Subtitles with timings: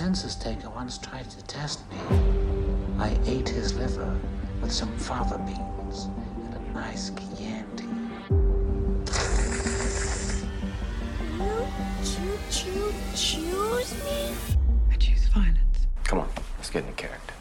[0.00, 1.98] census taker once tried to test me.
[2.98, 4.18] I ate his liver
[4.62, 6.08] with some fava beans
[6.46, 7.84] and a nice Chianti.
[11.38, 14.32] You choo choose me?
[14.90, 15.86] I choose violence.
[16.04, 17.34] Come on, let's get into character.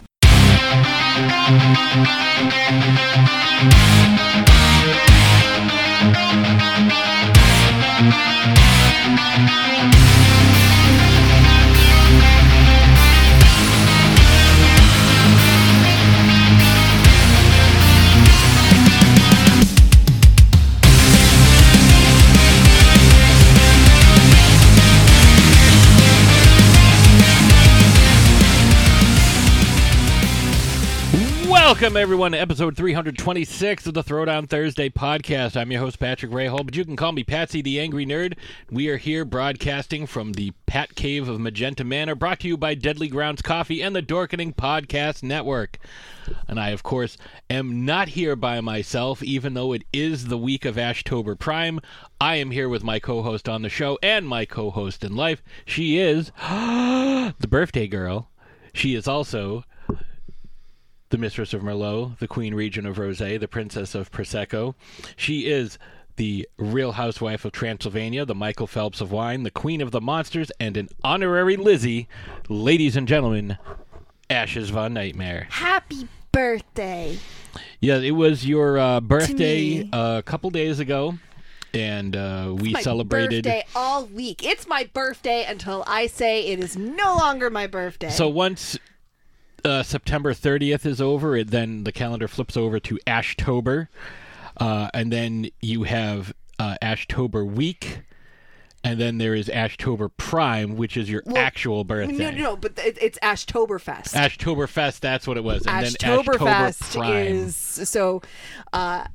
[31.90, 35.58] Welcome, everyone, to episode 326 of the Throwdown Thursday podcast.
[35.58, 38.38] I'm your host, Patrick Rahal, but you can call me Patsy the Angry Nerd.
[38.70, 42.76] We are here broadcasting from the Pat Cave of Magenta Manor, brought to you by
[42.76, 45.80] Deadly Grounds Coffee and the Dorkening Podcast Network.
[46.48, 47.18] And I, of course,
[47.50, 51.80] am not here by myself, even though it is the week of Ashtober Prime.
[52.22, 55.16] I am here with my co host on the show and my co host in
[55.16, 55.42] life.
[55.66, 58.30] She is the birthday girl.
[58.76, 59.64] She is also
[61.10, 64.76] the mistress of Merlot, the queen regent of Rosé, the princess of Prosecco.
[65.16, 65.78] She is
[66.18, 70.52] the real housewife of Transylvania, the Michael Phelps of wine, the queen of the monsters,
[70.60, 72.08] and an honorary Lizzie.
[72.48, 73.58] Ladies and gentlemen,
[74.30, 75.48] Ashes Von Nightmare.
[75.50, 77.18] Happy birthday.
[77.80, 81.16] Yeah, it was your uh, birthday uh, a couple days ago,
[81.74, 83.46] and uh, we my celebrated.
[83.46, 84.46] birthday all week.
[84.46, 88.10] It's my birthday until I say it is no longer my birthday.
[88.10, 88.78] So once
[89.66, 93.88] uh, September 30th is over, it, then the calendar flips over to Ashtober,
[94.58, 98.02] uh, and then you have uh, Ashtober week,
[98.84, 102.16] and then there is Ashtober Prime, which is your actual birthday.
[102.16, 104.14] no, no, no, but it, it's Ashtoberfest.
[104.14, 107.28] Ashtoberfest, that's what it was, and then Ashtober Ashtoberfest Prime.
[107.28, 108.22] is so.
[108.74, 109.06] Uh,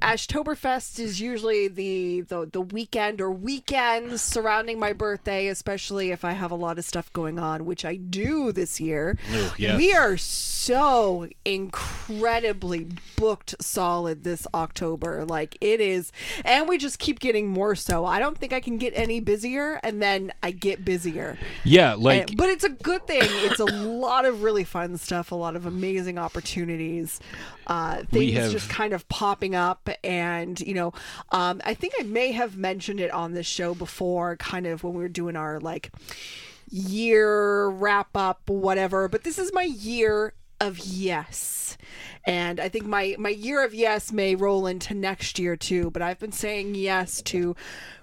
[0.00, 6.32] Ashtoberfest is usually the, the the weekend or weekends surrounding my birthday, especially if I
[6.32, 9.18] have a lot of stuff going on, which I do this year.
[9.34, 9.76] Ooh, yes.
[9.76, 12.86] We are so incredibly
[13.16, 15.24] booked solid this October.
[15.26, 16.12] Like it is,
[16.46, 18.06] and we just keep getting more so.
[18.06, 21.36] I don't think I can get any busier, and then I get busier.
[21.64, 23.20] yeah, like And- but it's a good thing.
[23.22, 27.20] It's a lot of really fun stuff, a lot of amazing opportunities,
[27.66, 29.57] uh, things have- just kind of popping up.
[30.02, 30.92] And, you know,
[31.30, 34.94] um, I think I may have mentioned it on this show before, kind of when
[34.94, 35.90] we were doing our like
[36.70, 39.08] year wrap up, whatever.
[39.08, 41.76] But this is my year of yes.
[42.24, 46.02] And I think my my year of yes may roll into next year too, but
[46.02, 47.54] I've been saying yes to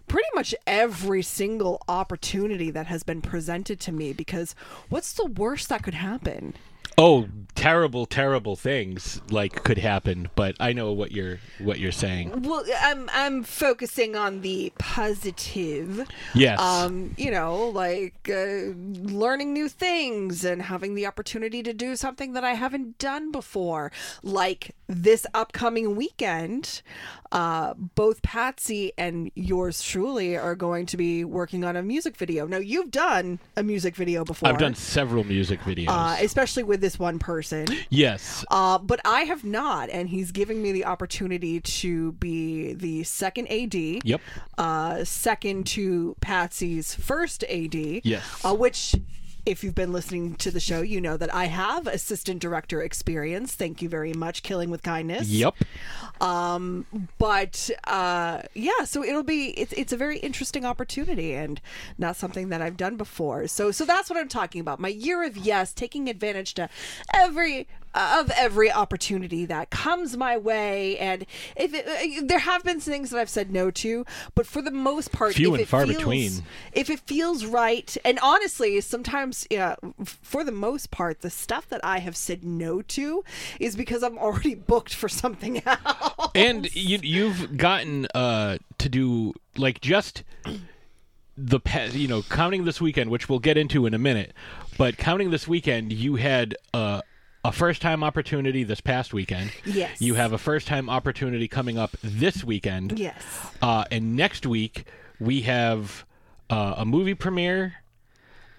[0.08, 4.56] pretty much every single opportunity that has been presented to me because
[4.90, 6.54] what's the worst that could happen?
[6.98, 10.30] Oh, terrible, terrible things like could happen.
[10.36, 12.44] But I know what you're what you're saying.
[12.44, 16.08] Well, I'm I'm focusing on the positive.
[16.34, 16.60] Yes.
[16.60, 22.34] Um, you know, like uh, learning new things and having the opportunity to do something
[22.34, 23.92] that I haven't done before.
[24.22, 26.82] Like this upcoming weekend,
[27.32, 32.46] uh, both Patsy and yours truly are going to be working on a music video.
[32.46, 34.50] Now, you've done a music video before.
[34.50, 35.88] I've done several music videos.
[35.90, 37.66] Uh, especially with this one person.
[37.90, 38.46] yes.
[38.52, 43.48] Uh, but I have not, and he's giving me the opportunity to be the second
[43.48, 43.74] AD.
[43.74, 44.22] Yep.
[44.60, 47.74] Uh, second to Patsy's first AD.
[47.74, 48.24] Yes.
[48.46, 48.94] Uh, which,
[49.46, 53.54] if you've been listening to the show, you know that I have assistant director experience.
[53.54, 55.30] Thank you very much, Killing with Kindness.
[55.30, 55.56] Yep.
[56.20, 56.86] Um,
[57.18, 61.62] but uh, yeah, so it'll be it's it's a very interesting opportunity and
[61.98, 63.48] not something that I've done before.
[63.48, 64.80] So so that's what I'm talking about.
[64.80, 66.70] My year of yes, taking advantage to
[67.14, 71.26] every of every opportunity that comes my way and
[71.56, 74.06] if it, uh, there have been things that I've said no to
[74.36, 76.32] but for the most part Few if and it far feels, between.
[76.74, 81.84] if it feels right and honestly sometimes yeah for the most part the stuff that
[81.84, 83.24] I have said no to
[83.60, 89.34] is because I'm already booked for something else and you you've gotten uh to do
[89.58, 90.24] like just
[91.38, 91.60] the
[91.94, 94.34] you know counting this weekend which we'll get into in a minute
[94.78, 97.02] but counting this weekend you had uh
[97.46, 99.52] a first time opportunity this past weekend.
[99.66, 100.02] Yes.
[100.02, 102.98] You have a first time opportunity coming up this weekend.
[102.98, 103.24] Yes.
[103.62, 104.86] Uh, and next week
[105.20, 106.06] we have
[106.50, 107.76] uh, a movie premiere,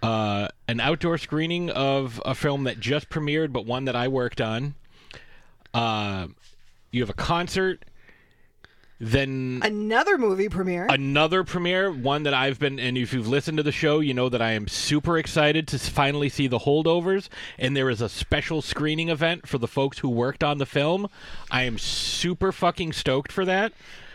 [0.02, 4.40] uh, an outdoor screening of a film that just premiered, but one that I worked
[4.40, 4.74] on.
[5.74, 6.28] Uh,
[6.92, 7.84] you have a concert,
[8.98, 10.86] then Another movie premiere.
[10.88, 14.28] another premiere, one that I've been, and if you've listened to the show, you know
[14.30, 17.28] that I am super excited to finally see the holdovers.
[17.58, 21.08] And there is a special screening event for the folks who worked on the film.
[21.50, 23.72] I am super fucking stoked for that.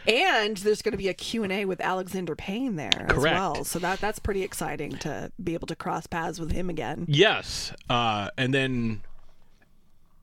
[0.08, 3.36] and there's going to be a Q&A with Alexander Payne there as Correct.
[3.36, 3.64] well.
[3.64, 7.06] So that that's pretty exciting to be able to cross paths with him again.
[7.08, 7.72] Yes.
[7.88, 9.02] Uh, and then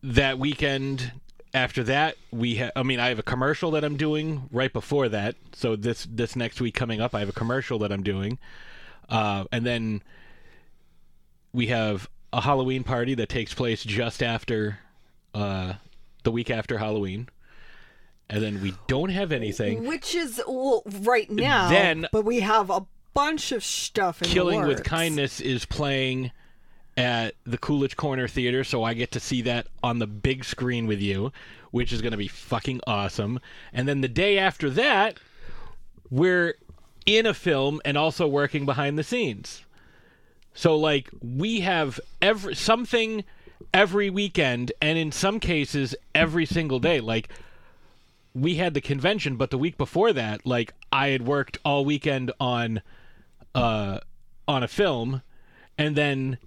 [0.02, 1.12] that weekend
[1.54, 5.08] after that, we ha- I mean, I have a commercial that I'm doing right before
[5.08, 5.36] that.
[5.52, 8.38] So this this next week coming up, I have a commercial that I'm doing.
[9.08, 10.02] Uh, and then
[11.52, 14.78] we have a Halloween party that takes place just after
[15.34, 15.74] uh,
[16.24, 17.28] the week after Halloween.
[18.30, 19.86] And then we don't have anything.
[19.86, 21.70] Which is well, right now.
[21.70, 22.84] Then- but we have a
[23.14, 24.84] bunch of stuff in the Killing with.
[24.84, 26.30] Kindness is playing
[26.98, 30.88] at the Coolidge Corner Theater, so I get to see that on the big screen
[30.88, 31.32] with you,
[31.70, 33.38] which is going to be fucking awesome.
[33.72, 35.18] And then the day after that,
[36.10, 36.56] we're
[37.06, 39.64] in a film and also working behind the scenes.
[40.54, 43.24] So like we have every something
[43.72, 46.98] every weekend and in some cases every single day.
[47.00, 47.28] Like
[48.34, 52.32] we had the convention, but the week before that, like I had worked all weekend
[52.40, 52.82] on
[53.54, 54.00] uh
[54.48, 55.22] on a film
[55.78, 56.38] and then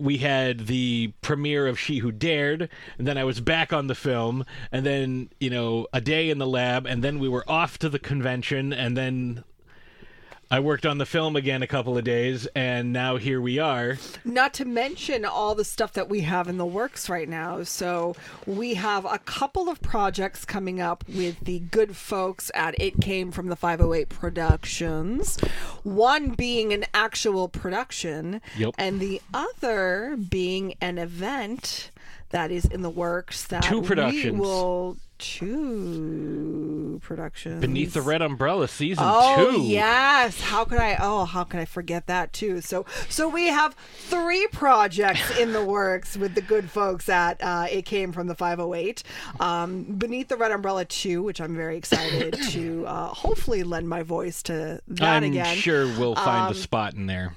[0.00, 2.68] we had the premiere of She Who Dared,
[2.98, 6.38] and then I was back on the film, and then, you know, a day in
[6.38, 9.44] the lab, and then we were off to the convention, and then
[10.52, 13.98] I worked on the film again a couple of days, and now here we are.
[14.24, 17.62] Not to mention all the stuff that we have in the works right now.
[17.62, 18.16] So
[18.46, 23.30] we have a couple of projects coming up with the good folks at It Came
[23.30, 25.38] from the 508 Productions.
[25.84, 28.74] One being an actual production, Yep.
[28.76, 31.92] and the other being an event
[32.30, 34.40] that is in the works that Two we productions.
[34.40, 39.62] will two productions Beneath the Red Umbrella season Oh two.
[39.62, 40.96] yes, how could I?
[41.00, 42.60] Oh, how could I forget that too?
[42.60, 47.66] So, so we have three projects in the works with the good folks at uh,
[47.70, 49.02] It Came from the 508.
[49.38, 54.02] Um, Beneath the Red Umbrella two, which I'm very excited to uh, hopefully lend my
[54.02, 55.56] voice to that I'm again.
[55.56, 57.34] sure we'll find Um, a spot in there.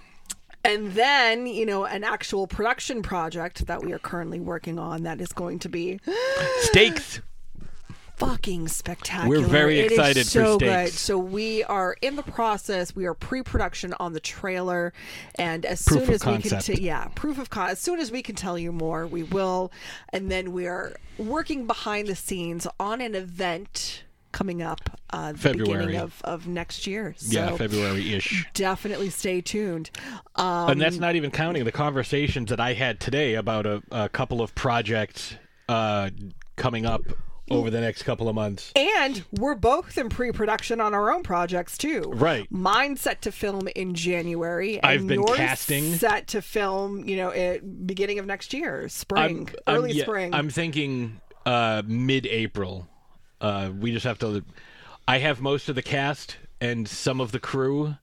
[0.66, 5.20] And then, you know, an actual production project that we are currently working on that
[5.20, 6.00] is going to be
[6.62, 7.20] Stakes.
[8.26, 9.42] fucking spectacular.
[9.42, 10.90] We're very It is excited for so good.
[10.90, 12.96] So we are in the process.
[12.96, 14.94] We are pre-production on the trailer,
[15.36, 17.70] and as Proof soon as we can, t- yeah, proof of con.
[17.70, 19.72] As soon as we can tell you more, we will.
[20.10, 24.82] And then we are working behind the scenes on an event coming up
[25.12, 25.86] uh, the February.
[25.86, 27.14] beginning of, of next year.
[27.18, 28.46] So yeah, February ish.
[28.54, 29.92] definitely stay tuned.
[30.36, 34.10] Um, and that's not even counting the conversations that I had today about a, a
[34.10, 35.36] couple of projects
[35.70, 36.10] uh,
[36.56, 37.04] coming up
[37.52, 38.72] over the next couple of months.
[38.76, 42.02] And we're both in pre-production on our own projects too.
[42.16, 42.48] Right.
[42.50, 44.78] Mine set to film in January.
[44.78, 45.94] And I've been yours casting.
[45.94, 50.34] Set to film, you know, at beginning of next year, spring, early yeah, spring.
[50.34, 52.88] I'm thinking uh, mid-April.
[53.42, 54.44] Uh, we just have to.
[55.08, 57.96] I have most of the cast and some of the crew,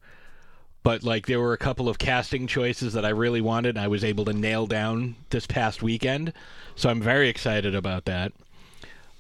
[0.83, 3.71] but like there were a couple of casting choices that I really wanted.
[3.77, 6.35] And I was able to nail down this past weekend,
[6.75, 8.33] so I'm very excited about that.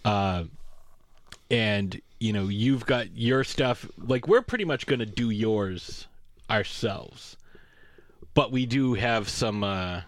[0.05, 0.45] Uh,
[1.51, 3.87] and you know, you've got your stuff.
[3.99, 6.07] Like we're pretty much going to do yours
[6.49, 7.37] ourselves,
[8.35, 9.65] but we do have some.
[9.65, 10.03] Uh,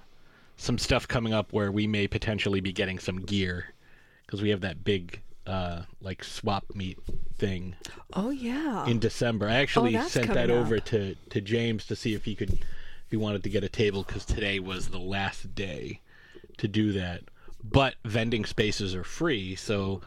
[0.62, 3.74] some stuff coming up where we may potentially be getting some gear
[4.24, 6.96] because we have that big uh like swap meet
[7.36, 7.74] thing
[8.12, 8.86] oh yeah.
[8.86, 9.48] in December.
[9.48, 10.84] I actually that's sent that over up.
[10.86, 14.04] to to James to see if he could if he wanted to get a table
[14.04, 16.00] cuz today was the last day
[16.58, 17.22] to do that.
[17.64, 20.00] But vending spaces are free, so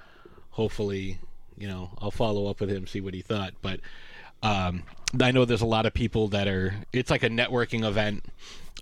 [0.51, 1.19] hopefully,
[1.57, 3.79] you know, I'll follow up with him see what he thought, but
[4.43, 4.83] um
[5.21, 8.25] I know there's a lot of people that are it's like a networking event.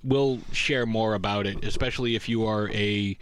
[0.03, 3.17] We'll share more about it, especially if you are a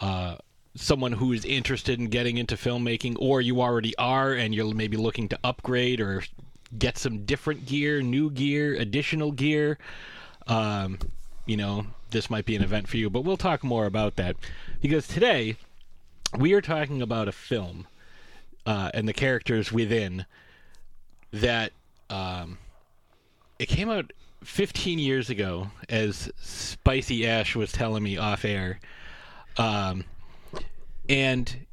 [0.00, 0.36] uh,
[0.74, 4.96] someone who is interested in getting into filmmaking, or you already are and you're maybe
[4.96, 6.22] looking to upgrade or
[6.78, 9.78] get some different gear, new gear, additional gear.
[10.46, 10.98] Um,
[11.46, 14.36] you know, this might be an event for you, but we'll talk more about that
[14.80, 15.56] because today
[16.36, 17.86] we are talking about a film
[18.64, 20.26] uh, and the characters within
[21.32, 21.72] that
[22.10, 22.58] um,
[23.58, 24.12] it came out
[24.44, 28.78] 15 years ago, as Spicy Ash was telling me off air.
[29.56, 30.04] Um,
[31.08, 31.66] and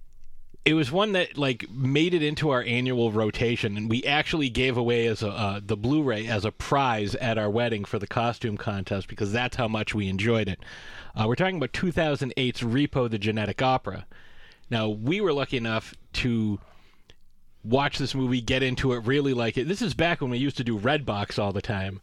[0.65, 4.77] it was one that like made it into our annual rotation, and we actually gave
[4.77, 8.55] away as a uh, the Blu-ray as a prize at our wedding for the costume
[8.55, 10.59] contest because that's how much we enjoyed it.
[11.15, 14.05] Uh, we're talking about 2008's Repo: The Genetic Opera.
[14.69, 16.59] Now we were lucky enough to
[17.63, 19.67] watch this movie, get into it, really like it.
[19.67, 21.99] This is back when we used to do Redbox all the time,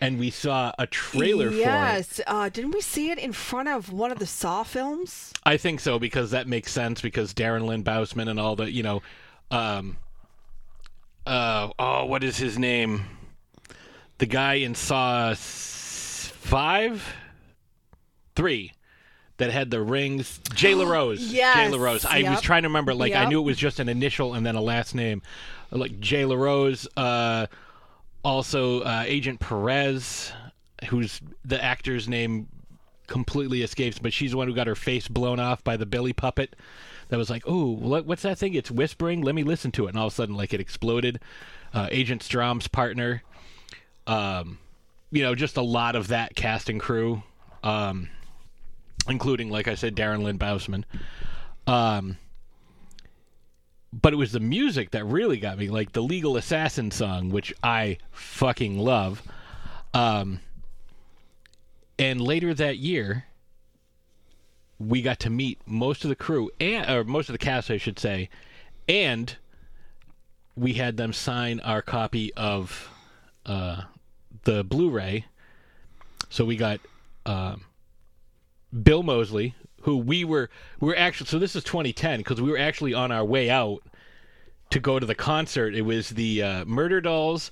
[0.00, 1.60] and we saw a trailer for it.
[1.60, 2.20] yes.
[2.26, 5.32] Uh, didn't we see it in front of one of the Saw films?
[5.44, 8.82] I think so because that makes sense because Darren Lynn Bousman and all the you
[8.82, 9.02] know,
[9.50, 9.96] um,
[11.26, 13.04] uh, oh, what is his name?
[14.18, 17.14] The guy in Saw five,
[18.34, 18.72] three,
[19.36, 20.40] that had the rings.
[20.54, 21.20] Jay LaRose.
[21.32, 21.54] Yeah.
[21.54, 22.04] Jay Yes, LaRose.
[22.04, 22.94] I was trying to remember.
[22.94, 25.22] Like I knew it was just an initial and then a last name,
[25.70, 26.86] like Jay LaRose.
[26.96, 27.46] Uh,
[28.24, 30.32] also uh, Agent Perez,
[30.88, 32.48] who's the actor's name
[33.06, 36.12] completely escapes, but she's the one who got her face blown off by the Billy
[36.12, 36.54] puppet.
[37.08, 38.54] That was like, oh, what's that thing?
[38.54, 39.22] It's whispering.
[39.22, 39.90] Let me listen to it.
[39.90, 41.20] And all of a sudden, like it exploded.
[41.72, 43.22] Uh, Agent Strahm's partner.
[44.06, 44.58] Um,
[45.10, 47.22] you know, just a lot of that cast and crew,
[47.62, 48.10] um,
[49.08, 50.84] including, like I said, Darren Lynn Bousman.
[51.66, 52.18] Um,
[53.92, 57.54] but it was the music that really got me, like the Legal Assassin song, which
[57.62, 59.22] I fucking love.
[59.94, 60.40] Um,
[61.98, 63.24] and later that year,
[64.78, 67.78] we got to meet most of the crew and or most of the cast, I
[67.78, 68.28] should say,
[68.88, 69.34] and
[70.54, 72.88] we had them sign our copy of
[73.46, 73.82] uh,
[74.44, 75.24] the Blu-ray.
[76.28, 76.80] So we got
[77.26, 77.64] um,
[78.82, 79.54] Bill Moseley,
[79.88, 81.28] who we were we were actually.
[81.28, 83.82] So this is 2010 because we were actually on our way out
[84.70, 85.74] to go to the concert.
[85.74, 87.50] It was the uh, Murder Dolls.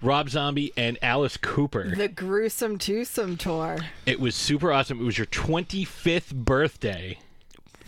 [0.00, 1.92] Rob Zombie and Alice Cooper.
[1.92, 3.78] The gruesome twosome tour.
[4.06, 5.00] It was super awesome.
[5.00, 7.18] It was your 25th birthday.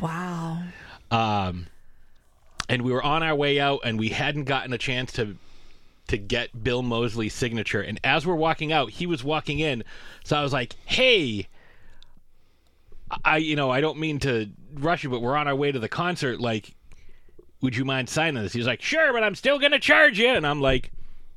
[0.01, 0.65] Wow.
[1.13, 1.69] Um,
[2.69, 5.37] and we were on our way out, and we hadn't gotten a chance to
[6.09, 7.81] to get Bill Moseley's signature.
[7.81, 9.85] And as we're walking out, he was walking in,
[10.25, 11.47] so I was like, "Hey,
[13.25, 15.79] I you know I don't mean to rush you, but we're on our way to
[15.79, 16.41] the concert.
[16.41, 16.75] Like,
[17.61, 20.47] would you mind signing this?" He's like, "Sure, but I'm still gonna charge you." And
[20.47, 20.93] I'm like.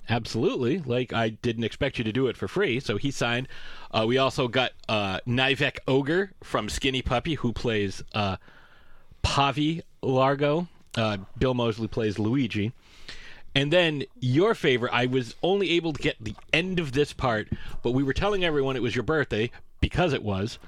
[0.10, 0.80] Absolutely.
[0.80, 3.48] Like I didn't expect you to do it for free, so he signed.
[3.90, 8.36] Uh, we also got uh, Nivek Ogre from Skinny Puppy, who plays uh,
[9.24, 10.68] Pavi Largo.
[10.96, 12.74] Uh, Bill Moseley plays Luigi.
[13.56, 17.48] And then your favorite, I was only able to get the end of this part,
[17.82, 20.60] but we were telling everyone it was your birthday because it was.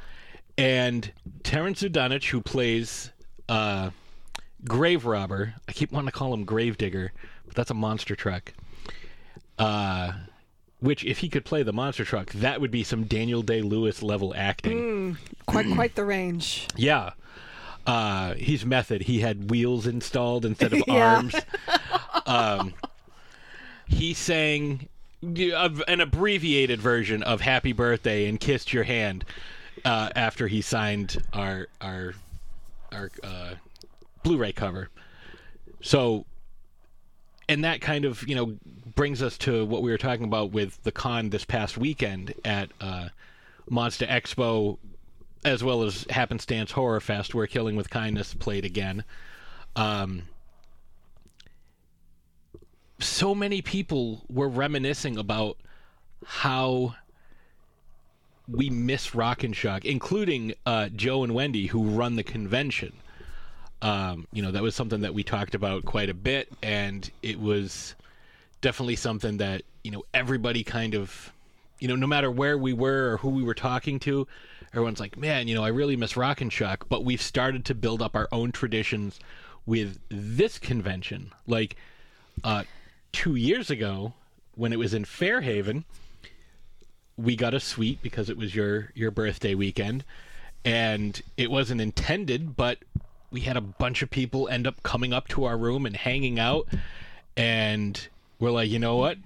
[0.58, 1.12] And
[1.44, 3.12] Terrance Zdunich, who plays
[3.50, 3.90] uh,
[4.66, 7.12] Grave Robber, I keep wanting to call him Grave Digger,
[7.46, 8.54] but that's a monster truck.
[9.60, 10.14] Uh,
[10.80, 14.04] which, if he could play the monster truck, that would be some Daniel Day Lewis
[14.04, 15.18] level acting.
[15.46, 16.68] Quite quite the range.
[16.78, 17.12] Yeah.
[17.88, 19.04] Uh, he's method.
[19.04, 21.16] He had wheels installed instead of Yeah.
[21.16, 21.36] arms.
[22.26, 22.74] Um,
[23.88, 24.90] he sang
[25.22, 29.24] an abbreviated version of "Happy Birthday" and kissed your hand
[29.84, 32.14] uh, after he signed our our
[32.92, 33.56] our uh,
[34.24, 34.90] Blu-ray cover.
[35.82, 36.26] So,
[37.50, 38.58] and that kind of you know
[38.96, 42.70] brings us to what we were talking about with the con this past weekend at
[42.80, 43.10] uh,
[43.70, 44.78] Monster Expo
[45.46, 49.04] as well as Happenstance Horror Fest, where Killing with Kindness played again.
[49.76, 50.24] Um,
[53.00, 55.58] so many people were reminiscing about
[56.26, 56.96] how
[58.48, 62.94] we miss Rock and Shock, including uh, Joe and Wendy, who run the convention.
[63.82, 67.40] Um, you know, that was something that we talked about quite a bit, and it
[67.40, 67.96] was
[68.62, 71.32] definitely something that you know everybody kind of
[71.80, 74.28] you know no matter where we were or who we were talking to
[74.74, 77.76] everyone's like man you know i really miss rock and shock but we've started to
[77.76, 79.20] build up our own traditions
[79.68, 81.76] with this convention like
[82.44, 82.64] uh
[83.12, 84.14] two years ago
[84.56, 85.86] when it was in fairhaven
[87.18, 90.04] we got a suite because it was your your birthday weekend.
[90.64, 92.80] And it wasn't intended but
[93.32, 96.40] we had a bunch of people end up coming up to our room and hanging
[96.40, 96.68] out.
[97.38, 98.08] And
[98.40, 99.18] we're like you know what?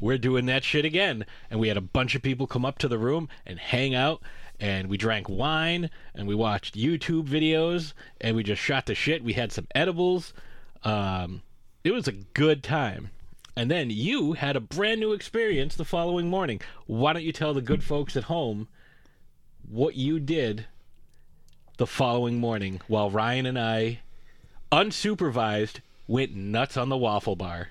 [0.00, 1.26] We're doing that shit again.
[1.50, 4.22] And we had a bunch of people come up to the room and hang out.
[4.58, 9.24] And we drank wine and we watched youtube videos and we just shot the shit.
[9.24, 10.32] We had some edibles.
[10.84, 11.42] Um,
[11.84, 13.10] it was a good time
[13.56, 16.60] and then you had a brand new experience the following morning.
[16.86, 18.68] Why don't you tell the good folks at home
[19.68, 20.66] what you did
[21.78, 24.00] the following morning while ryan and i
[24.70, 27.68] unsupervised went nuts on the waffle bar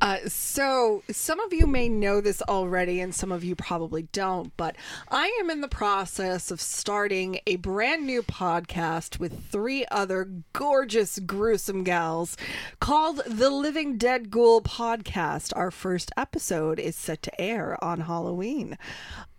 [0.00, 4.56] Uh, so, some of you may know this already, and some of you probably don't,
[4.56, 4.76] but
[5.10, 11.18] I am in the process of starting a brand new podcast with three other gorgeous,
[11.18, 12.36] gruesome gals
[12.80, 15.52] called the Living Dead Ghoul Podcast.
[15.56, 18.78] Our first episode is set to air on Halloween.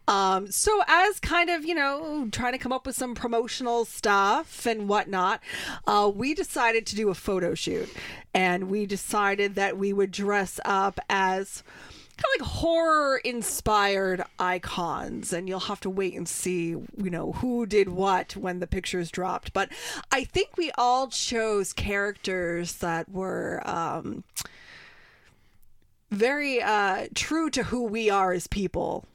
[0.09, 4.65] Um, so as kind of you know trying to come up with some promotional stuff
[4.65, 5.39] and whatnot,
[5.85, 7.87] uh, we decided to do a photo shoot,
[8.33, 11.63] and we decided that we would dress up as
[12.17, 15.31] kind of like horror inspired icons.
[15.31, 19.11] And you'll have to wait and see you know who did what when the pictures
[19.11, 19.53] dropped.
[19.53, 19.69] But
[20.11, 24.23] i think we all chose characters that were um
[26.09, 29.05] very uh true to who we are as people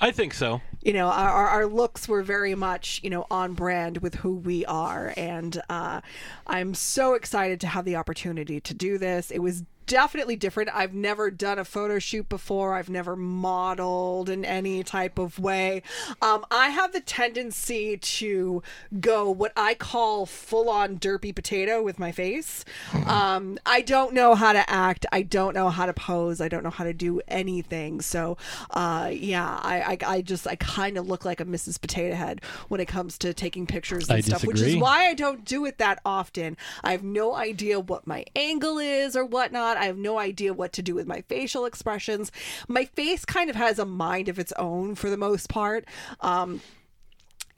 [0.00, 0.60] I think so.
[0.82, 4.64] you know our, our looks were very much you know on brand with who we
[4.66, 6.00] are and uh,
[6.46, 10.70] i'm so excited to have the opportunity to do this it was definitely different.
[10.72, 12.74] I've never done a photo shoot before.
[12.74, 15.82] I've never modeled in any type of way.
[16.22, 18.62] Um, i have the tendency to
[19.00, 22.64] go what i call full on derpy potato with my face.
[23.06, 25.06] Um, i don't know how to act.
[25.10, 26.40] I don't know how to pose.
[26.40, 28.00] I don't know how to do anything.
[28.00, 28.36] So
[28.70, 32.42] uh, yeah I, I, I just i kind of look like a mrs potato head
[32.68, 35.64] when it comes to taking pictures and I stuff which is why i don't do
[35.64, 36.56] it that often.
[36.84, 40.72] I have no idea what my angle is or whatnot i have no idea what
[40.72, 42.30] to do with my facial expressions
[42.66, 45.84] my face kind of has a mind of its own for the most part
[46.20, 46.60] um,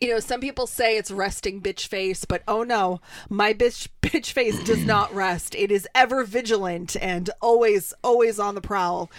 [0.00, 4.32] you know, some people say it's resting bitch face, but oh no, my bitch bitch
[4.32, 5.54] face does not rest.
[5.54, 9.10] It is ever vigilant and always always on the prowl.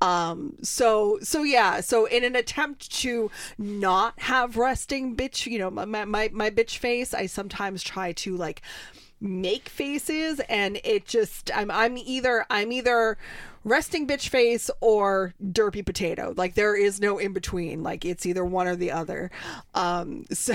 [0.00, 5.70] Um so so yeah, so in an attempt to not have resting bitch, you know,
[5.70, 8.60] my my my, bitch face, I sometimes try to like
[9.24, 13.16] make faces and it just I'm I'm either I'm either
[13.64, 16.34] resting bitch face or derpy potato.
[16.36, 17.82] Like there is no in between.
[17.82, 19.30] Like it's either one or the other.
[19.74, 20.54] Um so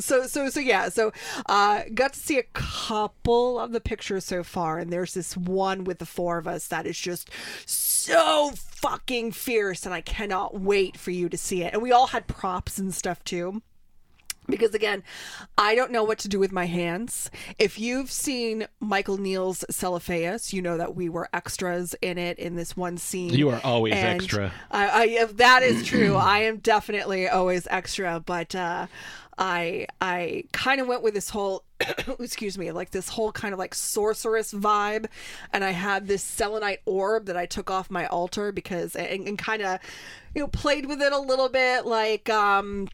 [0.00, 1.12] so so so yeah, so
[1.46, 5.84] uh got to see a couple of the pictures so far and there's this one
[5.84, 7.30] with the four of us that is just
[7.64, 11.72] so fucking fierce and I cannot wait for you to see it.
[11.72, 13.62] And we all had props and stuff too
[14.48, 15.02] because again
[15.58, 17.30] i don't know what to do with my hands.
[17.58, 22.56] If you've seen michael neal's celophaeus you know that we were extras in it in
[22.56, 23.34] this one scene.
[23.34, 24.52] You are always And extra.
[24.70, 28.86] I, I if that is true i am definitely always extra but uh
[29.38, 31.64] I I kind of went with this whole
[32.18, 35.06] excuse me like this whole kind of like sorceress vibe.
[35.52, 39.38] And I had this selenite orb that I took off my altar because and, and
[39.38, 39.80] kind of
[40.34, 42.88] you know played with it a little bit like um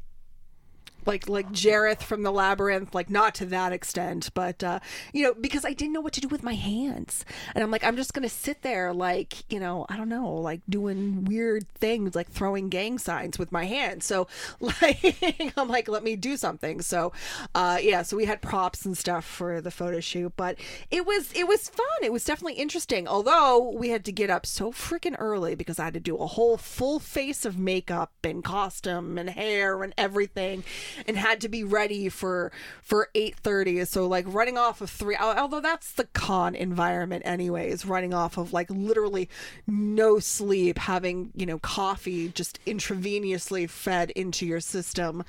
[1.07, 4.81] like like Jareth from the labyrinth, like not to that extent, but uh,
[5.13, 7.85] you know, because I didn't know what to do with my hands, and I'm like,
[7.85, 12.15] I'm just gonna sit there, like you know, I don't know, like doing weird things,
[12.15, 14.05] like throwing gang signs with my hands.
[14.05, 14.29] So
[14.61, 16.81] like, I'm like, let me do something.
[16.83, 17.13] So
[17.55, 20.59] uh, yeah, so we had props and stuff for the photo shoot, but
[20.91, 21.87] it was it was fun.
[22.03, 23.09] It was definitely interesting.
[23.09, 26.27] Although we had to get up so freaking early because I had to do a
[26.27, 30.65] whole full face of makeup and costume and hair and everything
[31.07, 32.53] and had to be ready for
[32.83, 38.15] for 8:30 so like running off of 3 although that's the con environment anyways running
[38.15, 39.29] off of like literally
[39.67, 45.25] no sleep having you know coffee just intravenously fed into your system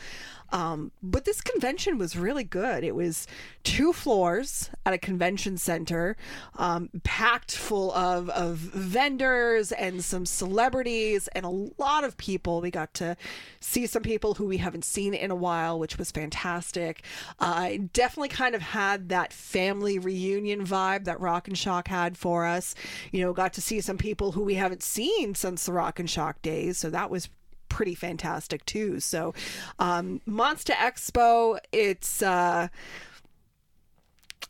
[0.54, 2.84] um, but this convention was really good.
[2.84, 3.26] It was
[3.64, 6.16] two floors at a convention center,
[6.58, 11.50] um, packed full of, of vendors and some celebrities and a
[11.82, 12.62] lot of people.
[12.62, 13.18] We got to
[13.62, 17.04] see some people who we haven't seen in a while, which was fantastic.
[17.40, 22.16] Uh, it definitely kind of had that family reunion vibe that Rock and Shock had
[22.16, 22.76] for us.
[23.12, 26.08] You know, got to see some people who we haven't seen since the Rock and
[26.08, 26.78] Shock days.
[26.78, 27.28] So that was
[27.74, 29.00] pretty fantastic too.
[29.00, 29.34] So,
[29.80, 32.68] um, Monster Expo, it's uh,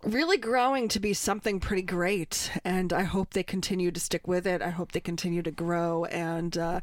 [0.04, 4.46] really growing to be something pretty great, and I hope they continue to stick with
[4.46, 4.62] it.
[4.62, 6.82] I hope they continue to grow, and uh,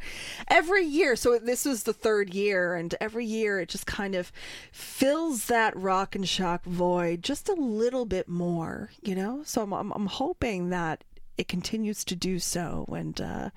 [0.48, 1.14] every year.
[1.14, 4.32] So this was the third year, and every year it just kind of
[4.72, 9.42] fills that rock and shock void just a little bit more, you know.
[9.44, 11.04] So I'm I'm, I'm hoping that
[11.36, 13.20] it continues to do so, and.
[13.20, 13.50] Uh,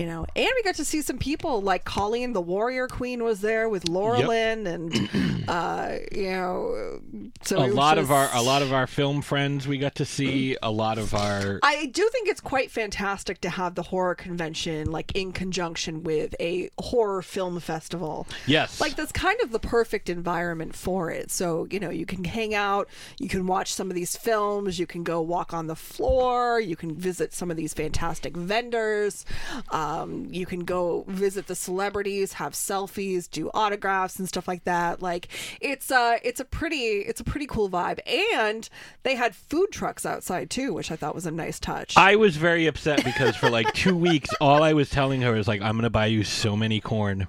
[0.00, 3.42] you know, and we got to see some people like Colleen the Warrior Queen was
[3.42, 4.28] there with Laura Yep.
[4.28, 7.00] Lynn, and uh, you know,
[7.42, 10.56] so a lot of our a lot of our film friends we got to see
[10.62, 14.90] a lot of our I do think it's quite fantastic to have the horror convention
[14.90, 18.26] like in conjunction with a horror film festival.
[18.46, 21.30] yes Like that's kind of the perfect environment for it.
[21.30, 24.86] So, you know, you can hang out, you can watch some of these films, you
[24.86, 29.26] can go walk on the floor, you can visit some of these fantastic vendors.
[29.70, 34.64] Uh, Um, you can go visit the celebrities, have selfies, do autographs and stuff like
[34.64, 35.02] that.
[35.02, 35.28] Like
[35.60, 37.98] it's uh it's a pretty it's a pretty cool vibe.
[38.06, 38.68] And
[39.02, 41.96] they had food trucks outside too, which I thought was a nice touch.
[41.96, 45.48] I was very upset because for like two weeks, all I was telling her was
[45.48, 47.26] like, "I'm gonna buy you so many corn."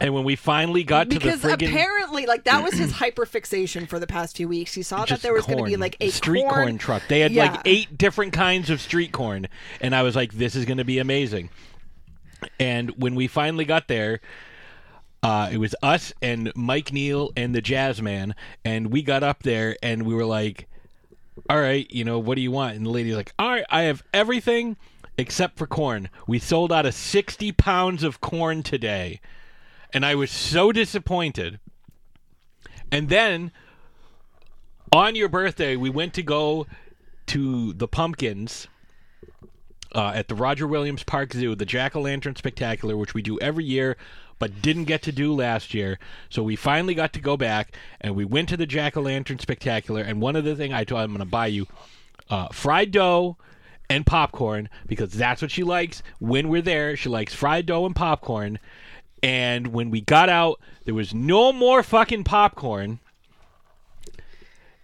[0.00, 3.88] And when we finally got because to the friggin' apparently like that was his hyperfixation
[3.88, 4.74] for the past few weeks.
[4.74, 7.02] He saw that there was going to be like a street corn, corn truck.
[7.08, 7.52] They had Yeah.
[7.52, 9.48] like eight different kinds of street corn,
[9.80, 11.48] and I was like, "This is going to be amazing."
[12.58, 14.20] And when we finally got there,
[15.22, 19.42] uh, it was us and Mike Neal and the Jazz Man, and we got up
[19.42, 20.68] there and we were like,
[21.48, 23.82] "All right, you know, what do you want?" And the lady's like, "All right, I
[23.82, 24.76] have everything
[25.16, 26.10] except for corn.
[26.26, 29.20] We sold out of sixty pounds of corn today."
[29.94, 31.58] And I was so disappointed.
[32.92, 33.50] And then
[34.92, 36.66] on your birthday, we went to go
[37.26, 38.68] to the Pumpkins
[39.94, 43.38] uh, at the Roger Williams Park Zoo, the Jack o' Lantern Spectacular, which we do
[43.40, 43.96] every year,
[44.38, 45.98] but didn't get to do last year.
[46.28, 49.38] So we finally got to go back, and we went to the Jack o' Lantern
[49.38, 50.02] Spectacular.
[50.02, 51.66] And one of the things I told I'm going to buy you
[52.28, 53.36] uh, fried dough
[53.88, 56.96] and popcorn because that's what she likes when we're there.
[56.96, 58.58] She likes fried dough and popcorn.
[59.22, 62.98] And when we got out, there was no more fucking popcorn.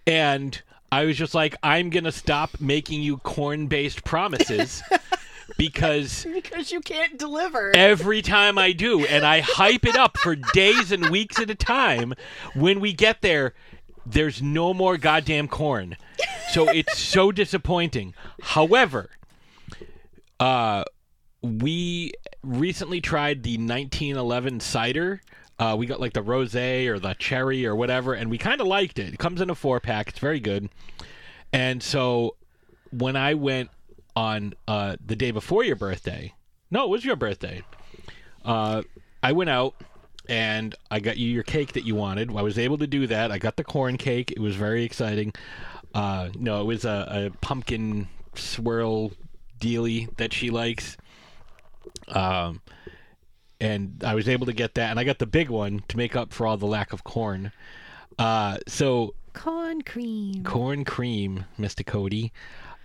[0.07, 4.83] And I was just like, I'm going to stop making you corn based promises
[5.57, 7.71] because because you can't deliver.
[7.75, 11.55] every time I do, and I hype it up for days and weeks at a
[11.55, 12.13] time,
[12.55, 13.53] when we get there,
[14.05, 15.95] there's no more goddamn corn.
[16.49, 18.13] So it's so disappointing.
[18.41, 19.09] However,
[20.39, 20.83] uh,
[21.41, 22.11] we
[22.43, 25.21] recently tried the 1911 cider.
[25.61, 28.65] Uh, we got like the rosé or the cherry or whatever, and we kind of
[28.65, 29.13] liked it.
[29.13, 30.07] It comes in a four pack.
[30.07, 30.69] It's very good.
[31.53, 32.35] And so
[32.89, 33.69] when I went
[34.15, 36.33] on uh, the day before your birthday,
[36.71, 37.61] no, it was your birthday.
[38.43, 38.81] Uh,
[39.21, 39.75] I went out
[40.27, 42.35] and I got you your cake that you wanted.
[42.35, 43.31] I was able to do that.
[43.31, 44.31] I got the corn cake.
[44.31, 45.31] It was very exciting.
[45.93, 49.11] Uh, no, it was a, a pumpkin swirl
[49.59, 50.97] dealy that she likes.
[52.07, 52.61] Um,
[53.61, 56.15] and I was able to get that, and I got the big one to make
[56.15, 57.51] up for all the lack of corn.
[58.19, 61.85] Uh, so Corn cream, corn cream, Mr.
[61.85, 62.33] Cody.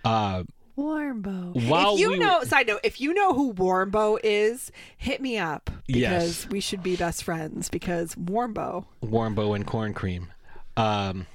[0.05, 0.43] Uh,
[0.77, 1.67] Warmbo.
[1.67, 5.19] While if you we know, were- side note, if you know who Warmbo is, hit
[5.21, 6.47] me up because Yes.
[6.49, 7.67] we should be best friends.
[7.69, 10.27] Because Warmbo, Warmbo and corn cream.
[10.77, 11.25] Um,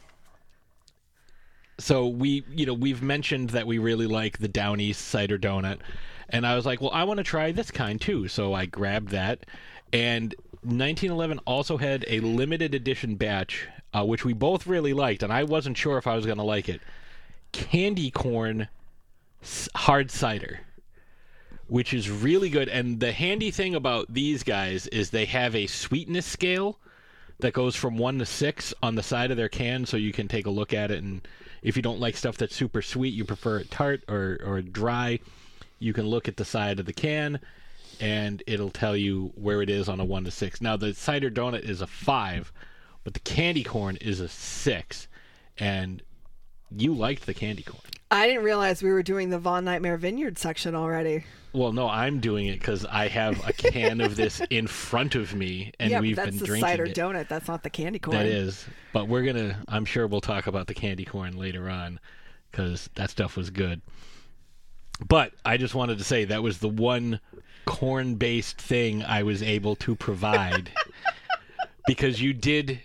[1.79, 5.79] so we, you know, we've mentioned that we really like the Down East cider donut,
[6.33, 8.27] and I was like, well, I want to try this kind too.
[8.29, 9.47] So I grabbed that,
[9.93, 15.33] and 1911 also had a limited edition batch, uh, which we both really liked, and
[15.33, 16.81] I wasn't sure if I was going to like it.
[17.53, 18.69] Candy corn
[19.75, 20.61] hard cider
[21.73, 22.69] which is really good.
[22.69, 26.79] And the handy thing about these guys is they have a sweetness scale
[27.39, 30.29] that goes from one to six on the side of their can, so you can
[30.29, 31.03] take a look at it.
[31.03, 31.27] And
[31.63, 35.21] if you don't like stuff that's super sweet, you prefer it tart or, or dry,
[35.83, 37.41] you can look at the side of the can
[38.01, 40.61] and it'll tell you where it is on a one to six.
[40.61, 42.53] Now, the cider donut is a five,
[43.05, 45.09] but the candy corn is a six.
[45.59, 46.03] And
[46.71, 47.83] you liked the candy corn.
[48.11, 51.25] I didn't realize we were doing the Von Nightmare Vineyard section already.
[51.53, 55.35] Well, no, I'm doing it because I have a can of this in front of
[55.35, 56.97] me, and yeah, we've been the drinking cider it.
[56.97, 57.29] donut.
[57.29, 58.17] That's not the candy corn.
[58.17, 59.63] That is, but we're gonna.
[59.69, 62.01] I'm sure we'll talk about the candy corn later on
[62.51, 63.83] because that stuff was good.
[65.09, 67.21] But I just wanted to say that was the one
[67.65, 70.71] corn-based thing I was able to provide
[71.87, 72.81] because you did.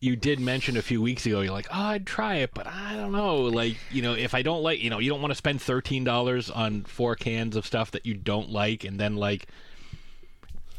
[0.00, 1.42] You did mention a few weeks ago.
[1.42, 3.42] You're like, "Oh, I'd try it, but I don't know.
[3.42, 6.02] Like, you know, if I don't like, you know, you don't want to spend thirteen
[6.02, 9.46] dollars on four cans of stuff that you don't like, and then like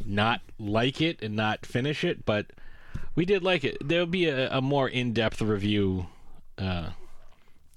[0.05, 2.47] not like it and not finish it, but
[3.15, 3.77] we did like it.
[3.81, 6.07] There'll be a, a more in-depth review
[6.57, 6.89] uh,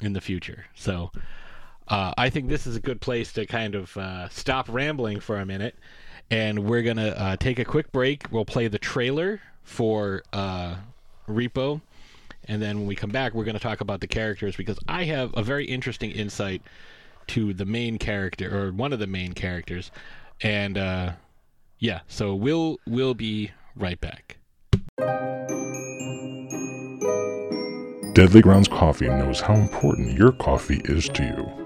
[0.00, 0.66] in the future.
[0.74, 1.10] So
[1.88, 5.38] uh, I think this is a good place to kind of uh, stop rambling for
[5.38, 5.76] a minute,
[6.30, 8.24] and we're gonna uh, take a quick break.
[8.30, 10.76] We'll play the trailer for uh,
[11.28, 11.80] Repo,
[12.44, 15.32] and then when we come back, we're gonna talk about the characters because I have
[15.36, 16.62] a very interesting insight
[17.28, 19.92] to the main character or one of the main characters,
[20.40, 21.12] and uh,
[21.78, 24.38] yeah, so we'll we'll be right back.
[28.14, 31.65] Deadly Grounds Coffee knows how important your coffee is to you.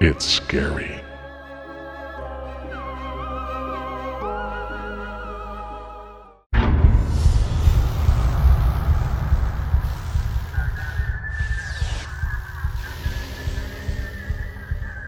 [0.00, 1.00] it's scary.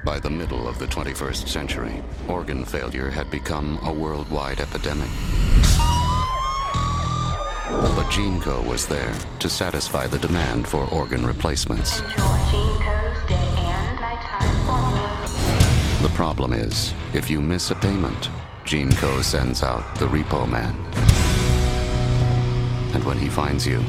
[0.02, 5.10] By the middle of the 21st century, organ failure had become a worldwide epidemic.
[7.68, 12.02] But GeneCo was there to satisfy the demand for organ replacements.
[16.02, 18.30] The problem is, if you miss a payment,
[18.64, 20.74] GeneCo sends out the repo man.
[22.94, 23.84] And when he finds you,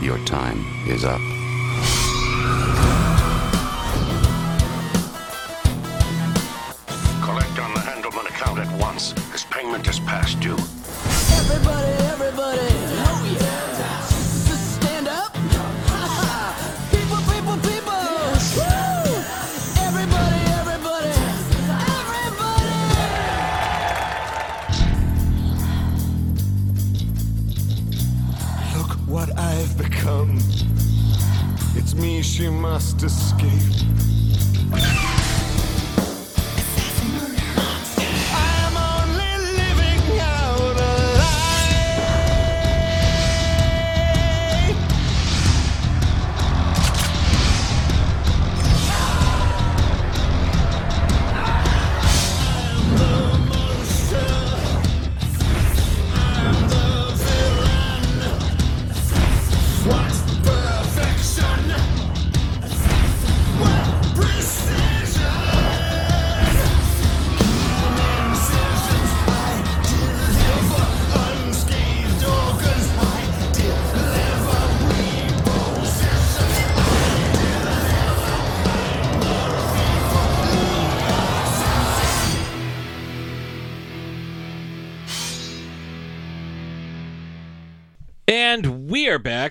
[0.00, 1.20] your time is up.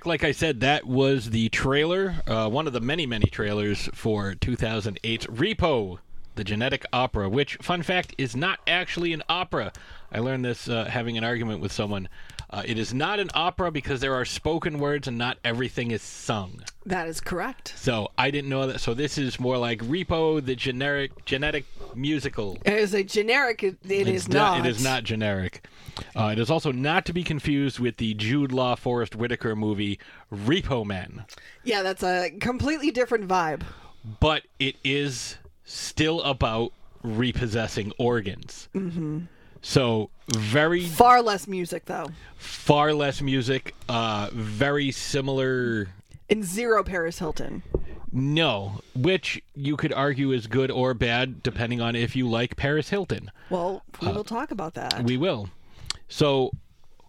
[0.10, 4.34] Like I said, that was the trailer, uh, one of the many, many trailers for
[4.34, 6.00] 2008's Repo,
[6.34, 9.72] the genetic opera, which, fun fact, is not actually an opera.
[10.12, 12.10] I learned this uh, having an argument with someone.
[12.52, 16.02] Uh, it is not an opera because there are spoken words and not everything is
[16.02, 16.64] sung.
[16.86, 17.74] That is correct.
[17.78, 18.80] So I didn't know that.
[18.80, 22.58] So this is more like Repo, the generic genetic musical.
[22.66, 23.62] It is a generic.
[23.64, 24.66] It, it is not.
[24.66, 25.64] It is not generic.
[26.16, 30.00] Uh, it is also not to be confused with the Jude Law Forrest Whitaker movie
[30.34, 31.26] Repo Man,
[31.64, 33.62] Yeah, that's a completely different vibe.
[34.20, 35.36] but it is
[35.66, 36.72] still about
[37.04, 38.70] repossessing organs.
[38.74, 39.20] Mm-hmm.
[39.62, 43.76] So very Far less music though, far less music.
[43.88, 45.90] Uh, very similar.
[46.30, 47.64] and zero Paris Hilton.
[48.12, 52.90] No, which you could argue is good or bad depending on if you like Paris
[52.90, 53.30] Hilton.
[53.50, 55.04] Well, we will talk about that.
[55.04, 55.50] We will.
[56.08, 56.52] So,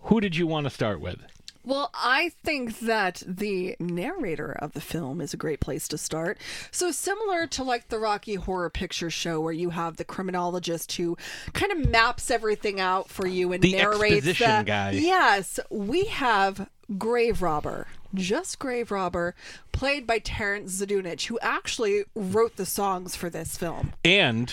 [0.02, 1.18] who did you want to start with?
[1.64, 6.38] Well, I think that the narrator of the film is a great place to start.
[6.70, 11.16] So, similar to like the Rocky Horror Picture Show, where you have the criminologist who
[11.52, 14.66] kind of maps everything out for you and The narrates exposition that.
[14.66, 14.90] guy.
[14.92, 16.68] Yes, we have
[16.98, 19.34] Grave Robber, just Grave Robber,
[19.70, 23.92] played by Terrance Zdunich, who actually wrote the songs for this film.
[24.04, 24.52] and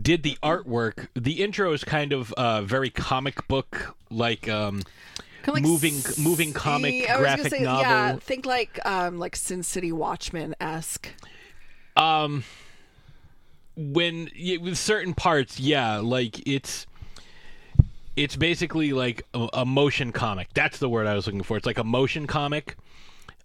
[0.00, 1.08] did the artwork.
[1.14, 4.80] The intro is kind of uh, very comic book like um,
[5.52, 7.82] like moving s- moving comic I graphic say, novel.
[7.82, 11.08] Yeah, think like um like Sin City Watchmen esque.
[11.96, 12.44] Um,
[13.76, 14.30] when
[14.60, 16.86] with certain parts, yeah, like it's
[18.16, 20.48] it's basically like a, a motion comic.
[20.54, 21.56] That's the word I was looking for.
[21.56, 22.76] It's like a motion comic.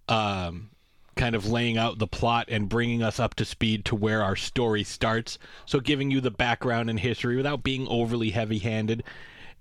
[0.07, 0.69] Um,
[1.15, 4.37] kind of laying out the plot and bringing us up to speed to where our
[4.37, 5.37] story starts.
[5.65, 9.03] So giving you the background and history without being overly heavy-handed.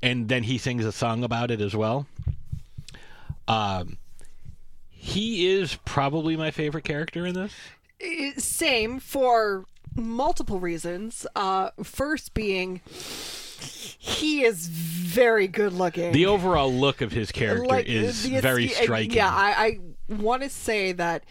[0.02, 2.06] And then he sings a song about it as well.
[3.48, 3.96] Um,
[4.90, 7.52] he is probably my favorite character in this.
[8.00, 9.64] Eh, Same for
[9.96, 11.26] multiple reasons.
[11.34, 12.80] Uh, first being
[14.00, 16.12] he is very good looking.
[16.12, 19.12] The overall look of his character is the- very striking.
[19.12, 19.78] Yeah, I,
[20.10, 21.24] I want to say that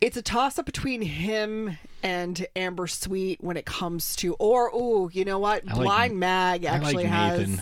[0.00, 5.10] it's a toss up between him and Amber Sweet when it comes to, or ooh,
[5.12, 7.60] you know what, like- Blind Mag I like actually has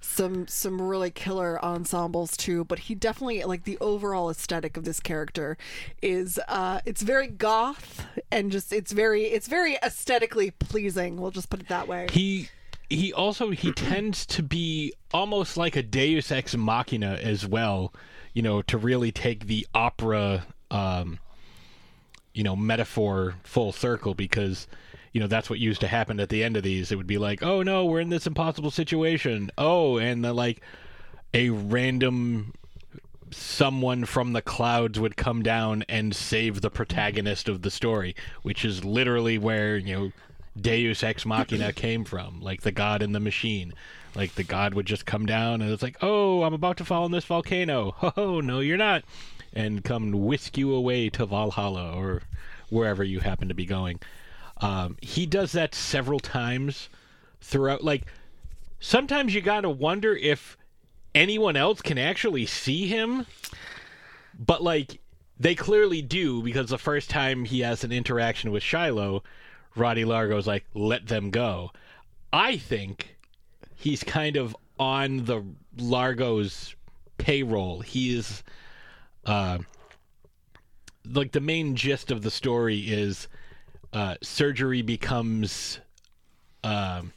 [0.00, 5.00] some some really killer ensembles too but he definitely like the overall aesthetic of this
[5.00, 5.58] character
[6.00, 11.16] is uh it's very goth and just it's very it's very aesthetically pleasing.
[11.16, 12.06] We'll just put it that way.
[12.12, 12.48] He
[12.88, 17.92] he also he tends to be almost like a Deus ex machina as well,
[18.32, 21.18] you know, to really take the opera um
[22.36, 24.66] you know, metaphor full circle because
[25.12, 26.92] you know that's what used to happen at the end of these.
[26.92, 30.60] It would be like, "Oh no, we're in this impossible situation." Oh, and then like
[31.32, 32.52] a random
[33.30, 38.64] someone from the clouds would come down and save the protagonist of the story, which
[38.64, 40.12] is literally where, you know,
[40.60, 43.72] Deus Ex Machina came from, like the god in the machine.
[44.14, 47.06] Like the god would just come down and it's like, "Oh, I'm about to fall
[47.06, 49.04] in this volcano." Oh, no, you're not.
[49.56, 52.22] And come whisk you away to Valhalla or
[52.68, 53.98] wherever you happen to be going.
[54.60, 56.88] Um, he does that several times
[57.40, 58.04] throughout like
[58.80, 60.56] sometimes you got to wonder if
[61.14, 63.26] anyone else can actually see him.
[64.38, 65.00] But like
[65.38, 69.22] they clearly do because the first time he has an interaction with Shiloh,
[69.74, 71.72] Rotti Largo's like, "Let them go."
[72.32, 73.16] I think
[73.74, 75.42] he's kind of on the
[75.78, 76.74] Largo's
[77.18, 77.80] payroll.
[77.80, 78.42] He is
[79.26, 79.58] uh
[81.04, 83.28] like the main gist of the story is
[83.92, 85.78] uh surgery becomes
[86.64, 87.12] um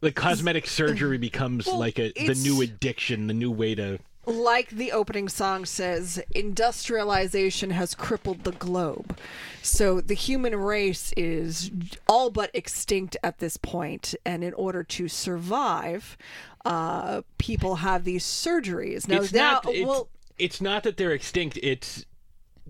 [0.00, 4.70] like cosmetic surgery becomes Well, like a the new addiction, the new way to like
[4.70, 9.18] the opening song says, industrialization has crippled the globe.
[9.62, 11.70] So the human race is
[12.06, 16.16] all but extinct at this point, and in order to survive,
[16.64, 19.08] uh, people have these surgeries.
[19.08, 20.08] Now, it's now, not well,
[20.40, 22.04] it's not that they're extinct it's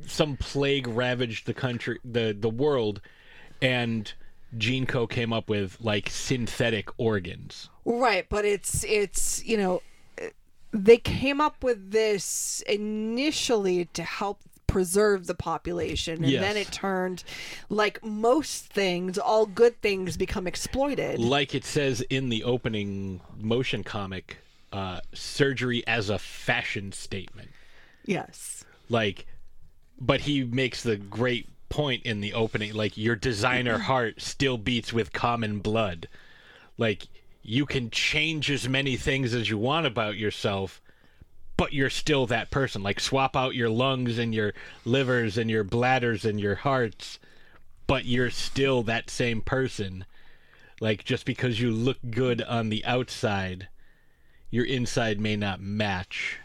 [0.07, 3.01] some plague ravaged the country the the world
[3.63, 4.13] and
[4.57, 7.69] GeneCo came up with like synthetic organs.
[7.85, 9.83] Right, but it's it's you know
[10.73, 17.25] they came up with this initially to help preserve the population and then it turned
[17.71, 21.19] like most things all good things become exploited.
[21.19, 24.39] Like it says in the opening motion comic
[24.73, 27.51] uh surgery as a fashion statement
[28.11, 28.65] yes.
[28.89, 29.27] Like
[30.01, 33.83] but he makes the great point in the opening like your designer mm-hmm.
[33.83, 36.09] heart still beats with common blood.
[36.77, 37.07] Like
[37.43, 40.81] you can change as many things as you want about yourself
[41.57, 42.83] but you're still that person.
[42.83, 44.55] Like swap out your lungs and your
[44.87, 47.19] livers and your bladders and your hearts
[47.87, 50.05] but you're still that same person.
[50.81, 53.69] Like just because you look good on the outside
[54.51, 56.39] your inside may not match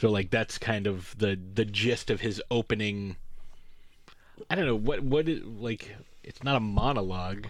[0.00, 3.16] so like that's kind of the the gist of his opening.
[4.48, 5.94] I don't know what what is like.
[6.22, 7.48] It's not a monologue,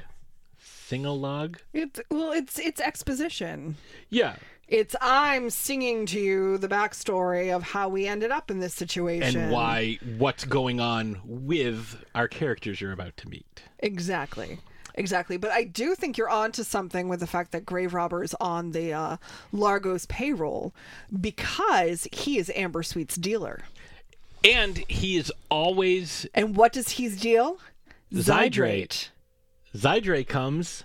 [0.59, 1.57] sing-along.
[1.73, 3.77] it's well it's it's exposition
[4.09, 4.35] Yeah,
[4.67, 9.41] it's i'm singing to you the backstory of how we ended up in this situation
[9.41, 13.63] and why what's going on with our characters you're about to meet.
[13.79, 14.59] Exactly.
[14.95, 15.37] Exactly.
[15.37, 18.73] But I do think you're onto something with the fact that Grave Robber is on
[18.73, 19.17] the uh,
[19.53, 20.75] Largo's payroll
[21.21, 23.63] because he is Amber Sweet's dealer.
[24.45, 27.59] And he is always And what does he deal?
[28.13, 29.09] Zydrate.
[29.75, 30.85] Zydrate comes.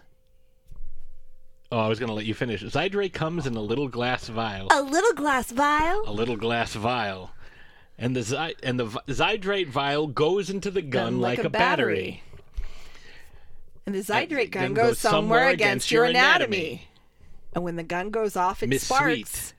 [1.71, 2.63] Oh, I was going to let you finish.
[2.63, 4.67] Zydrate comes in a little glass vial.
[4.71, 6.03] A little glass vial.
[6.05, 7.31] a little glass vial,
[7.97, 12.21] and the zy- and the vi- zydrate vial goes into the gun like, a, battery.
[13.85, 16.57] And the Zydrate gun goes, goes somewhere, against against your anatomy.
[16.57, 16.87] anatomy.
[17.53, 19.31] And when the gun goes off, it Miss sparks.
[19.31, 19.53] Sweet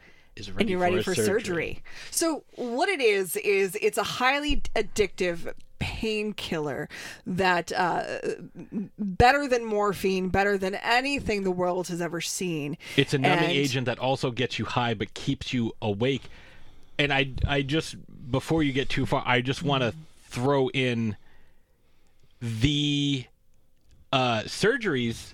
[0.58, 1.82] and you're ready for surgery.
[2.10, 6.88] So what it is is it's a highly addictive painkiller
[7.26, 8.18] that uh,
[8.98, 12.76] better than morphine, better than anything the world has ever seen.
[12.96, 16.24] It's a numbing And- agent that also gets you high but keeps you awake.
[16.98, 17.96] And I I just
[18.30, 19.94] before you get too far, I just want to
[20.28, 21.16] throw in
[22.40, 23.24] the
[24.12, 25.32] uh, surgeries.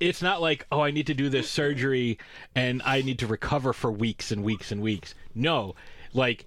[0.00, 2.18] It's not like oh I need to do this surgery
[2.54, 5.14] and I need to recover for weeks and weeks and weeks.
[5.34, 5.74] No,
[6.14, 6.46] like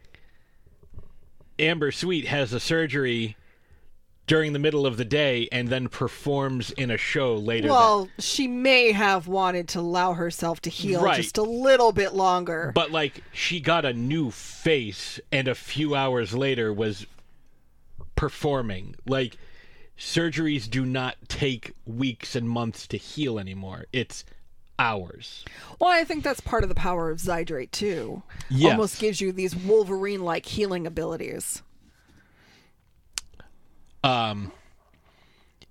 [1.59, 3.35] Amber Sweet has a surgery
[4.27, 7.67] during the middle of the day and then performs in a show later.
[7.67, 11.17] that- Well, she may have wanted to allow herself to heal Right.
[11.17, 12.71] just a little bit longer.
[12.73, 17.05] But like she got a new face and a few hours later was
[18.15, 18.95] performing.
[19.05, 19.35] Like
[20.01, 23.85] surgeries do not take weeks and months to heal anymore.
[23.93, 24.25] It's
[24.79, 25.45] hours.
[25.79, 28.23] Well, I think that's part of the power of Zydrate too.
[28.49, 28.71] Yes.
[28.71, 31.61] Almost gives you these Wolverine-like healing abilities.
[34.03, 34.51] Um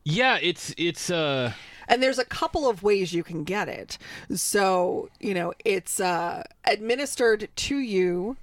[0.04, 1.52] yeah, it's it's uh
[1.88, 3.98] And there's a couple of ways you can get it.
[4.32, 8.36] So, you know, it's uh, administered to you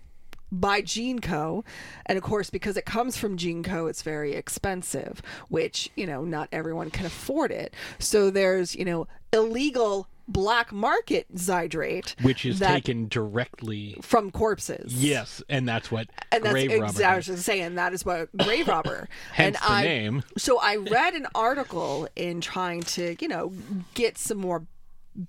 [0.52, 1.64] by GeneCo.
[2.06, 6.50] And of course, because it comes from GeneCo, it's very expensive, which, you know, not
[6.52, 7.74] everyone can afford it.
[8.00, 13.98] So there's, you know, illegal black market Zydrate, which is taken directly.
[14.02, 14.94] from corpses.
[14.94, 16.84] Yes, and that's what And that's grave robber.
[16.84, 19.08] exactly I was just saying that is what grave robber.
[19.32, 20.24] Hence and the I, name.
[20.38, 23.54] So I read an article in trying to, you know,
[23.94, 24.66] get some more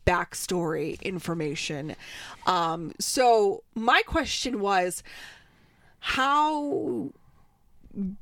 [0.06, 1.96] backstory information.
[2.46, 5.02] Um, so my question was,
[6.00, 7.10] how,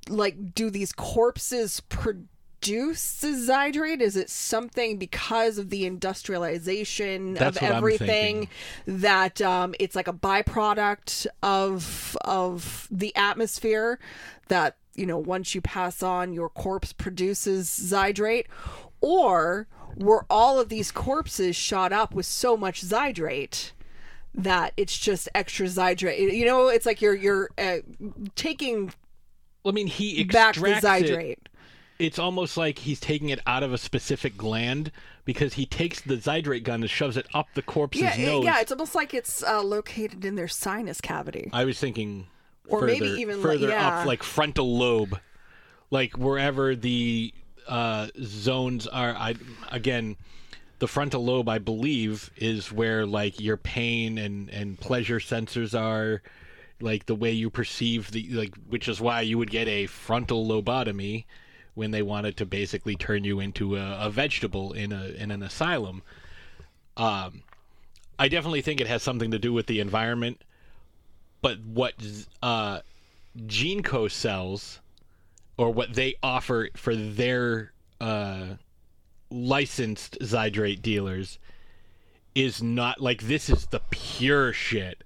[0.09, 2.27] like, do these corpses produce?
[2.67, 4.01] Zydrate?
[4.01, 8.49] Is it something because of the industrialization That's of everything
[8.87, 14.01] that um, it's like a byproduct of of the atmosphere
[14.49, 18.47] that you know once you pass on your corpse produces Zydrate,
[19.01, 19.67] or
[19.97, 23.73] were all of these corpses shot up with so much Zydrate?
[24.35, 26.37] That it's just extra Zydrate.
[26.37, 27.79] You know, it's like you're you're uh,
[28.35, 28.93] taking
[29.67, 31.49] I mean, he back the extracts it.
[31.99, 34.93] It's almost like he's taking it out of a specific gland
[35.25, 38.45] because he takes the Zydrate gun and shoves it up the corpse's Yeah, nose.
[38.45, 41.49] yeah, it's almost like it's uh, located in their sinus cavity.
[41.55, 42.27] I was thinking
[42.69, 44.01] Or further, maybe even, like, further yeah.
[44.01, 45.19] up, like frontal lobe,
[45.91, 47.33] like wherever the
[47.69, 49.15] uh, zones are.
[49.15, 49.35] I
[49.71, 50.17] again,
[50.79, 56.23] the frontal lobe, I believe, is where like your pain and and pleasure sensors are,
[56.81, 60.47] like the way you perceive the like, which is why you would get a frontal
[60.47, 61.25] lobotomy
[61.75, 65.43] when they wanted to basically turn you into a, a vegetable in a in an
[65.43, 66.03] asylum.
[66.97, 67.43] Um,
[68.19, 70.41] I definitely think it has something to do with the environment
[71.47, 71.95] but what
[72.43, 72.81] uh,
[73.39, 74.81] GeneCo sells,
[75.57, 78.47] or what they offer for their uh,
[79.31, 81.39] licensed Zydrate dealers,
[82.35, 85.03] is not like this is the pure shit.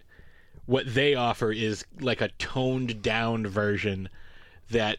[0.66, 4.09] What they offer is like a toned down version
[4.70, 4.98] that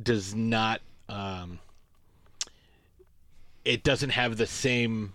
[0.00, 0.80] does not.
[1.08, 1.60] Um,
[3.64, 5.12] it doesn't have the same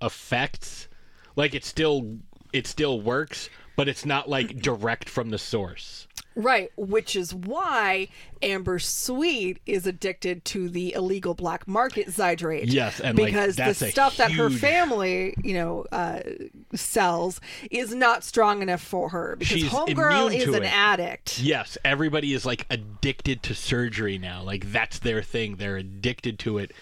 [0.00, 0.88] effects.
[1.36, 2.18] Like it still
[2.52, 6.07] it still works, but it's not like direct from the source.
[6.38, 8.06] Right, which is why
[8.42, 12.66] Amber Sweet is addicted to the illegal black market Zydrate.
[12.66, 16.20] Yes, and, like, because that's the stuff that her family, you know, uh,
[16.74, 17.40] sells
[17.72, 20.72] is not strong enough for her because She's homegirl is an it.
[20.72, 21.40] addict.
[21.40, 24.44] Yes, everybody is like addicted to surgery now.
[24.44, 25.56] Like that's their thing.
[25.56, 26.72] They're addicted to it.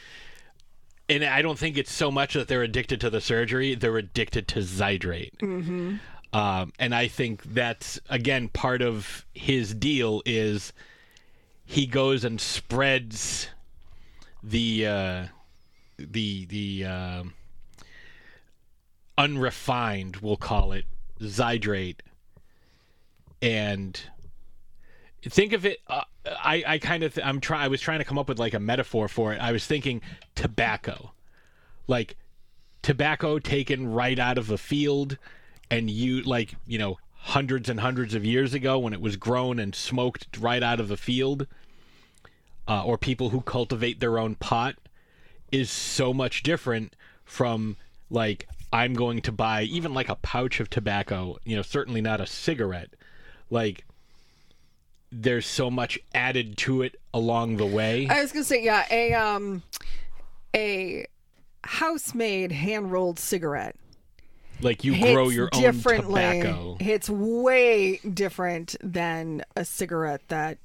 [1.09, 4.48] And I don't think it's so much that they're addicted to the surgery, they're addicted
[4.48, 5.36] to Zydrate.
[5.38, 5.96] Mm-hmm.
[6.33, 10.72] Um, and I think that's again part of his deal is
[11.64, 13.49] he goes and spreads
[14.43, 15.24] the uh,
[15.99, 17.35] the the um
[19.18, 20.85] unrefined, we'll call it
[21.20, 22.01] Zydrate,
[23.41, 24.01] and
[25.22, 25.81] think of it.
[25.87, 28.39] Uh, I I kind of th- I'm try I was trying to come up with
[28.39, 29.41] like a metaphor for it.
[29.41, 30.03] I was thinking
[30.35, 31.12] tobacco,
[31.87, 32.16] like
[32.83, 35.18] tobacco taken right out of a field
[35.70, 39.58] and you like you know hundreds and hundreds of years ago when it was grown
[39.58, 41.46] and smoked right out of the field
[42.68, 44.76] uh, or people who cultivate their own pot
[45.50, 46.94] is so much different
[47.24, 47.76] from
[48.10, 52.20] like i'm going to buy even like a pouch of tobacco you know certainly not
[52.20, 52.90] a cigarette.
[53.50, 53.84] Like
[55.12, 58.08] there's so much added to it along the way.
[58.08, 59.62] I was gonna say, yeah, a um,
[60.54, 61.06] a
[61.64, 63.76] house-made hand-rolled cigarette
[64.61, 70.59] like you hits grow your own tobacco It's way different than a cigarette that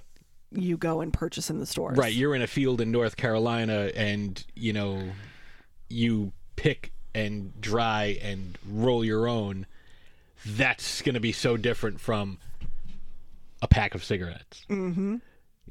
[0.51, 1.93] you go and purchase in the store.
[1.93, 5.01] Right, you're in a field in North Carolina and, you know,
[5.89, 9.65] you pick and dry and roll your own.
[10.45, 12.37] That's going to be so different from
[13.61, 14.65] a pack of cigarettes.
[14.69, 15.17] Mm-hmm.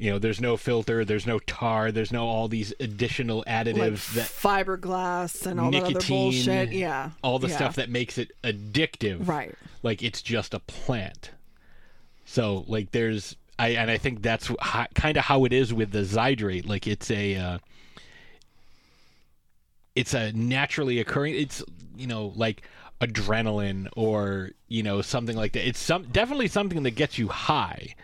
[0.00, 4.14] You know, there's no filter, there's no tar, there's no all these additional Like additives
[4.14, 6.72] that fiberglass and all that other bullshit.
[6.72, 7.10] Yeah.
[7.22, 7.56] all the Yeah.
[7.56, 9.28] stuff that makes it addictive.
[9.28, 9.54] Right.
[9.82, 11.32] Like it's just a plant.
[12.24, 14.50] So like there's I and I think that's
[14.94, 16.66] kind of how it is with the Zydrate.
[16.66, 17.58] Like it's a uh,
[19.94, 21.34] it's a naturally occurring.
[21.34, 21.62] It's
[21.96, 22.62] you know like
[23.02, 25.66] adrenaline or you know something like that.
[25.68, 27.94] It's some definitely something that gets you high,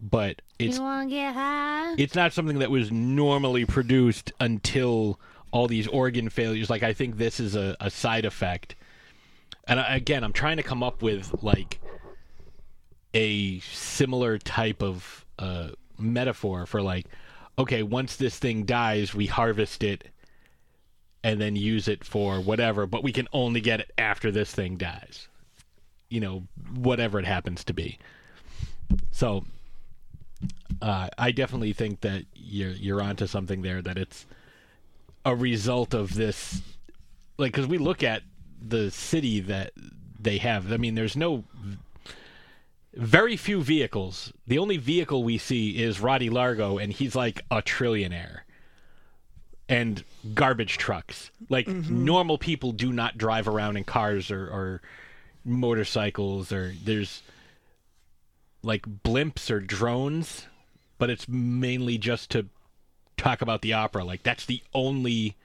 [0.00, 1.94] but it's you want to get high?
[1.98, 5.20] it's not something that was normally produced until
[5.50, 6.70] all these organ failures.
[6.70, 8.76] Like I think this is a, a side effect.
[9.66, 11.80] And I, again, I'm trying to come up with like
[13.14, 17.06] a similar type of uh, metaphor for like,
[17.58, 20.08] okay, once this thing dies, we harvest it,
[21.22, 24.76] and then use it for whatever, but we can only get it after this thing
[24.76, 25.28] dies.
[26.08, 26.44] You know,
[26.74, 27.98] whatever it happens to be.
[29.10, 29.44] So
[30.82, 33.82] uh, I definitely think that you're you're onto something there.
[33.82, 34.26] That it's
[35.24, 36.62] a result of this,
[37.38, 38.22] like because we look at
[38.60, 39.72] the city that
[40.18, 40.72] they have.
[40.72, 41.44] I mean, there's no
[42.94, 44.32] very few vehicles.
[44.46, 48.40] The only vehicle we see is Rotti Largo, and he's like a trillionaire.
[49.68, 50.02] And
[50.34, 51.30] garbage trucks.
[51.48, 54.82] Like normal people do not drive around in cars or, or
[55.44, 57.22] motorcycles or there's
[58.62, 60.46] like blimps or drones,
[60.98, 62.46] but it's mainly just to
[63.16, 64.04] talk about the opera.
[64.04, 65.36] Like that's the only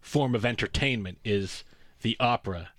[0.00, 1.64] form of entertainment is
[2.02, 2.70] the opera.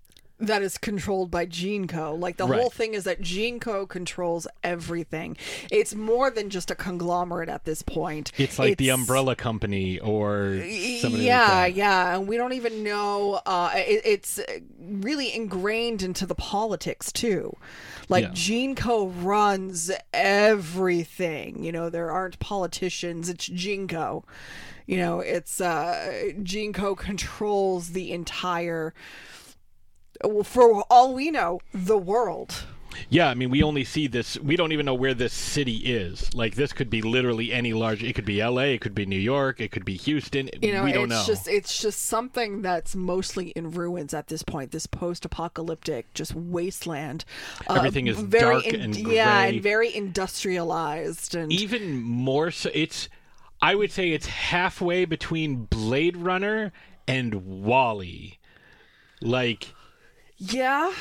[0.42, 2.20] That is controlled by GeneCo.
[2.20, 2.60] Like the Right.
[2.60, 5.38] whole thing is that GeneCo controls everything.
[5.70, 8.32] It's more than just a conglomerate at this point.
[8.38, 10.56] It's like the umbrella company or
[11.00, 13.42] somebody yeah, like yeah, and we don't even know.
[13.46, 14.40] Uh, it, it's
[14.80, 17.56] really ingrained into the politics too.
[18.10, 18.32] Like Yeah.
[18.32, 21.64] GeneCo runs everything.
[21.64, 23.30] You know, there aren't politicians.
[23.30, 24.24] It's GeneCo.
[24.88, 28.94] You know, it's uh, GeneCo controls the entire.
[30.24, 32.66] Well, for all we know, the world.
[33.10, 34.38] Yeah, I mean, we only see this.
[34.40, 36.34] We don't even know where this city is.
[36.34, 38.04] Like, this could be literally any large.
[38.04, 38.76] It could be L.A.
[38.76, 39.60] It could be New York.
[39.60, 40.50] It could be Houston.
[40.62, 41.34] You know, we don't it's know.
[41.34, 44.72] just it's just something that's mostly in ruins at this point.
[44.72, 47.26] This post-apocalyptic, just wasteland.
[47.70, 51.36] Uh, Everything is very dark and yeah, and very industrialized.
[51.36, 52.70] And even more so.
[52.74, 53.10] It's.
[53.64, 56.74] I would say it's halfway between Blade Runner
[57.08, 58.40] and WALL-E.
[59.22, 59.74] Like,
[60.42, 60.92] yeah,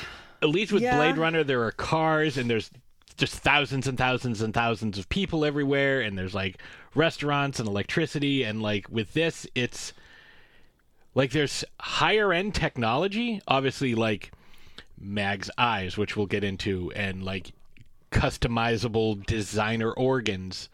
[0.43, 0.97] at least with Yeah.
[0.97, 2.71] Blade Runner, there are cars and there's
[3.17, 6.57] just thousands and thousands and thousands of people everywhere, and there's like
[6.95, 9.93] restaurants and electricity, and like with this, it's
[11.15, 14.33] like there's higher end technology, obviously like
[14.99, 17.53] Mag's eyes, which we'll get into, and like
[18.13, 20.69] customizable designer organs,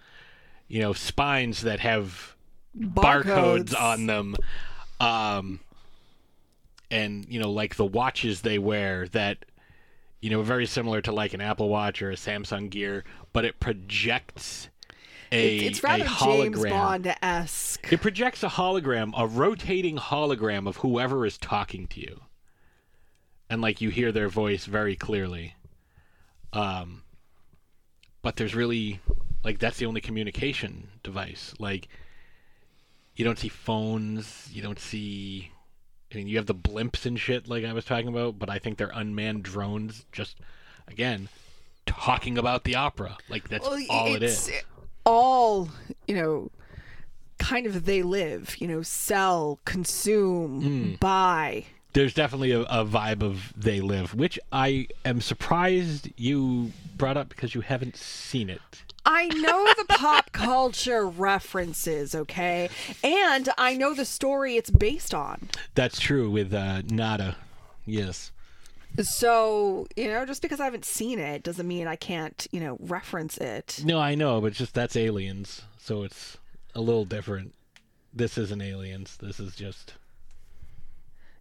[0.69, 2.35] you know, spines that have
[2.77, 3.81] barcodes, Barcodes.
[3.81, 4.37] on them.
[5.01, 5.61] Um,
[6.91, 9.45] and you know like the watches they wear that
[10.21, 13.59] you know very similar to like an apple watch or a samsung gear but it
[13.61, 14.69] projects
[15.33, 17.93] a, it's, it's rather a hologram James Bond esque.
[17.93, 22.21] it projects a hologram a rotating hologram of whoever is talking to you.
[23.49, 25.55] And like you hear their voice very clearly.
[26.53, 27.03] Um
[28.23, 29.01] but there's really
[29.45, 31.55] like that's the only communication device.
[31.59, 31.89] Like
[33.17, 35.51] you don't see phones you don't see
[36.17, 38.59] I mean, you have the blimps and shit like I was talking about, but I
[38.59, 40.07] think they're unmanned drones.
[40.13, 40.39] Just
[40.89, 41.29] again,
[41.85, 43.19] talking about the opera.
[43.29, 44.51] Like that's Well, all it it's
[45.05, 45.69] all
[46.09, 46.51] you know.
[47.39, 51.01] Kind of they live, you know, sell, consume, Mm.
[51.01, 51.67] buy.
[51.97, 57.31] There's definitely a, a vibe of they live, which I am surprised you brought up
[57.31, 58.61] because you haven't seen it.
[59.07, 62.69] I know the pop culture references, okay?
[63.03, 65.49] And I know the story it's based on.
[65.75, 67.37] That's true with uh, Nada.
[67.87, 68.31] Yes.
[69.01, 72.77] So, you know, just because I haven't seen it doesn't mean I can't, you know,
[72.79, 73.81] reference it.
[73.87, 76.37] No, I know, but just that's aliens, so it's
[76.75, 77.55] a little different.
[78.13, 79.17] This isn't aliens.
[79.19, 79.95] This is just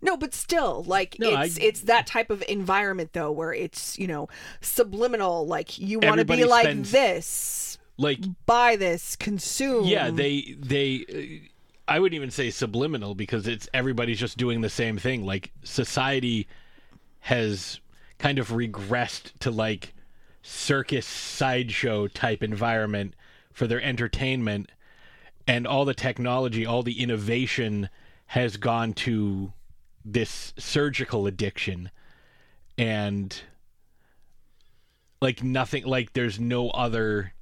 [0.05, 3.97] No, but still, like No, it's I- it's that type of environment though where it's,
[3.97, 4.29] you know,
[4.61, 9.85] subliminal like you want to be Everybody like this, like buy this, consume.
[9.85, 11.05] Yeah, they they
[11.87, 15.25] uh, I wouldn't even say subliminal because it's everybody's just doing the same thing.
[15.25, 16.47] Like society
[17.21, 17.79] has
[18.19, 19.93] kind of regressed to like
[20.41, 23.15] circus sideshow type environment
[23.51, 24.71] for their entertainment
[25.47, 27.89] and all the technology, all the innovation
[28.27, 29.53] has gone to
[30.05, 31.89] this surgical addiction
[32.77, 33.41] and
[35.21, 37.33] like nothing like there's no other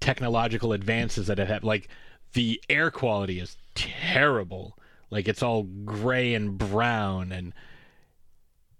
[0.00, 1.88] technological advances that have like
[2.32, 4.78] the air quality is terrible.
[5.10, 7.52] Like it's all gray and brown and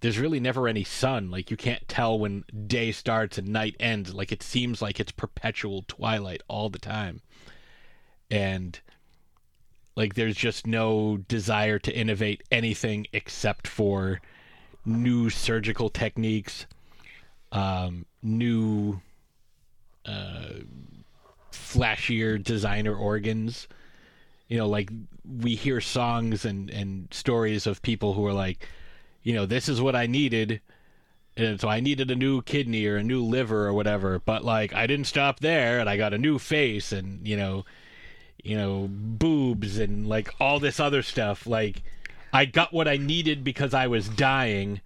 [0.01, 1.31] there's really never any sun.
[1.31, 4.13] Like you can't tell when day starts and night ends.
[4.13, 7.21] Like it seems like it's perpetual twilight all the time.
[8.29, 8.79] And
[9.95, 14.21] like there's just no desire to innovate anything except for
[14.85, 16.65] new surgical techniques
[17.53, 18.99] um, new
[20.05, 20.49] uh,
[21.51, 23.67] flashier designer organs.
[24.49, 24.89] You know, like
[25.25, 28.67] we hear songs and, and stories of people who are like,
[29.21, 30.59] you know, this is what I needed.
[31.37, 34.19] And so I needed a new kidney or a new liver or whatever.
[34.19, 37.65] But like I didn't stop there and I got a new face and, you know,
[38.43, 41.47] you know, boobs and like all this other stuff.
[41.47, 41.81] Like
[42.31, 44.81] I got what I needed because I was dying.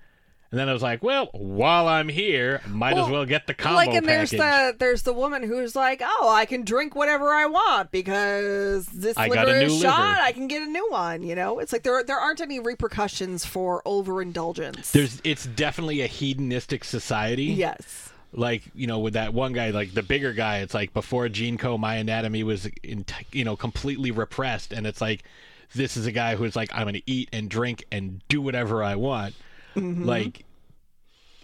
[0.50, 3.76] And then I was like, well, while I'm here, might as well get the combo
[3.76, 4.30] like and package.
[4.30, 8.86] there's the there's the woman who's like oh i can drink whatever i want because
[8.86, 10.22] this I liver is shot liver.
[10.22, 13.44] i can get a new one you know it's like there there aren't any repercussions
[13.46, 17.44] for overindulgence There's it's definitely a hedonistic society.
[17.46, 21.28] yes Like you know, with that one guy, like the bigger guy, it's like before
[21.28, 25.24] GeneCo, my anatomy was, in, you know, completely repressed, and it's like
[25.76, 28.84] this is a guy who's like, I'm going to eat and drink and do whatever
[28.84, 29.36] I want.
[29.76, 30.06] Mm-hmm.
[30.06, 30.46] Like,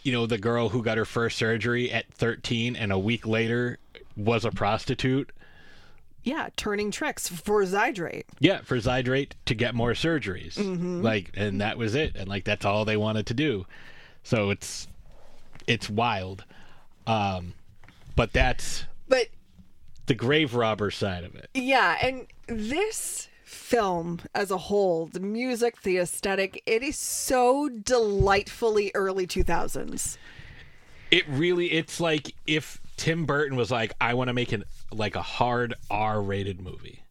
[0.04, 3.80] you know, the girl who got her first surgery at 13 and a week later
[4.16, 5.32] was a prostitute.
[6.24, 10.56] yeah turning tricks for zydrate Yeah, for Zydrate to get more surgeries.
[10.56, 11.02] Mm-hmm.
[11.02, 12.16] Like, and that was it.
[12.16, 13.66] And like, that's all they wanted to do.
[14.24, 14.88] So it's,
[15.68, 16.46] it's wild.
[17.06, 17.54] Um,
[18.16, 19.28] but that's but
[20.06, 21.50] the grave robber side of it.
[21.54, 28.92] Yeah, and this film as a whole, the music, the aesthetic, it is so delightfully
[28.94, 30.18] early 2000s.
[31.12, 35.16] It really, it's like if Tim Burton was like, I want to make an like
[35.16, 37.04] a hard R-rated movie,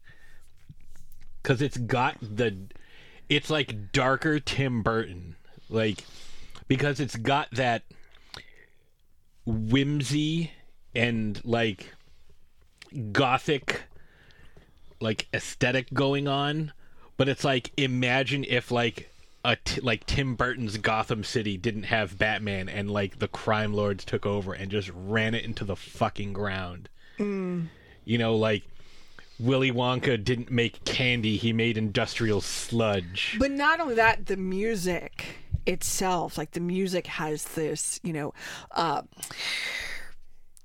[1.41, 2.55] because it's got the,
[3.29, 5.35] it's like darker Tim Burton,
[5.69, 6.03] like
[6.67, 7.83] because it's got that
[9.45, 10.51] whimsy
[10.95, 11.93] and like
[13.11, 13.83] gothic
[14.99, 16.71] like aesthetic going on
[17.17, 19.09] but it's like imagine if like
[19.45, 24.05] a t- like Tim Burton's Gotham City didn't have Batman and like the crime lords
[24.05, 26.89] took over and just ran it into the fucking ground.
[27.19, 27.67] Mm.
[28.05, 28.63] You know, like
[29.39, 33.35] Willy Wonka didn't make candy; he made industrial sludge.
[33.39, 38.33] But not only that, the music itself, like the music has this, you know,
[38.71, 39.01] uh,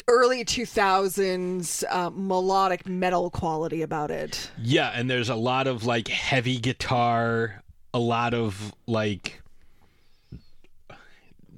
[0.08, 4.50] early 2000s uh, melodic metal quality about it.
[4.60, 9.42] Yeah, and there's a lot of like heavy guitar, a lot of like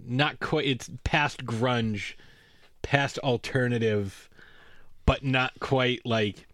[0.06, 2.14] not quite it's past grunge,
[2.82, 4.28] past alternative,
[5.06, 6.46] but not quite like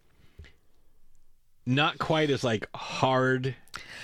[1.67, 3.53] not quite as like hard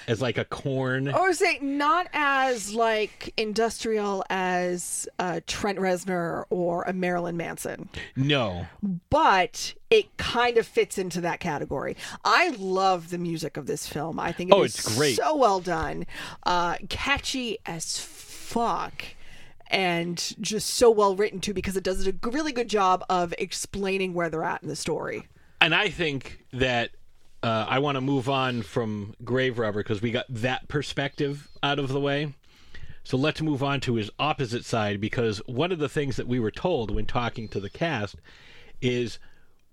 [0.05, 1.07] as like a Korn.
[1.07, 7.87] I would say not as like industrial as uh, Trent Reznor or a Marilyn Manson.
[8.17, 8.65] No.
[9.09, 11.95] but it kind of fits into that category.
[12.25, 14.19] I love the music of this film.
[14.19, 15.15] I think it Oh, it's great.
[15.15, 16.05] so well done,
[16.45, 19.05] uh, catchy as fuck,
[19.67, 24.13] and just so well written too because it does a really good job of explaining
[24.13, 25.27] where they're at in the story.
[25.61, 26.89] And I think that
[27.43, 31.77] uh, I want to move on from Grave Robber because we got that perspective out
[31.77, 32.33] of the way.
[33.03, 36.39] So let's move on to his opposite side because one of the things that we
[36.39, 38.15] were told when talking to the cast
[38.81, 39.19] is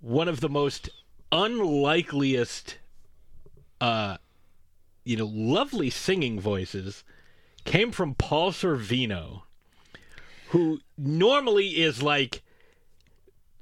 [0.00, 0.90] one of the most
[1.30, 2.78] unlikeliest,
[3.80, 4.16] uh,
[5.04, 7.04] you know, lovely singing voices
[7.64, 9.42] came from Paul Sorvino,
[10.48, 12.42] who normally is like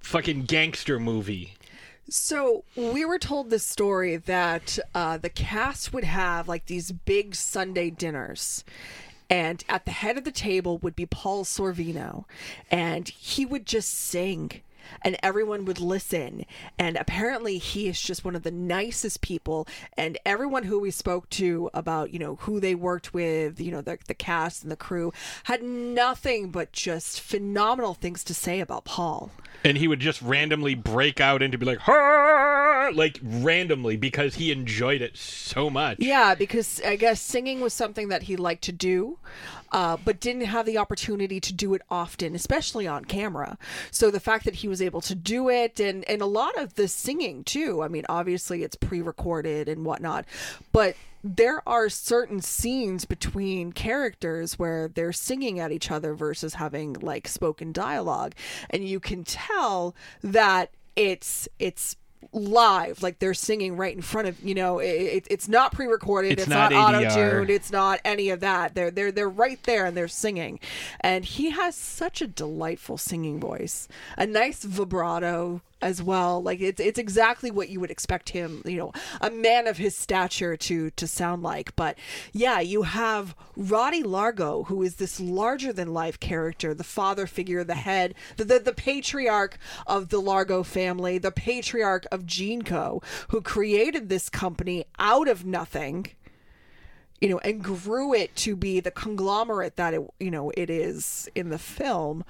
[0.01, 1.58] fucking gangster movie.
[2.11, 7.35] So we were told this story that uh, the cast would have like these big
[7.35, 8.65] Sunday dinners.
[9.29, 12.25] And at the head of the table would be Paul Sorvino,
[12.71, 14.63] and he would just sing,
[15.03, 16.47] and everyone would listen.
[16.79, 19.69] And apparently, he is just one of the nicest people.
[19.99, 23.83] And everyone who we spoke to about, you know, who they worked with, you know,
[23.83, 25.13] the, the cast and the crew,
[25.45, 29.31] had nothing but just phenomenal things to say about Paul.
[29.65, 31.87] And he would just randomly break out into be like
[32.95, 38.09] like randomly because he enjoyed it so much Yeah, because I guess singing was something
[38.09, 39.19] that he liked to do,
[39.73, 43.59] uh, but didn't have the opportunity to do it often, especially on camera.
[43.91, 46.75] So the fact that he was able to do it, and and a lot of
[46.75, 47.83] the singing too.
[47.83, 50.25] I mean, obviously it's pre-recorded and whatnot,
[50.73, 56.95] but there are certain scenes between characters where they're singing at each other versus having
[56.95, 58.35] like spoken dialogue,
[58.71, 61.97] and you can tell that it's it's
[62.33, 66.33] live like they're singing right in front of you know it, it, it's not pre-recorded
[66.33, 68.75] It's it's, not not, auto-tuned it's not any of that.
[68.75, 70.61] They're they're they're right there and they're singing.
[71.01, 76.43] And he has such a delightful singing voice a nice vibrato as well.
[76.43, 79.97] Like it's it's exactly what you would expect him you know a man of his
[79.97, 81.75] stature to to sound like.
[81.77, 81.99] But
[82.33, 87.65] yeah you have Rotti Largo who is this larger than life character the father figure
[87.65, 93.41] the head the the, the patriarch of the Largo family the patriarch of GeneCo who
[93.41, 96.07] created this company out of nothing
[97.21, 101.29] you know and grew it to be the conglomerate that it you know it is
[101.35, 102.25] in the film.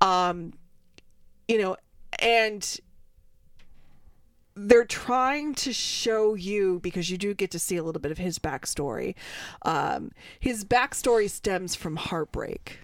[0.00, 0.52] Um
[1.48, 1.76] you know
[2.18, 2.78] and
[4.54, 8.18] they're trying to show you because you do get to see a little bit of
[8.18, 9.14] his backstory.
[9.62, 12.78] Um, his backstory stems from heartbreak.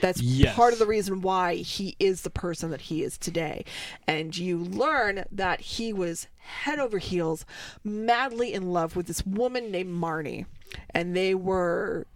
[0.00, 0.54] That's Yes.
[0.54, 3.64] part of the reason why he is the person that he is today.
[4.06, 7.44] And you learn that he was head over heels,
[7.82, 10.46] madly in love with this woman named Marnie.
[10.90, 12.06] And they were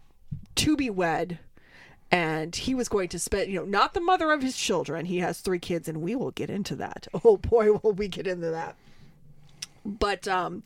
[0.57, 1.39] to be wed.
[2.15, 5.07] And he was going to spend, you know, not the mother of his children.
[5.07, 7.09] He has three kids, and we will get into that.
[7.25, 8.77] Oh boy, will we get into that.
[9.85, 10.63] But um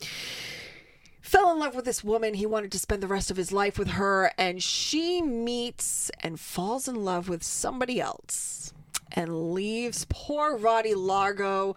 [1.21, 2.35] fell in love with this woman.
[2.35, 6.39] He wanted to spend the rest of his life with her, and she meets and
[6.39, 8.71] falls in love with somebody else
[9.11, 11.75] and leaves poor Rotti Largo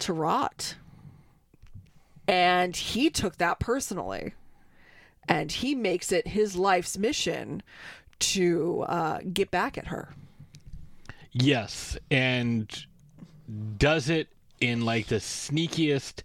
[0.00, 0.74] to rot.
[2.26, 4.34] And he took that personally.
[5.28, 7.62] And he makes it his life's mission
[8.20, 10.14] to uh, get back at her.
[11.32, 12.86] Yes, and
[13.76, 14.28] does it
[14.60, 16.22] in like the sneakiest,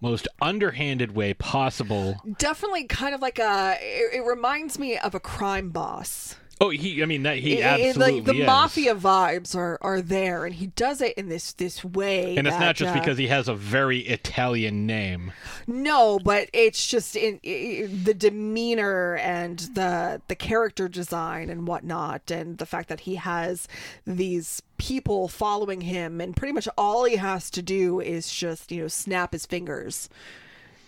[0.00, 2.16] most underhanded way possible.
[2.38, 3.76] Definitely kind of like a.
[3.80, 6.36] It, it reminds me of a crime boss.
[6.60, 7.02] Oh, he.
[7.02, 8.46] I mean, that he It- it- absolutely like the is.
[8.46, 12.36] mafia vibes are are there, and he does it in this this way.
[12.36, 15.32] and it's not just uh, because he has a very Italian name.
[15.66, 22.30] no, but it's just in, i the demeanor and the the character design and whatnot,
[22.30, 23.66] and the fact that he has
[24.06, 28.82] these people following him, and pretty much all he has to do is just you
[28.82, 30.08] know snap his fingers,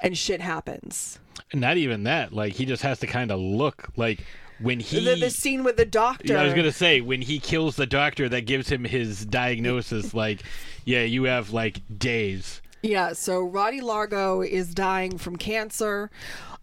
[0.01, 1.19] and shit happens.
[1.53, 2.33] Not even that.
[2.33, 4.21] Like he just has to kind of look like
[4.59, 5.05] when he.
[5.05, 6.35] the, the scene with the doctor.
[6.35, 10.15] Yeah, I was gonna say when he kills the doctor that gives him his diagnosis,
[10.15, 10.43] like,
[10.85, 12.61] yeah, you have like days.
[12.83, 16.11] Yeah, so Rotti Largo is dying from cancer.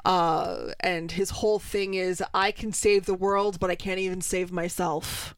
[0.04, 4.22] Uh, and his whole thing is I can save the world, but I can't even
[4.22, 5.36] save myself.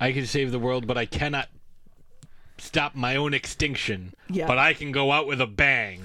[0.00, 1.48] I can save the world, but I cannot
[2.58, 4.14] stop my own extinction.
[4.28, 4.46] Yeah.
[4.46, 6.00] But I can go out with a bang.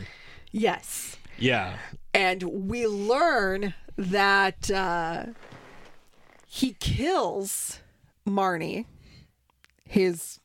[0.52, 1.18] Yes.
[1.38, 1.78] Yeah.
[2.14, 5.26] And we learn that uh,
[6.52, 7.80] he kills
[8.28, 8.86] Marnie,
[9.86, 10.40] his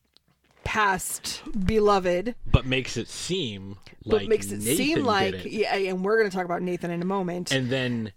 [0.64, 5.50] past beloved, But makes it seem like but makes it Nathan seem like it.
[5.50, 7.52] yeah, and we're going to talk about Nathan in a moment.
[7.52, 8.12] and then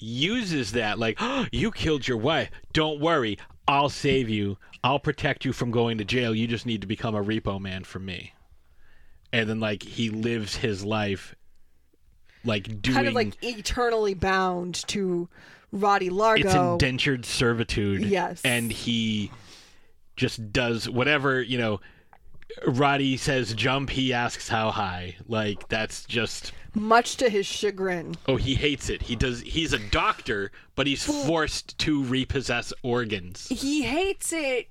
[0.00, 2.50] uses that like oh, you killed your wife.
[2.72, 3.38] Don't worry.
[3.68, 4.58] I'll save you.
[4.82, 6.34] I'll protect you from going to jail.
[6.34, 8.32] You just need to become a repo man for me.
[9.32, 11.36] And then like he lives his life
[12.44, 15.28] like doing kind of like eternally bound to
[15.72, 16.44] Rotti Largo.
[16.44, 18.40] it's indentured servitude Yes.
[18.44, 19.30] and he
[20.16, 21.80] just does whatever you know
[22.66, 28.14] rotti says jump he asks how high like that's just much to his chagrin.
[28.26, 29.02] Oh, he hates it.
[29.02, 29.42] He does.
[29.42, 33.46] He's a doctor, but he's forced to repossess organs.
[33.48, 34.68] He hates it,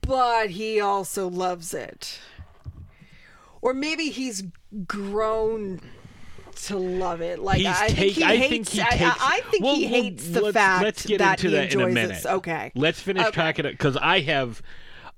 [0.00, 2.20] but he also loves it.
[3.60, 4.44] Or maybe he's
[4.86, 5.80] grown
[6.66, 7.38] to love it.
[7.38, 8.48] Like He's I think take- he I hates.
[8.50, 9.02] think he I- takes.
[9.02, 11.54] I, I think Well, he well, hates the let's, fact Let's get that into he
[11.54, 12.08] that in a enjoys minute.
[12.08, 12.26] this.
[12.26, 12.72] Okay.
[12.74, 13.40] Let's finish Okay.
[13.40, 14.60] talking because I have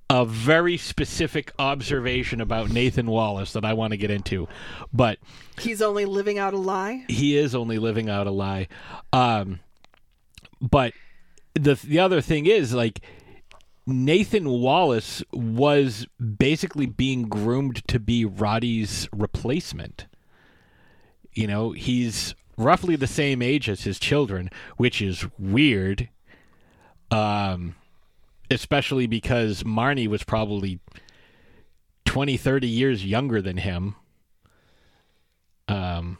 [0.08, 4.48] a very specific observation about Nathan Wallace that I want to get into,
[4.92, 5.18] but
[5.60, 7.04] He's only living out a lie.
[7.08, 8.66] he is only living out a lie.
[9.12, 9.60] Um,
[10.60, 10.92] but
[11.54, 13.00] the the other thing is like
[13.86, 16.06] Nathan Wallace was
[16.38, 20.06] basically being groomed to be Rotti's replacement.
[21.34, 26.08] You know, he's roughly the same age as his children, which is weird.
[27.10, 27.74] Um,
[28.50, 30.80] especially because Marnie was probably
[32.04, 33.94] 20, 30 years younger than him.
[35.68, 36.18] Um,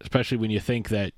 [0.00, 1.14] especially when you think that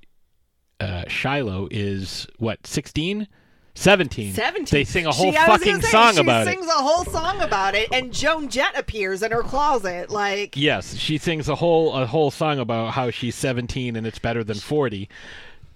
[0.79, 3.27] uh, Shiloh is what 16,
[3.73, 4.33] 17.
[4.33, 4.65] Seventeen.
[4.79, 6.51] They sing a whole She- fucking say, song she about it.
[6.51, 10.09] sings a whole song about it, and Joan Jett appears in her closet.
[10.09, 14.19] Like Yes, she sings a whole a whole song about how she's 17 and it's
[14.19, 15.07] better than 40.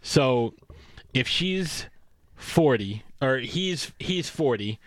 [0.02, 0.54] So,
[1.14, 1.86] if she's
[2.36, 4.78] 40 or he's he's 40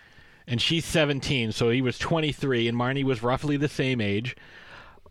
[0.47, 4.35] and she's 17, so he was 23 and Marnie was roughly the same age.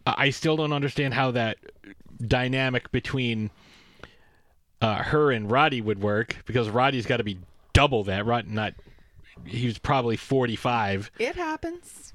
[0.06, 1.58] I I still don't understand how that
[2.24, 3.50] dynamic between
[4.80, 7.38] uh, her and Rotti would work because Rotti's got to be
[7.78, 8.26] double that.
[8.26, 8.74] Rod not
[9.46, 11.12] he was probably 45.
[11.20, 12.12] it happens.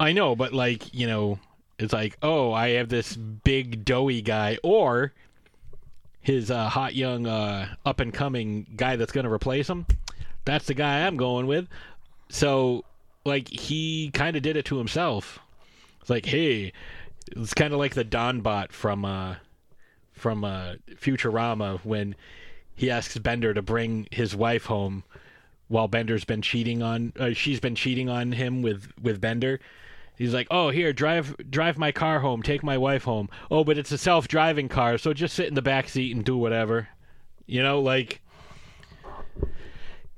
[0.00, 1.38] I know, but like, you know,
[1.78, 5.12] it's like, oh, I have this big doughy guy or
[6.20, 9.86] his uh, hot young uh, up and coming guy that's going to replace him.
[10.44, 11.68] That's the guy I'm going with.
[12.28, 12.84] So,
[13.24, 15.38] like, he kind of did it to himself.
[16.00, 16.72] It's like, hey,
[17.28, 19.36] it's kind of like the Donbot from uh,
[20.12, 22.16] from uh, Futurama when
[22.76, 25.02] he asks Bender to bring his wife home
[25.68, 29.58] while Bender's been cheating on uh, she's been cheating on him with with Bender
[30.16, 33.28] He's like, "Oh, here, drive drive my car home, take my wife home.
[33.50, 36.38] Oh, but it's a self-driving car, so just sit in the back seat and do
[36.38, 36.88] whatever."
[37.46, 38.22] You know, like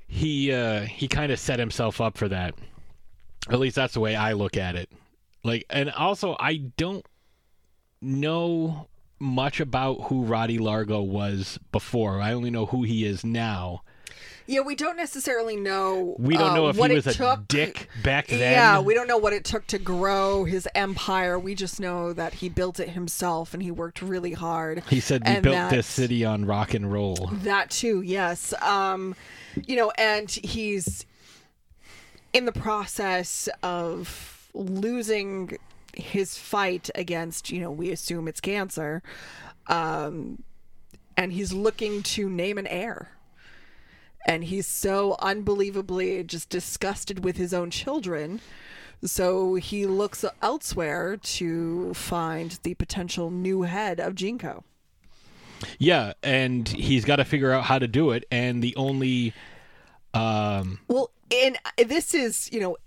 [0.07, 2.55] he uh he kind of set himself up for that.
[3.49, 4.89] At least that's the way I look at it.
[5.43, 7.05] Like and also I don't
[8.01, 8.87] know
[9.19, 12.21] much about who Rotti Largo was before.
[12.21, 13.83] I only know who he is now.
[14.47, 16.15] Yeah, we don't necessarily know.
[16.17, 17.47] We don't uh, know if what he was a took.
[17.47, 18.39] dick back then.
[18.39, 21.37] Yeah, we don't know what it took to grow his empire.
[21.37, 24.81] We just know that he built it himself and he worked really hard.
[24.89, 27.29] He said we built that- this city on rock and roll.
[27.31, 28.51] That too, yes.
[28.63, 29.15] Um,
[29.67, 31.05] you know, and he's
[32.33, 35.59] in the process of losing
[35.99, 39.03] his fight against, you know, we assume it's cancer.
[39.67, 40.43] Um,
[41.15, 43.11] and he's looking to name an heir.
[44.25, 48.41] And he's so unbelievably just disgusted with his own children.
[49.03, 54.63] So he looks elsewhere to find the potential new head of GeneCo.
[55.77, 58.25] Yeah, and he's got to figure out how to do it.
[58.31, 59.33] And the only,
[60.13, 62.77] um, Well, and this is, you know,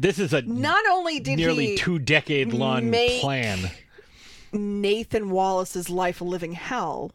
[0.00, 3.70] this is a not only did nearly two decade long plan.
[4.52, 7.12] Nathan Wallace's life a living hell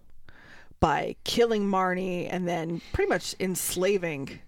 [0.79, 4.39] by killing Marnie and then pretty much enslaving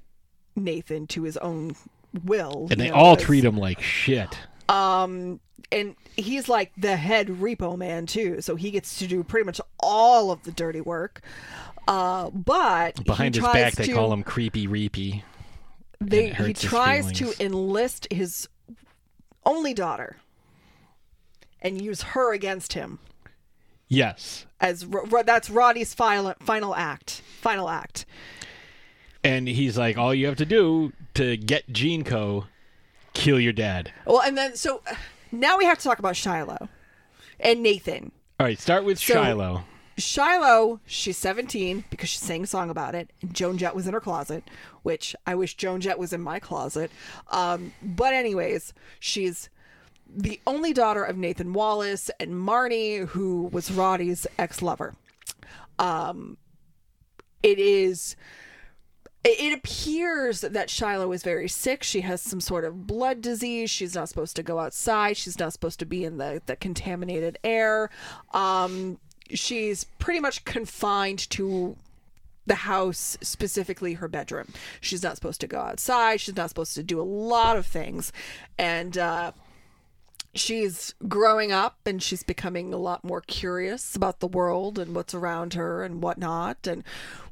[0.56, 1.76] Nathan to his own
[2.24, 2.68] will.
[2.72, 4.38] And they know, all treat him like shit.
[4.70, 5.40] Um,
[5.72, 9.60] and he's like the head repo man too, so he gets to do pretty much
[9.80, 11.22] all of the dirty work.
[11.88, 15.24] Uh, but Behind his back, they to- call him Creepy Reepy.
[16.00, 18.48] They, he tries to enlist his
[19.45, 20.18] only daughter
[21.62, 23.00] and use her against him
[23.88, 24.45] Yes.
[24.60, 24.86] as
[25.26, 27.22] that's Rotti's final final act.
[27.41, 28.06] Final act.
[29.24, 32.45] And he's like, all you have to do to get GeneCo,
[33.14, 33.91] kill your dad.
[34.06, 34.82] Well, and then so
[35.32, 36.70] now we have to talk about Shiloh
[37.39, 38.12] and Nathan.
[38.39, 39.64] All right, start with So- Shiloh.
[40.00, 43.10] Shiloh, she's 17 because she sang a song about it.
[43.24, 44.43] And Joan Jett was in her closet,
[44.88, 46.90] which I wish Joan Jett was in my closet.
[47.30, 49.50] Um, but, anyways, she's
[50.10, 54.96] the only daughter of Nathan Wallace and Marnie, who was Rotti's ex lover.
[55.78, 56.38] Um,
[57.44, 58.16] it is.
[59.26, 61.84] It appears that Shiloh is very sick.
[61.84, 63.70] She has some sort of blood disease.
[63.70, 65.18] She's not supposed to go outside.
[65.18, 67.90] She's not supposed to be in the, the contaminated air.
[68.34, 71.76] Um, she's pretty much confined to
[72.48, 74.54] the house, specifically her bedroom.
[74.82, 76.22] She's not supposed to go outside.
[76.22, 78.12] She's not supposed to do a lot of things.
[78.58, 79.32] And uh,
[80.34, 85.14] she's growing up and she's becoming a lot more curious about the world and what's
[85.14, 86.66] around her and whatnot.
[86.68, 86.84] And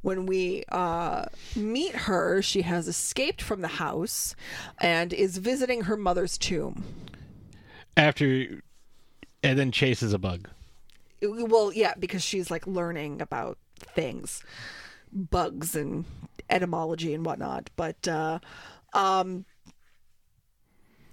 [0.01, 4.35] when we uh, meet her, she has escaped from the house
[4.79, 6.83] and is visiting her mother's tomb.
[7.97, 8.61] After,
[9.41, 10.49] and then chases a bug.
[11.21, 14.43] Well, yeah, because she's like learning about things,
[15.15, 16.05] bugs and
[16.49, 17.69] etymology and whatnot.
[17.75, 18.39] But uh,
[18.93, 19.45] um,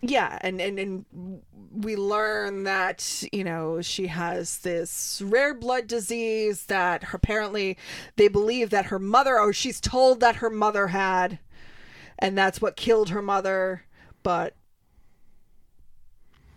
[0.00, 1.42] yeah, and, and and
[1.72, 7.78] we learn that you know she has this rare blood disease that apparently
[8.16, 11.38] they believe that her mother, or she's told that her mother had,
[12.18, 13.84] and that's what killed her mother.
[14.22, 14.56] But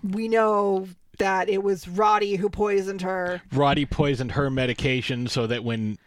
[0.04, 0.88] we know
[1.18, 3.42] that it was Rotti who poisoned her.
[3.54, 5.98] Rotti poisoned her medication so that when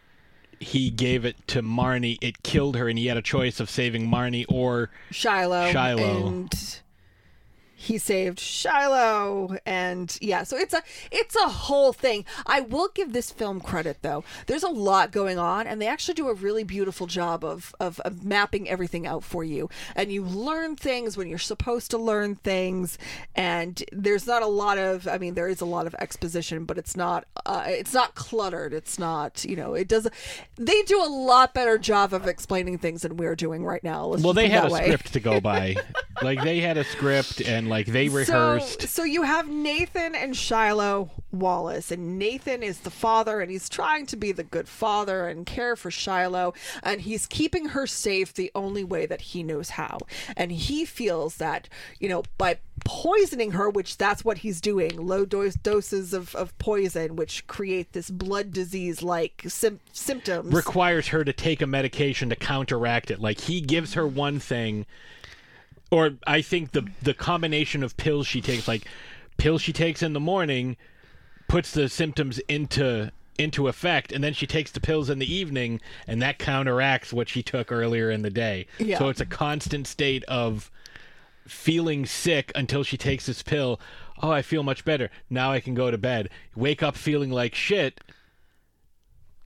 [0.59, 4.07] he gave it to Marnie, it killed her, and he had a choice of saving
[4.07, 5.71] Marnie or Shiloh.
[5.71, 6.27] Shiloh.
[6.27, 6.79] And
[7.79, 12.25] he saved Shiloh and yeah, so it's a it's a whole thing.
[12.45, 14.25] I will give this film credit though.
[14.47, 18.01] There's a lot going on and they actually do a really beautiful job of of,
[18.01, 19.69] of mapping everything out for you.
[19.95, 22.97] And you learn things when you're supposed to learn things
[23.33, 26.77] and there's not a lot of I mean there is a lot of exposition but
[26.77, 28.73] it's not uh, it's not cluttered.
[28.73, 30.05] It's not, you know, it does
[30.57, 34.05] they do a lot better job of explaining things than we're doing right now.
[34.07, 34.83] Let's well, they had a way.
[34.83, 35.77] script to go by.
[36.21, 38.81] like they had a script, and like they rehearsed.
[38.81, 43.69] So, so you have Nathan and Shiloh Wallace, and Nathan is the father, and he's
[43.69, 46.53] trying to be the good father and care for Shiloh,
[46.83, 49.99] and he's keeping her safe the only way that he knows how.
[50.35, 55.25] And he feels that, you know, by poisoning her, which that's what he's doing, low
[55.25, 60.53] dose doses of, of poison, which create this blood disease like sim- symptoms.
[60.53, 63.19] requires her to take a medication to counteract it.
[63.19, 64.85] Like he gives her one thing,
[65.91, 68.85] or I think the the combination of pills she takes, like
[69.37, 70.77] pills she takes in the morning,
[71.47, 75.79] puts the symptoms into into effect, and then she takes the pills in the evening,
[76.07, 78.67] and that counteracts what she took earlier in the day.
[78.77, 78.99] Yeah.
[78.99, 80.69] So it's a constant state of
[81.47, 83.79] feeling sick until she takes this pill.
[84.21, 85.09] Oh, I feel much better.
[85.29, 86.29] Now I can go to bed.
[86.55, 88.01] Wake up feeling like shit.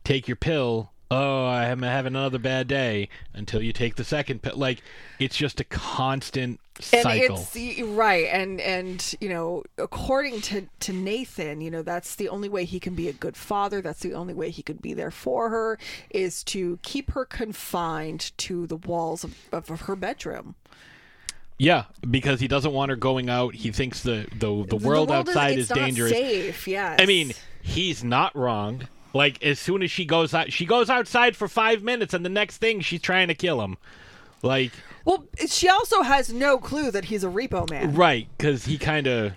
[0.03, 0.92] Take your pill.
[1.15, 4.57] Oh, I'm having another bad day until you take the second pill.
[4.57, 4.81] Like
[5.19, 6.59] it's just a constant
[6.91, 7.47] and cycle.
[7.53, 12.49] it's right and and you know according to to nathan you know that's the only
[12.49, 15.11] way he can be a good father that's the only way he could be there
[15.11, 15.77] for her
[16.09, 20.55] is to keep her confined to the walls of, of, her bedroom
[21.59, 23.53] Yeah, because he doesn't want her going out.
[23.53, 26.11] He thinks the the, the, world, outside it's is not dangerous.
[26.11, 28.87] safe yes I mean, he's not wrong.
[29.13, 32.29] Like as soon as she goes out, she goes outside for five minutes, and the
[32.29, 33.77] next thing she's trying to kill him.
[34.41, 34.71] Like
[35.05, 39.07] well she also has no clue that he's a repo man right, because he kind
[39.07, 39.33] of.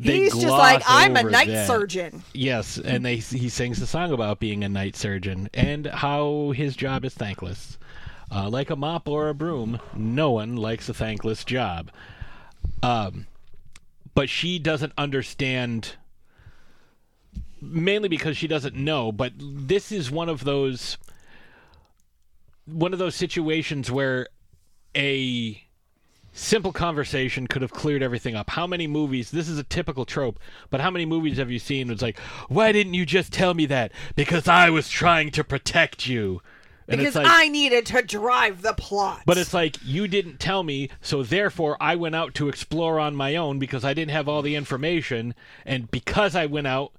[0.00, 4.40] he's just like i'm a night surgeon Yes, and they he sings a song about
[4.40, 7.76] being a night surgeon and how his job is thankless.
[8.30, 11.90] Uh, like a mop or a broom, no one likes a thankless job.
[12.82, 13.26] Um,
[14.14, 15.94] but she doesn't understand,
[17.60, 19.12] mainly because she doesn't know.
[19.12, 20.98] But this is one of those
[22.66, 24.28] one of those situations where
[24.96, 25.62] a
[26.32, 28.50] simple conversation could have cleared everything up.
[28.50, 29.30] How many movies?
[29.30, 30.38] This is a typical trope,
[30.70, 31.90] but how many movies have you seen?
[31.90, 33.92] It's like, why didn't you just tell me that?
[34.14, 36.42] Because I was trying to protect you.
[36.88, 40.62] And because like, i needed to drive the plot but it's like you didn't tell
[40.62, 44.28] me, so therefore I went out to explore on my own because I didn't have
[44.28, 45.34] all the information,
[45.64, 46.92] and because I went out,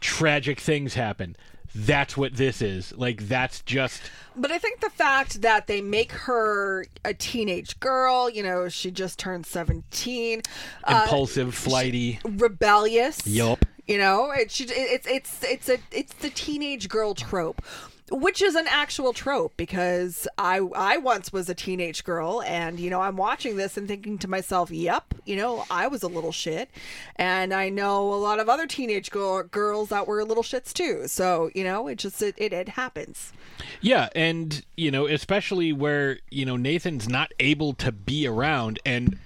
[0.00, 1.36] tragic things happen.
[1.74, 2.92] That's what this is.
[2.96, 4.00] Like that's just
[4.34, 8.90] But I think the fact that they make her a teenage girl, you know, she
[8.90, 10.42] just turned 17,
[10.84, 12.20] uh, impulsive, flighty.
[12.24, 13.26] rebellious.
[13.26, 13.64] Yup.
[13.86, 17.62] You know, it should, it's it's it's a it's the teenage girl trope.
[18.10, 22.88] Which is an actual trope because I I once was a teenage girl and you
[22.90, 26.32] know I'm watching this and thinking to myself, "Yep, you know I was a little
[26.32, 26.70] shit,"
[27.16, 31.06] and I know a lot of other teenage girl, girls that were little shits too.
[31.06, 33.32] So you know it just it, it, it happens.
[33.80, 39.18] Yeah, and you know, especially where you know Nathan's not able to be around, and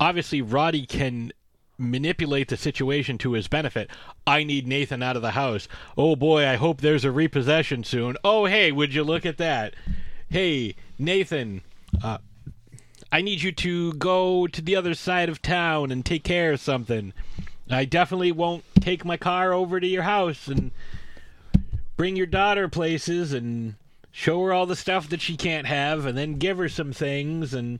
[0.00, 1.32] obviously Rotti can
[1.82, 3.90] manipulate the situation to his benefit.
[4.26, 5.68] I need Nathan out of the house.
[5.96, 8.16] Oh boy, I hope there's a repossession soon.
[8.24, 9.74] Oh hey, would you look at that?
[10.28, 11.62] Hey, Nathan,
[12.02, 12.18] uh,
[13.10, 16.60] I need you to go to the other side of town and take care of
[16.60, 17.12] something.
[17.68, 20.70] I definitely won't take my car over to your house and
[21.96, 23.74] bring your daughter places and
[24.10, 27.52] show her all the stuff that she can't have and then give her some things
[27.54, 27.78] and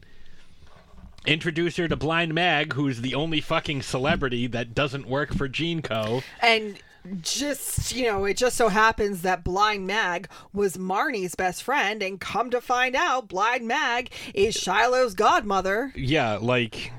[1.26, 6.22] introduce her to Blind Mag, who's the only fucking celebrity that doesn't work for GeneCo.
[6.40, 6.78] And
[7.20, 12.20] just, you know, it just so happens that Blind Mag was Marni's best friend, and
[12.20, 15.92] come to find out, Blind Mag is Shiloh's godmother.
[15.96, 16.92] Yeah, like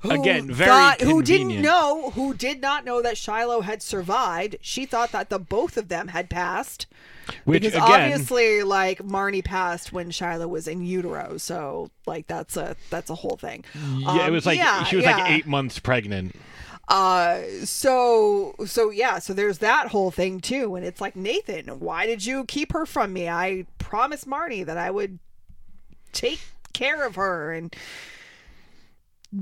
[0.00, 4.56] who again, very thought- who didn't know, who did not know that Shiloh had survived.
[4.60, 6.86] She thought that the both of them had passed.
[7.44, 12.56] Which because again, obviously, like Marni passed when Shiloh was in utero, so like that's
[12.56, 13.64] a that's a whole thing.
[13.74, 15.16] yeah, it Um, was like yeah, she was yeah.
[15.16, 16.34] like eight months pregnant.
[16.88, 22.06] Uh, so so yeah, so there's that whole thing too, and it's like Nathan, why
[22.06, 23.28] did you keep her from me?
[23.28, 25.18] I promised Marni that I would
[26.12, 26.40] take
[26.72, 27.74] care of her and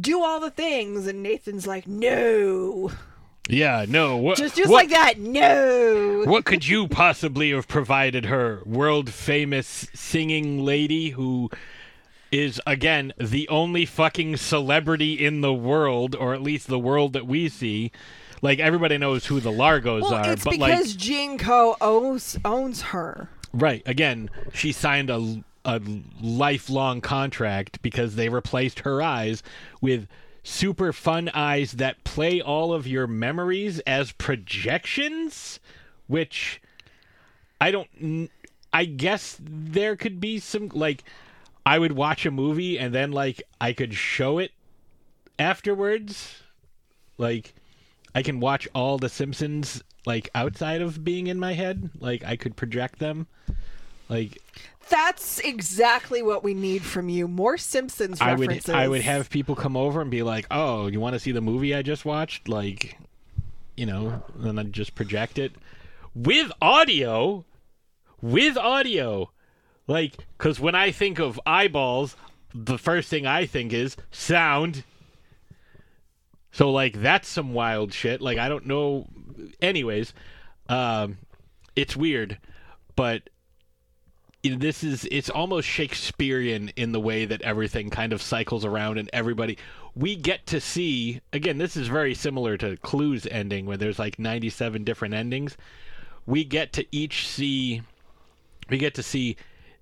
[0.00, 2.90] do all the things, and Nathan's like, no,
[3.48, 6.24] Yeah, no, what, just just what, like that, no.
[6.26, 8.60] what could you possibly have provided her?
[8.64, 11.50] World famous singing lady who
[12.32, 17.26] is again the only fucking celebrity in the world, or at least the world that
[17.26, 17.92] we see.
[18.42, 22.82] Like everybody knows who the Largos Well, are, it's but because like GeneCo owns owns
[22.82, 23.28] her.
[23.52, 25.80] right again, she signed a a
[26.20, 29.42] lifelong contract because they replaced her eyes
[29.80, 30.06] with
[30.46, 35.58] super fun eyes that play all of your memories as projections,
[36.06, 36.60] which
[37.60, 38.30] I don't.
[38.72, 41.02] I guess there could be some like
[41.64, 44.52] I would watch a movie and then like I could show it
[45.38, 46.42] afterwards.
[47.18, 47.54] Like
[48.14, 51.90] I can watch all the Simpsons like outside of being in my head.
[51.98, 53.26] Like I could project them.
[54.08, 54.42] Like
[54.88, 57.26] That's exactly what we need from you.
[57.28, 58.68] More Simpsons I references.
[58.68, 61.32] would I would have people come over and be like, "Oh, you want to see
[61.32, 62.98] the movie I just watched?" Like,
[63.76, 65.52] you know, and I'd just project it
[66.14, 67.44] with audio,
[68.20, 69.30] with audio.
[69.86, 72.16] Like, because when I think of eyeballs,
[72.54, 74.82] the first thing I think is sound.
[76.50, 78.20] So like that's some wild shit.
[78.20, 79.06] Like I don't know.
[79.60, 80.14] Anyways,
[80.68, 81.18] um,
[81.76, 82.38] it's weird,
[82.96, 83.28] but
[84.50, 89.08] this is it's almost Shakespearean in the way that everything kind of cycles around and
[89.12, 89.58] everybody
[89.94, 94.18] we get to see again this is very similar to Clue's ending where there's like
[94.18, 95.56] 97 different endings.
[96.26, 97.82] We get to each see
[98.68, 99.36] we get to see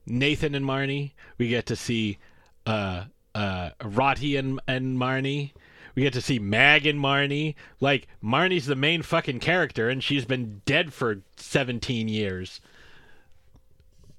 [0.06, 2.18] Nathan and Marni, we get to see
[2.66, 3.04] uh
[3.34, 5.52] uh Rotti and and Marni.
[5.94, 7.54] We get to see Mag and Marni.
[7.80, 12.60] Like Marni's the main fucking character and she's been dead for 17 years.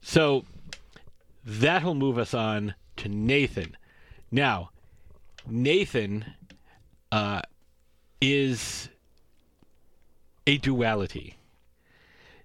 [0.08, 0.46] So
[1.44, 3.76] that'll move us on to Nathan.
[4.30, 4.70] Now,
[5.48, 6.26] Nathan
[7.12, 7.42] uh,
[8.22, 8.88] is
[10.46, 11.38] a duality.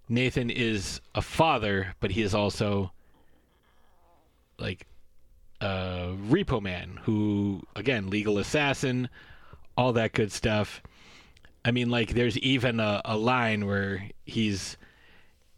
[0.09, 2.93] Nathan is a father, but he is also
[4.59, 4.87] like
[5.61, 9.11] a repo man who, again, legal assassin,
[9.77, 10.83] all that good stuff.
[11.63, 14.79] I mean, like, there's even a, a line where he's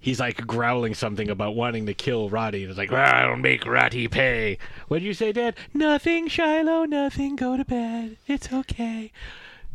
[0.02, 2.62] he's like growling something about wanting to kill Rotti.
[2.62, 4.58] And it's like, I'll make Rotti pay.
[4.88, 5.54] What did you say, Dad?
[5.72, 7.36] Nothing, Shiloh, nothing.
[7.36, 8.18] Go to bed.
[8.26, 9.10] It's okay.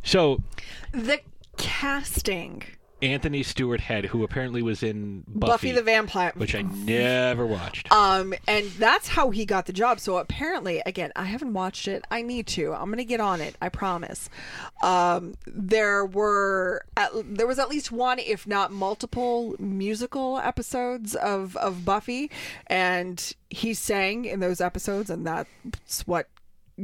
[0.03, 0.43] So,
[0.91, 1.21] The
[1.57, 2.63] casting
[3.01, 7.91] Anthony Stewart Head, who apparently was in Buffy, Buffy, the Vampire which I never watched.
[7.91, 9.99] Um, and that's how he got the job.
[9.99, 12.05] So apparently, again, I haven't watched it.
[12.09, 12.73] I need to.
[12.73, 13.55] I'm gonna get on it.
[13.61, 14.29] I promise.
[14.81, 21.55] Um, there were at, there was at least one, if not multiple, musical episodes of
[21.57, 22.31] of Buffy,
[22.67, 26.27] and he sang in those episodes, and that's what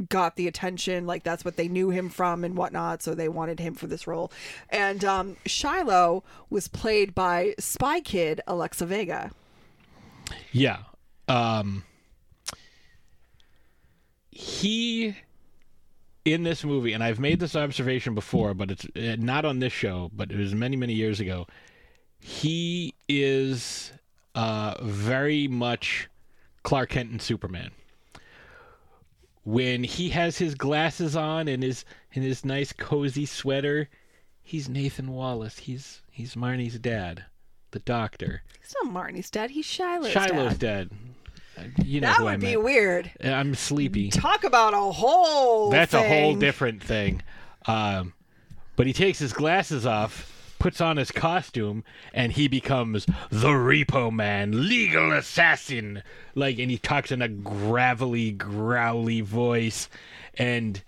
[0.08, 3.60] got the attention like that's what they knew him from and whatnot so they wanted
[3.60, 4.32] him for this role
[4.70, 9.30] and um shiloh was played by spy kid alexa vega
[10.52, 10.78] Yeah.
[11.28, 11.84] Um
[14.30, 15.14] he
[16.24, 19.72] in this movie and I've made this observation before but it's uh, not on this
[19.72, 21.46] show but it was many many years ago.
[22.18, 23.92] He is
[24.34, 26.08] uh very much
[26.64, 27.70] Clark Kent and Superman.
[29.44, 33.88] When he has his glasses on and his in his nice cozy sweater,
[34.42, 35.58] he's Nathan Wallace.
[35.58, 37.24] He's he's Marni's dad,
[37.72, 38.42] the doctor.
[38.60, 39.50] He's not Marni's dad.
[39.50, 40.88] He's Shiloh's, Shiloh's dad.
[40.88, 40.90] dead.
[41.78, 43.10] Uh, You know That who I would be weird.
[43.22, 44.08] Uh, I'm sleepy.
[44.10, 45.68] Talk about a whole.
[45.70, 47.22] That's a whole different thing.
[47.66, 48.14] Um,
[48.76, 51.84] but he takes his glasses off, puts on his costume,
[52.14, 56.02] and he becomes the Repo Man, legal assassin.
[56.34, 59.90] Like, and he talks in a gravelly, growly voice,
[60.38, 60.82] and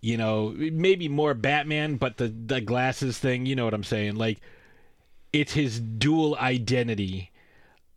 [0.00, 4.16] you know, maybe more Batman, but the the glasses thing, you know what I'm saying?
[4.16, 4.40] Like,
[5.34, 7.30] it's his dual identity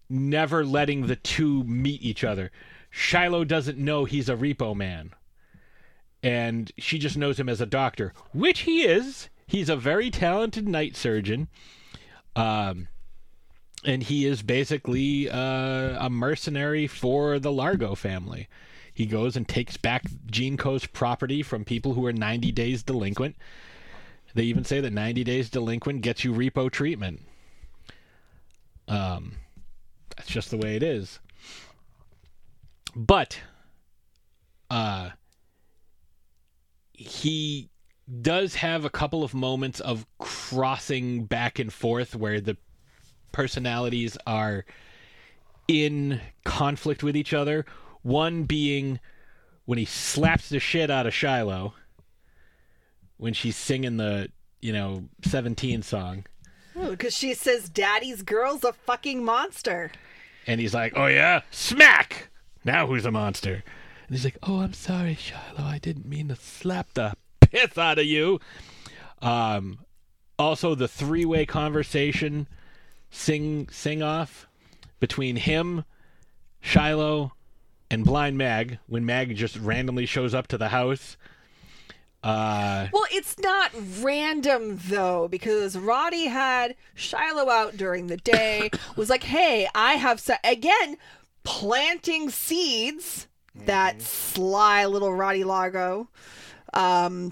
[0.10, 2.52] never letting the two meet each other.
[2.90, 5.12] Shiloh doesn't know he's a repo man.
[6.22, 9.30] And she just knows him as a doctor, which he is.
[9.48, 11.48] He's a very talented night surgeon.
[12.36, 12.90] Um,
[13.86, 18.50] and he is basically uh, a mercenary for the Largo family.
[18.94, 23.36] He goes and takes back GeneCo's property from people who are 90 days delinquent.
[24.34, 27.22] They even say that 90 days delinquent gets you repo treatment.
[28.88, 29.34] Um,
[30.16, 31.20] that's just the way it is.
[32.96, 33.40] But
[34.70, 35.12] uh
[36.94, 37.70] he
[38.22, 42.58] does have a couple of moments of crossing back and forth where the
[43.32, 44.66] personalities are
[45.68, 47.66] in conflict with each other.
[48.02, 49.00] One being
[49.66, 51.74] when he slaps the shit out of Shiloh
[53.18, 54.30] when she's singing the,
[54.62, 56.26] you know, 17 song.
[56.90, 59.92] Because she says, "Daddy's girl's a fucking monster."
[60.46, 62.30] And he's like, "Oh yeah, smack!
[62.64, 63.64] Now who's a monster?"
[64.08, 65.68] And he's like, "Oh, I'm sorry, Shiloh.
[65.68, 67.14] I didn't mean to slap the
[67.52, 68.40] piss out of you."
[69.22, 69.80] Um,
[70.40, 72.48] also the three-way conversation,
[73.10, 74.48] sing sing off
[75.00, 75.84] between him,
[76.62, 77.34] Shiloh,
[77.90, 81.18] and Blind Mag when Mag just randomly shows up to the house.
[82.24, 83.72] Uh, Well, it's not
[84.02, 88.70] random though, because Rotti had Shiloh out during the day.
[88.96, 90.98] was like, "Hey, I have so again
[91.44, 93.28] planting seeds."
[93.66, 96.10] That sly little Rotti Largo.
[96.78, 97.32] Um,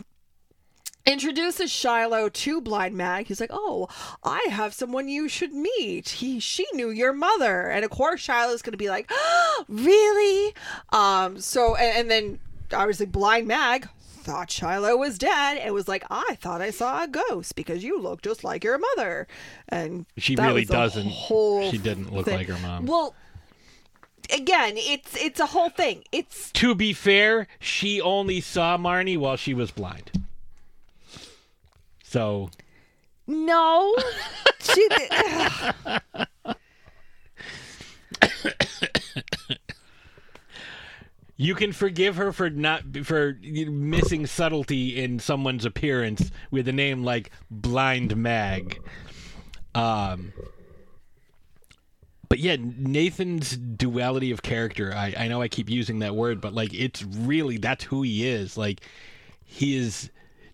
[1.05, 3.27] introduces Shiloh to Blind Mag.
[3.27, 3.87] He's like, "Oh,
[4.23, 6.09] I have someone you should meet.
[6.09, 10.53] He she knew your mother." And of course Shiloh's going to be like, oh, "Really?"
[10.91, 12.39] Um so and, and then
[12.73, 17.07] obviously Blind Mag thought Shiloh was dead and was like, "I thought I saw a
[17.07, 19.27] ghost because you look just like your mother."
[19.69, 21.05] And She really doesn't.
[21.07, 22.37] whole She didn't look thing.
[22.37, 22.87] like her mom.
[22.87, 23.13] Well,
[24.31, 26.03] again, it's it's a whole thing.
[26.11, 30.11] It's to be fair, she only saw Marni while she was blind.
[32.03, 32.49] So
[33.27, 33.95] no.
[34.59, 34.87] she,
[41.37, 47.03] You can forgive her for not for missing subtlety in someone's appearance with a name
[47.03, 48.79] like Blind Mag.
[49.73, 50.31] Um,
[52.29, 54.93] but yeah, Nathan's duality of character.
[54.93, 58.27] I, I know I keep using that word, but like it's really that's who he
[58.27, 58.57] is.
[58.57, 58.81] Like
[59.43, 60.09] he is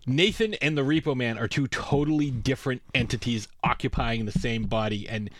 [0.06, 5.30] Nathan and the Repo Man are two totally different entities occupying the same body, and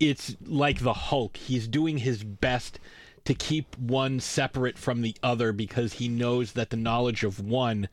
[0.00, 1.36] it's like the Hulk.
[1.36, 2.78] He's doing his best
[3.24, 7.88] to keep one separate from the other because he knows that the knowledge of one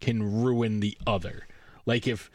[0.00, 1.46] can ruin the other.
[1.86, 2.30] Like if,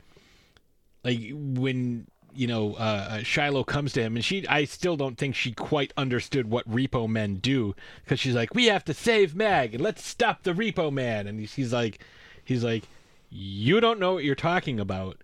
[1.04, 2.08] like when
[2.40, 5.52] you know uh, uh, Shiloh comes to him, and she, I still don't think she
[5.52, 9.84] quite understood what Repo Men do because she's like, we have to save Mag and
[9.84, 12.00] let's stop the Repo Man, and he's, he's like,
[12.46, 12.86] he's like,
[13.30, 15.18] you don't know what you're talking about.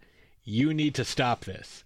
[0.43, 1.84] You need to stop this.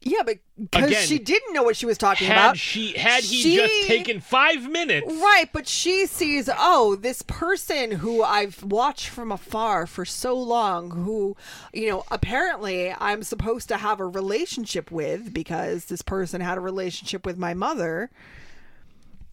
[0.00, 2.56] Yeah, but because Again, she didn't know what she was talking Had about.
[2.56, 7.90] she had he She- just taken five minutes, Right, but she sees, oh, this person
[7.90, 11.36] who I've watched from afar for so long, who,
[11.72, 16.60] you know, apparently I'm supposed to have a relationship with because this person had a
[16.62, 18.10] relationship with my mother,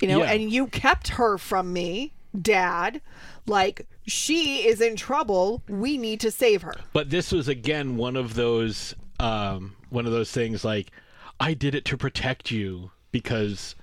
[0.02, 0.32] you know, Yeah.
[0.32, 3.02] and you kept her from me, dad.
[3.46, 5.62] Like, she is in trouble.
[5.70, 6.74] We need to save her.
[6.92, 10.92] But this was again one of those um, one of those things like
[11.40, 13.76] I did it to protect you because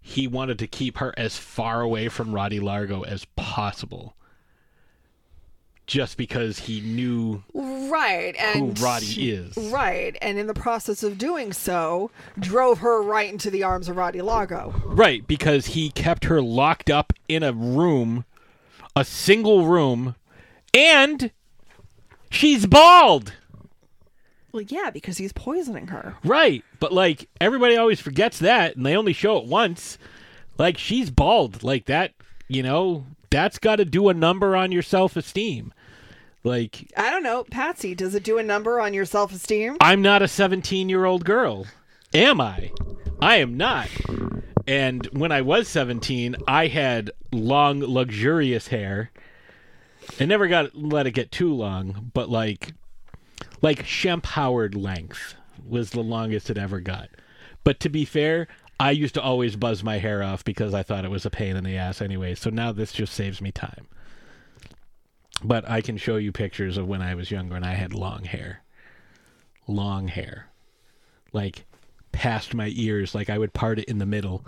[0.00, 4.14] he wanted to keep her as far away from Rotti Largo as possible.
[5.86, 9.56] Just because he knew Right, and Rotti is.
[9.56, 13.96] Right, and in the process of doing so, drove her right into the arms of
[13.96, 14.74] Rotti Largo.
[14.84, 18.24] right because he kept her locked up in a room,
[18.96, 20.14] a single room,
[20.72, 21.30] and
[22.30, 23.34] she's bald.
[24.52, 26.16] Well, yeah, because he's poisoning her.
[26.24, 26.64] Right.
[26.78, 29.98] But like everybody always forgets that and they only show it once.
[30.58, 31.62] Like she's bald.
[31.62, 32.12] Like that,
[32.48, 35.72] you know, that's got to do a number on your self-esteem.
[36.44, 37.94] Like I don't know, Patsy.
[37.94, 39.78] Does it do a number on your self-esteem?
[39.80, 41.66] I'm not a 17-year-old girl.
[42.12, 42.72] Am I?
[43.20, 43.88] I am not.
[44.66, 49.10] And when I was 17, I had long luxurious hair.
[50.20, 52.74] I never got let it get too long, but like
[53.62, 55.34] like Shemp Howard length
[55.66, 57.08] was the longest it ever got.
[57.64, 58.48] But to be fair,
[58.80, 61.56] I used to always buzz my hair off because I thought it was a pain
[61.56, 62.34] in the ass anyway.
[62.34, 63.86] So now this just saves me time.
[65.44, 68.24] But I can show you pictures of when I was younger and I had long
[68.24, 68.62] hair.
[69.68, 70.48] Long hair.
[71.32, 71.64] Like
[72.10, 74.44] past my ears, like I would part it in the middle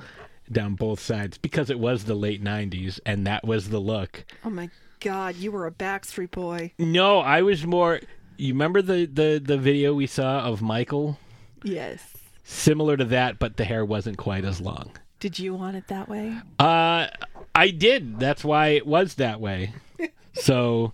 [0.51, 4.25] down both sides because it was the late 90s and that was the look.
[4.45, 4.69] Oh my
[5.01, 6.73] God, you were a Backstreet Boy.
[6.79, 8.01] No, I was more.
[8.37, 11.19] You remember the the the video we saw of Michael?
[11.63, 12.01] Yes.
[12.45, 14.93] Similar to that, but the hair wasn't quite as long.
[15.19, 16.37] Did you want it that way?
[16.59, 17.07] Uh,
[17.55, 18.19] I did.
[18.19, 19.73] That's why it was that way.
[20.35, 20.93] so,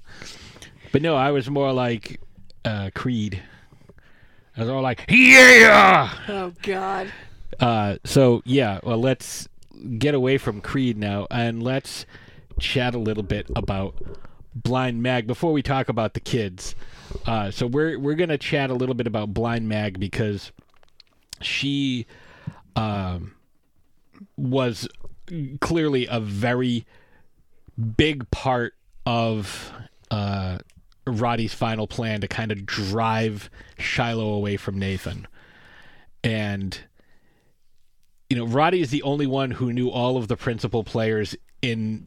[0.92, 2.20] but no, I was more like
[2.64, 3.42] uh, Creed.
[4.56, 6.10] I was all like, yeah.
[6.28, 7.12] Oh God.
[7.58, 9.48] Uh, so yeah, well, let's
[9.98, 12.06] get away from Creed now and let's
[12.58, 13.94] chat a little bit about
[14.54, 16.74] Blind Mag before we talk about the kids.
[17.26, 20.52] Uh, so we're we're gonna chat a little bit about Blind Mag because
[21.40, 22.06] she
[22.76, 23.34] um,
[24.36, 24.88] was
[25.60, 26.86] clearly a very
[27.96, 28.74] big part
[29.06, 29.72] of
[30.10, 30.58] uh,
[31.06, 35.26] Rotti's final plan to kind of drive Shiloh away from Nathan.
[36.22, 36.78] And
[38.28, 42.06] you know, Rotti is the only one who knew all of the principal players in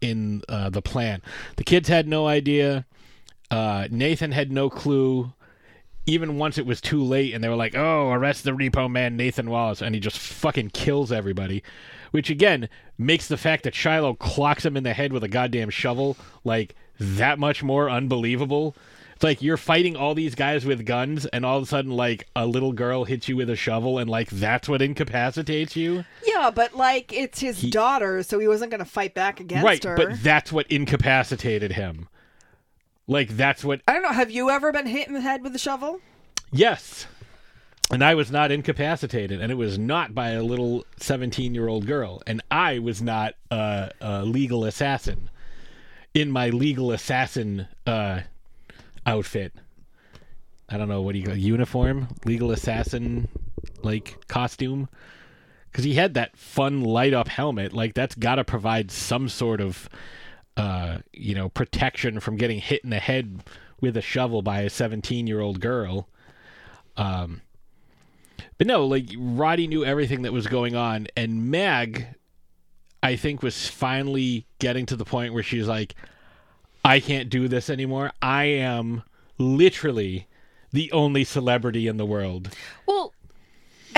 [0.00, 1.22] in uh, the plan.
[1.56, 2.86] The kids had no idea.
[3.50, 5.32] Uh, Nathan had no clue.
[6.06, 9.16] Even once it was too late, and they were like, "Oh, arrest the repo man,
[9.16, 11.62] Nathan Wallace," and he just fucking kills everybody.
[12.12, 15.68] Which again makes the fact that Shiloh clocks him in the head with a goddamn
[15.68, 18.74] shovel like that much more unbelievable.
[19.18, 22.28] It's like you're fighting all these guys with guns, and all of a sudden, like
[22.36, 26.04] a little girl hits you with a shovel, and like that's what incapacitates you.
[26.24, 29.82] Yeah, but like it's his daughter, so he wasn't going to fight back against right,
[29.82, 29.96] her.
[29.96, 32.08] but that's what incapacitated him.
[33.08, 33.80] Like that's what.
[33.88, 34.12] I don't know.
[34.12, 36.00] Have you ever been hit in the head with a shovel?
[36.52, 37.06] Yes.
[37.90, 41.86] And I was not incapacitated, and it was not by a little 17 year old
[41.86, 42.22] girl.
[42.26, 45.30] And I was not uh, a legal assassin
[46.12, 48.20] in my legal assassin uh,
[49.06, 49.54] outfit.
[50.68, 52.08] I don't know, what do you call uniform?
[52.26, 53.28] Legal assassin,
[53.82, 54.88] like, costume?
[55.70, 57.72] Because he had that fun light up helmet.
[57.72, 59.88] Like, that's got to provide some sort of,
[60.58, 63.44] uh, you know, protection from getting hit in the head
[63.80, 66.08] with a shovel by a 17 year old girl.
[66.96, 67.42] Um,
[68.58, 72.08] but no, like Rotti knew everything that was going on, and Meg,
[73.02, 75.94] I think was finally getting to the point where she's like,
[76.84, 78.12] I can't do this anymore.
[78.20, 79.04] I am
[79.38, 80.26] literally
[80.72, 82.50] the only celebrity in the world.
[82.84, 83.14] Well,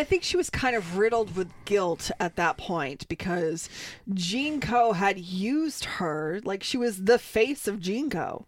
[0.00, 3.68] I think she was kind of riddled with guilt at that point because
[4.10, 8.44] GeneCo had used her like she was the face of GeneCo.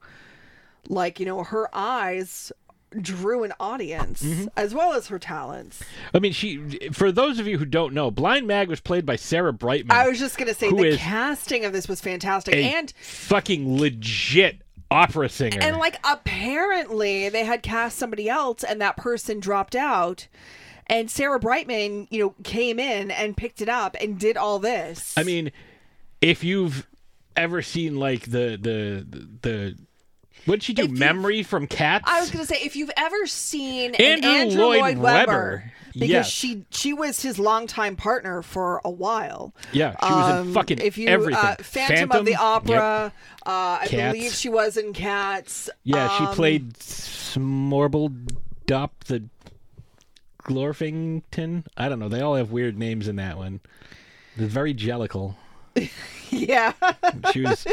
[0.89, 2.51] Like, you know, her eyes
[3.01, 4.47] drew an audience Mm-hmm.
[4.57, 5.83] as well as her talents.
[6.15, 6.59] I mean, she.
[6.93, 9.97] For those of you who don't know, Blind Mag was played by Sarah Brightman.
[9.97, 14.63] I was just going to say the casting of this was fantastic and fucking legit
[14.91, 15.59] opera singer.
[15.63, 20.29] and like apparently they had cast somebody else and that person dropped out
[20.93, 25.15] and Sarah Brightman, you know, came in and picked it up and did all this.
[25.17, 25.51] I mean,
[26.21, 26.87] if you've
[27.37, 29.77] ever seen like the the the, the
[30.45, 30.83] what did she do?
[30.85, 32.05] If you- Memory from Cats.
[32.07, 35.33] I was going to say if you've ever seen Andrew an Andrew Lloyd Lloyd, Webber.
[35.33, 36.29] Webber, because Yes.
[36.31, 39.55] she she was his longtime partner for a while.
[39.73, 41.35] Yeah, she was in Um, fucking if you, everything.
[41.45, 42.41] Uh, Phantom, Phantom, of the yep.
[42.41, 43.13] Opera.
[43.47, 44.13] Uh, I Cats.
[44.17, 45.69] believe she was in Cats.
[45.85, 48.13] Yeah, she Um, played Smorble
[48.67, 49.23] Dop the
[50.45, 51.65] Glorfington.
[51.77, 52.09] I don't know.
[52.09, 53.61] They all have weird names in that one.
[54.37, 55.35] They're very jellicle.
[56.31, 56.73] Yeah.
[57.31, 57.67] She was.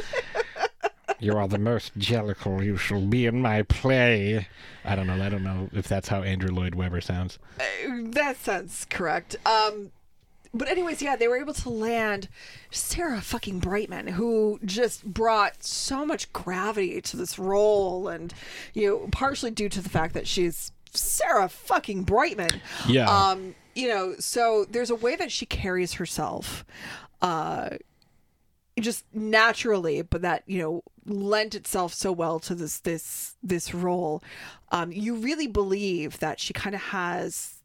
[1.20, 2.64] you are the most jellicle.
[2.64, 4.48] You shall be in my play.
[4.84, 5.22] I don't know.
[5.24, 7.40] I don't know if that's how Andrew Lloyd Webber sounds.
[7.88, 9.38] that sounds correct.
[9.46, 9.92] Um,
[10.54, 12.28] but anyways, yeah, they were able to land
[12.72, 18.34] Sarah fucking Brightman, who just brought so much gravity to this role, and
[18.74, 22.62] you know, partially due to the fact that she's Sarah fucking Brightman.
[22.88, 23.10] Yeah.
[23.10, 26.66] Um, you know, so there's a way that she carries herself,
[27.22, 27.70] uh,
[28.80, 34.24] just naturally, but that you know lent itself so well to this this this role.
[34.72, 37.56] Um, you really believe that she kind of has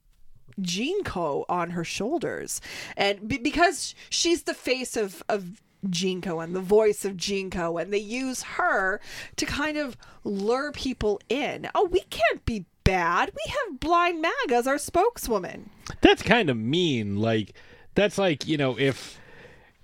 [0.61, 2.61] GeneCo on her shoulders,
[2.97, 7.93] and be- because she's the face of of GeneCo and the voice of GeneCo, and
[7.93, 9.01] they use her
[9.37, 11.69] to kind of lure people in.
[11.75, 13.33] Oh, we can't be bad.
[13.35, 15.71] We have Blind Mag as our spokeswoman.
[16.01, 17.17] That's kind of mean.
[17.17, 17.55] Like,
[17.95, 19.19] that's like, you know, if,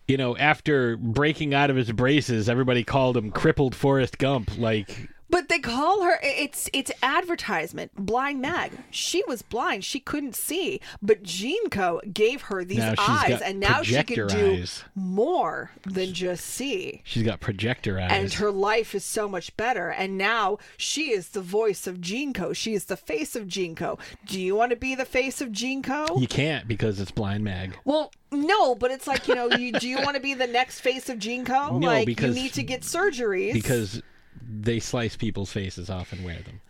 [0.07, 4.57] you know, after breaking out of his braces, everybody called him crippled Forrest Gump.
[4.59, 7.93] Like, But they call her it's it's advertisement.
[7.97, 8.73] Blind Mag.
[8.91, 9.85] She was blind.
[9.85, 10.81] She couldn't see.
[11.01, 14.85] But GeneCo gave her these Now eyes and now she can do eyes.
[14.95, 17.03] more than just see.
[17.05, 18.11] she's got projector eyes.
[18.13, 19.91] And her life is so much better.
[19.91, 22.55] And now she is the voice of GeneCo.
[22.55, 23.99] She is the face of GeneCo.
[24.27, 26.21] Do you want to be the face of GeneCo?
[26.21, 27.77] you can't because it's Blind Mag.
[27.85, 30.81] Well, no, but it's like, you know, you do you want to be the next
[30.81, 31.71] face of GeneCo?
[31.81, 33.53] No, like because- you need to get surgeries.
[33.53, 34.03] Because
[34.43, 36.61] they slice people's faces off and wear them.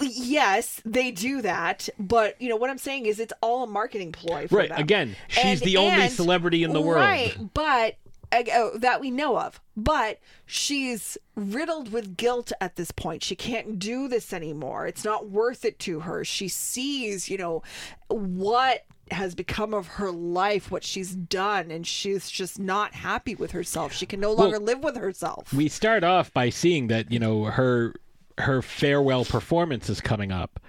[0.00, 4.10] yes, they do that, but you know what I'm saying is it's all a marketing
[4.12, 4.48] ploy.
[4.48, 4.78] For Right, them.
[4.80, 7.00] again, she's And- the only and- celebrity in the world.
[7.02, 7.36] right?
[7.54, 7.96] But
[8.32, 13.22] uh, that we know of, but she's riddled with guilt at this point.
[13.24, 14.86] She can't do this anymore.
[14.86, 16.24] It's not worth it to her.
[16.24, 17.62] She sees, you know,
[18.08, 23.52] what has become of her life, what she's done, and she's just not happy with
[23.52, 23.92] herself.
[23.92, 25.52] She can no longer live with herself.
[25.52, 27.94] We start off by seeing that, you know, her
[28.38, 30.60] her farewell performance is coming up.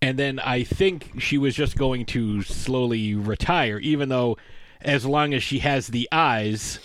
[0.00, 4.36] And then I think she was just going to slowly retire, even though
[4.80, 6.80] as long as she has the eyes,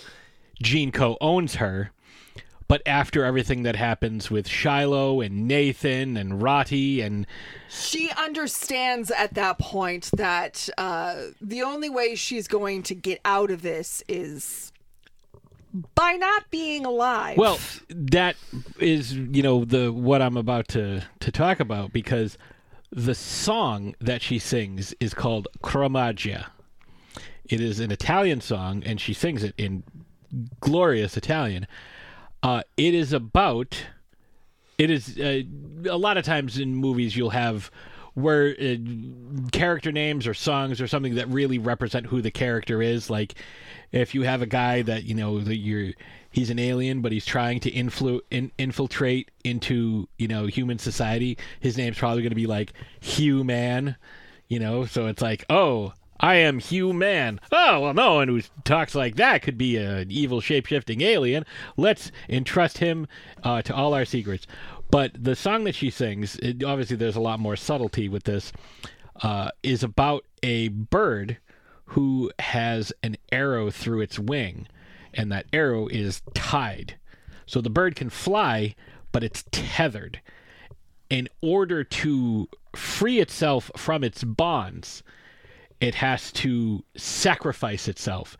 [0.62, 1.90] GeneCo owns her.
[2.68, 7.26] But after everything that happens with Shiloh and Nathan and Rotti and
[7.70, 13.50] She understands at that point that uh, the only way she's going to get out
[13.50, 14.70] of this is
[15.94, 17.38] by not being alive.
[17.38, 17.58] Well,
[17.88, 18.36] that
[18.78, 22.36] is, you know, the what I'm about to to talk about because
[22.90, 26.46] the song that she sings is called Chromaggia.
[27.44, 29.84] It is an Italian song, and she sings it in
[30.60, 31.66] glorious Italian.
[32.42, 33.86] Uh, it is about.
[34.78, 35.42] It is uh,
[35.90, 37.70] a lot of times in movies you'll have
[38.14, 38.76] where uh,
[39.52, 43.10] character names or songs or something that really represent who the character is.
[43.10, 43.34] Like
[43.92, 45.92] if you have a guy that you know that you're
[46.30, 51.38] he's an alien but he's trying to influ- in, infiltrate into you know human society
[51.60, 53.96] his name's probably going to be like hugh man
[54.48, 58.40] you know so it's like oh i am hugh man oh well no one who
[58.64, 61.44] talks like that could be an evil shape-shifting alien
[61.76, 63.06] let's entrust him
[63.44, 64.46] uh, to all our secrets
[64.90, 68.52] but the song that she sings it, obviously there's a lot more subtlety with this
[69.22, 71.38] uh, is about a bird
[71.86, 74.66] who has an arrow through its wing,
[75.14, 76.96] and that arrow is tied.
[77.46, 78.74] So the bird can fly,
[79.10, 80.20] but it's tethered.
[81.08, 85.02] In order to free itself from its bonds,
[85.80, 88.36] it has to sacrifice itself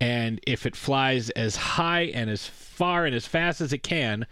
[0.00, 4.26] and if it flies as high and as far and as fast as it can,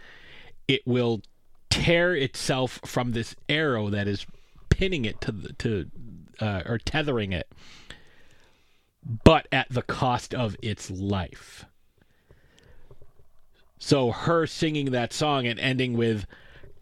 [0.67, 1.21] it will
[1.69, 4.27] tear itself from this arrow that is
[4.69, 5.89] pinning it to the, to
[6.39, 7.51] uh, or tethering it,
[9.23, 11.65] but at the cost of its life.
[13.79, 16.25] So her singing that song and ending with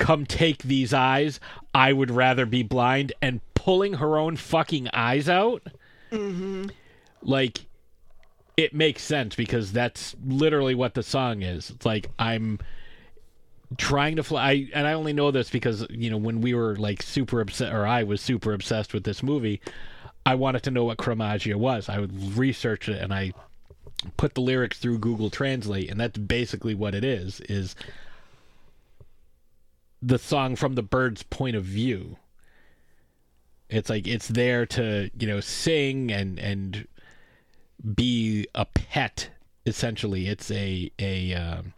[0.02, 1.40] "Come take these eyes,
[1.74, 5.64] I would rather be blind," and pulling her own fucking eyes out,
[6.12, 6.68] mm-hmm.
[7.22, 7.66] like
[8.58, 11.70] it makes sense because that's literally what the song is.
[11.70, 12.60] It's like I'm
[13.78, 16.76] trying to fly I, and i only know this because you know when we were
[16.76, 19.62] like super obsessed or i was super obsessed with this movie
[20.26, 21.88] i wanted to know what Chromaggia was.
[21.88, 23.32] I would research it and i
[24.18, 27.76] put the lyrics through google translate and that's basically what it is is
[30.02, 32.18] the song from the bird's point of view
[33.70, 36.88] it's like it's there to you know sing and and
[37.96, 39.30] be a pet
[39.66, 41.74] essentially it's a a um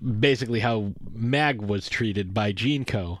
[0.00, 3.20] basically how Mag was treated by GeneCo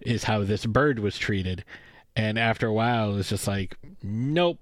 [0.00, 1.64] is how this bird was treated.
[2.14, 4.58] And after a while, it's just like, nope.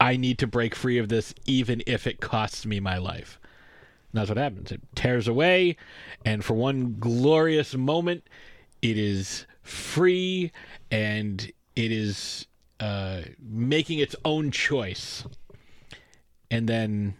[0.00, 3.38] I need to break free of this, even if it costs me my life.
[4.12, 4.72] And that's what happens.
[4.72, 5.76] It tears away,
[6.24, 8.28] and for one glorious moment,
[8.82, 10.52] it is free
[10.90, 12.46] and it is
[12.80, 15.24] uh, making its own choice.
[16.50, 17.14] And then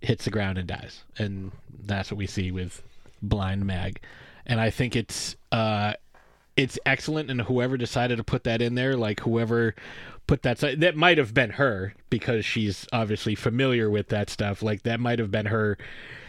[0.00, 1.04] hits the ground and dies.
[1.18, 1.52] And
[1.84, 2.82] that's what we see with
[3.22, 4.00] Blind Mag.
[4.46, 5.94] And I think it's uh
[6.56, 9.74] it's excellent and whoever decided to put that in there, like whoever
[10.26, 14.62] put that that might have been her because she's obviously familiar with that stuff.
[14.62, 15.78] Like that might have been her,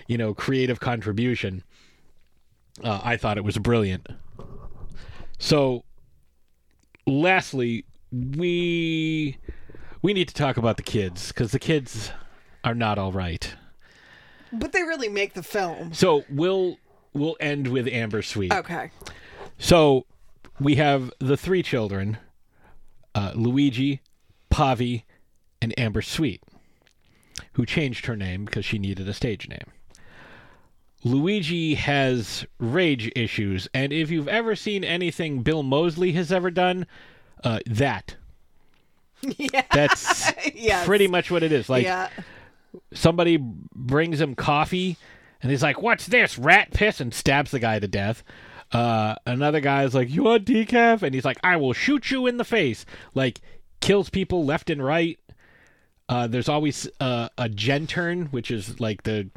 [0.08, 1.64] you know, creative contribution.
[2.84, 4.08] Uh, I thought it was brilliant.
[5.40, 5.84] So
[7.06, 9.38] lastly, we
[10.02, 12.12] we need to talk about the kids because the kids
[12.64, 13.56] are not all right.
[14.54, 15.94] But they really make the film.
[15.94, 16.78] So we'll
[17.14, 18.54] we'll end with Amber Sweet.
[18.54, 18.92] Okay.
[19.58, 20.06] So
[20.60, 22.18] we have the three children,
[23.18, 24.02] uh, Luigi,
[24.52, 25.04] Pavi,
[25.60, 26.44] and Amber Sweet,
[27.54, 29.72] who changed her name because she needed a stage name.
[31.04, 36.86] Luigi has rage issues, and if you've ever seen anything Bill Moseley has ever done,
[37.44, 38.16] uh, that
[39.38, 39.64] Yeah.
[39.74, 40.86] that's Yes.
[40.86, 41.70] pretty much what it is.
[41.70, 42.10] Like yeah.
[42.94, 44.96] somebody brings him coffee
[45.42, 46.38] and he's like, What's this?
[46.38, 48.24] Rat piss and stabs the guy to death.
[48.72, 51.02] Uh, another guy's like, You want decaf?
[51.02, 52.86] And he's like, I will shoot you in the face.
[53.14, 53.40] Like,
[53.80, 55.20] kills people left and right.
[56.10, 59.30] Uh, there's always uh, a gentern, which is like the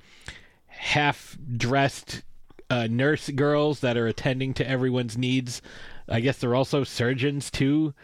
[0.67, 2.23] half dressed
[2.71, 5.61] uh, nurse girls that are attending to everyone's needs.
[6.09, 7.95] I guess they're also surgeons too,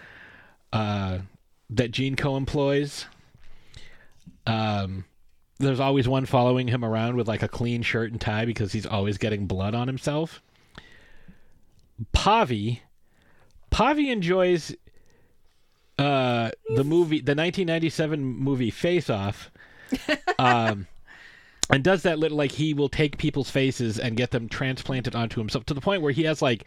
[0.73, 1.19] uh,
[1.70, 3.07] that GeneCo employs.
[4.47, 5.05] Um,
[5.59, 8.86] there's always one following him around with like a clean shirt and tie because he's
[8.86, 10.43] always getting blood on himself.
[12.12, 12.81] Pavi,
[13.70, 14.74] Pavi enjoys
[15.98, 19.51] uh, the movie, the 1997 movie Face Off,
[20.39, 20.86] um,
[21.70, 25.40] and does that little like he will take people's faces and get them transplanted onto
[25.40, 26.64] himself to the point where he has like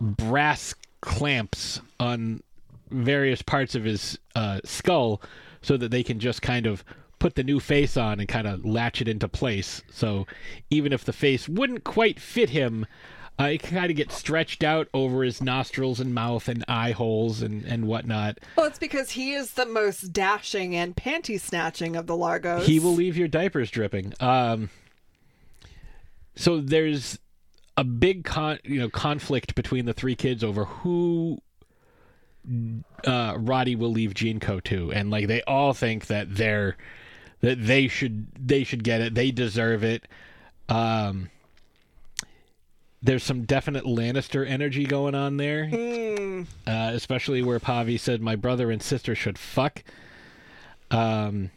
[0.00, 2.42] brass clamps on
[2.90, 5.20] various parts of his uh, skull
[5.62, 6.84] so that they can just kind of
[7.18, 9.82] put the new face on and kind of latch it into place.
[9.90, 10.26] So
[10.70, 12.86] even if the face wouldn't quite fit him,
[13.40, 17.42] uh, it kind of get stretched out over his nostrils and mouth and eye holes
[17.42, 18.38] and, and whatnot.
[18.56, 22.64] Well, it's because he is the most dashing and panty snatching of the Largos.
[22.64, 24.12] He will leave your diapers dripping.
[24.20, 24.70] Um,
[26.36, 27.18] so there's
[27.76, 31.38] a big con- you know conflict between the three kids over who
[33.06, 36.76] uh, Rotti will leave Co to, and like they all think that they're
[37.40, 40.06] that they should they should get it, they deserve it.
[40.68, 41.30] Um,
[43.02, 45.68] there's some definite Lannister energy going on there,
[46.66, 49.82] uh, especially where Pavi said, "My brother and sister should fuck."
[50.90, 51.50] Um,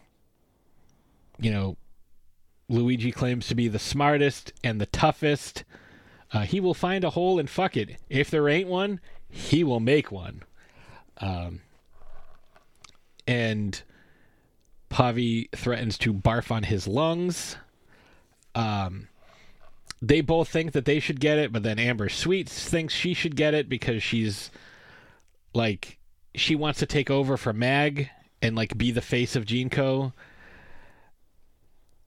[1.39, 1.77] you know,
[2.67, 5.63] Luigi claims to be the smartest and the toughest.
[6.34, 7.97] Uh, he will find a hole and fuck it.
[8.09, 8.99] If there ain't one,
[9.30, 10.43] he will make one.
[11.19, 11.61] Um,
[13.27, 13.81] and
[14.89, 17.57] Pavi threatens to barf on his lungs.
[18.55, 19.09] Um,
[20.07, 23.36] they both think that they should get it, but then Amber Sweets thinks she should
[23.36, 24.52] get it because she's
[25.53, 25.98] like
[26.36, 28.10] she wants to take over for Mag
[28.41, 30.14] and like be the face of GeneCo.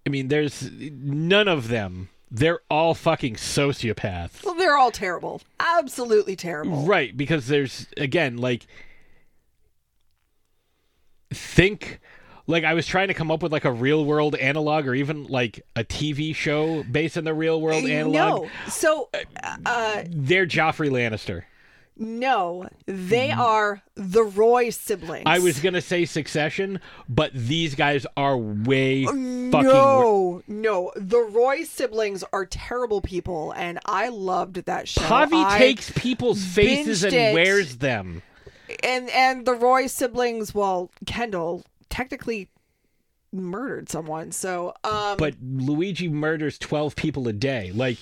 [0.07, 2.11] I mean, there's none of them.
[2.31, 4.45] They're all fucking sociopaths.
[4.45, 5.41] Well, they're all terrible.
[5.59, 6.85] Absolutely terrible.
[6.85, 8.67] Right, because there's again like
[11.33, 12.01] think
[12.49, 15.25] like I was trying to come up with like a real world analog or even
[15.29, 18.13] like a TV show based in the real world analog.
[18.13, 18.51] No.
[18.69, 19.09] So,
[19.65, 21.43] uh, They're Joffrey Lannister.
[22.01, 25.25] no, they are the Roy siblings.
[25.27, 29.51] I was gonna say Succession, but these guys are way fucking.
[29.53, 30.93] No, no.
[30.97, 35.01] The Roy siblings are terrible people, and I loved that show.
[35.03, 37.35] Pavi I- takes people's faces and it.
[37.35, 38.23] wears them.
[38.85, 40.55] and and the Roy siblings.
[40.55, 42.49] Well, Kendall technically
[43.33, 47.73] murdered someone, so um, But Luigi murders twelve people a day.
[47.75, 47.99] Like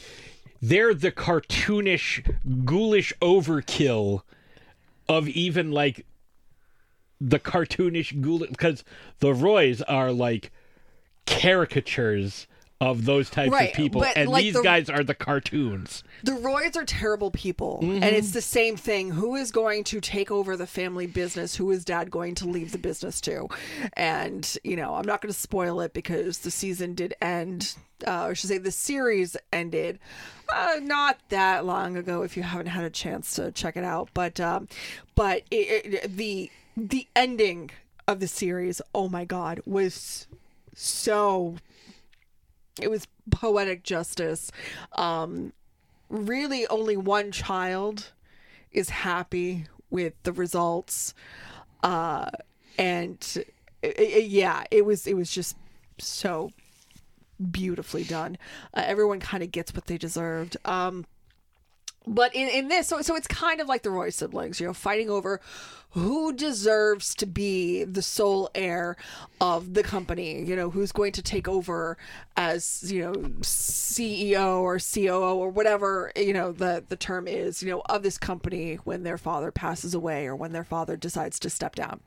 [0.60, 4.22] they're the cartoonish, ghoulish overkill
[5.08, 6.06] of even like
[7.20, 8.84] the cartoonish ghoulish because
[9.20, 10.50] the Roys are like
[11.26, 12.46] caricatures
[12.80, 16.04] of those types Right, of people, and like, these the- guys are the cartoons.
[16.22, 18.02] The Roys are terrible people, Mm-hmm.
[18.02, 19.12] and it's the same thing.
[19.12, 21.56] Who is going to take over the family business?
[21.56, 23.48] Who is dad going to leave the business to?
[23.94, 27.74] And, you know, I'm not going to spoil it because the season did end,
[28.06, 29.98] uh, or I should say the series ended
[30.52, 34.10] uh, not that long ago if you haven't had a chance to check it out.
[34.12, 34.68] But, um,
[35.14, 37.70] but it, it, the, the ending
[38.06, 40.26] of the series, oh my God, was
[40.74, 41.56] so
[42.80, 44.50] it was poetic justice.
[44.92, 45.52] Um
[46.08, 48.12] really only one child
[48.72, 51.14] is happy with the results.
[51.82, 52.30] Uh
[52.78, 53.44] and
[53.82, 55.56] i- i- yeah it was it was just
[55.98, 56.50] so
[57.50, 58.38] beautifully done.
[58.74, 60.56] Uh, everyone kind of gets what they deserved.
[60.64, 61.06] Um
[62.06, 64.74] but in, in this so, so it's kind of like the roy siblings you know
[64.74, 65.40] fighting over
[65.90, 68.96] who deserves to be the sole heir
[69.40, 71.96] of the company you know who's going to take over
[72.36, 77.70] as you know ceo or coo or whatever you know the the term is you
[77.70, 81.50] know of this company when their father passes away or when their father decides to
[81.50, 82.00] step down.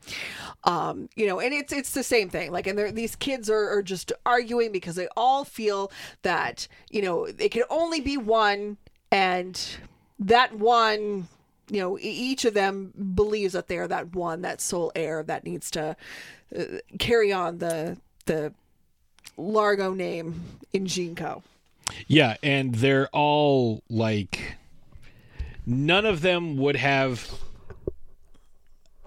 [0.64, 2.52] Um you know and it's it's the same thing.
[2.52, 5.90] Like and these kids are, are just arguing because they all feel
[6.22, 8.76] that you know it can only be one
[9.10, 9.78] and
[10.20, 11.26] that one
[11.70, 15.70] you know each of them believes that they're that one that sole heir that needs
[15.70, 15.96] to
[16.56, 16.64] uh,
[16.98, 18.52] carry on the the
[19.36, 20.42] largo name
[20.72, 21.42] in GeneCo.
[22.06, 24.56] Yeah, and they're all like
[25.66, 27.32] none of them would have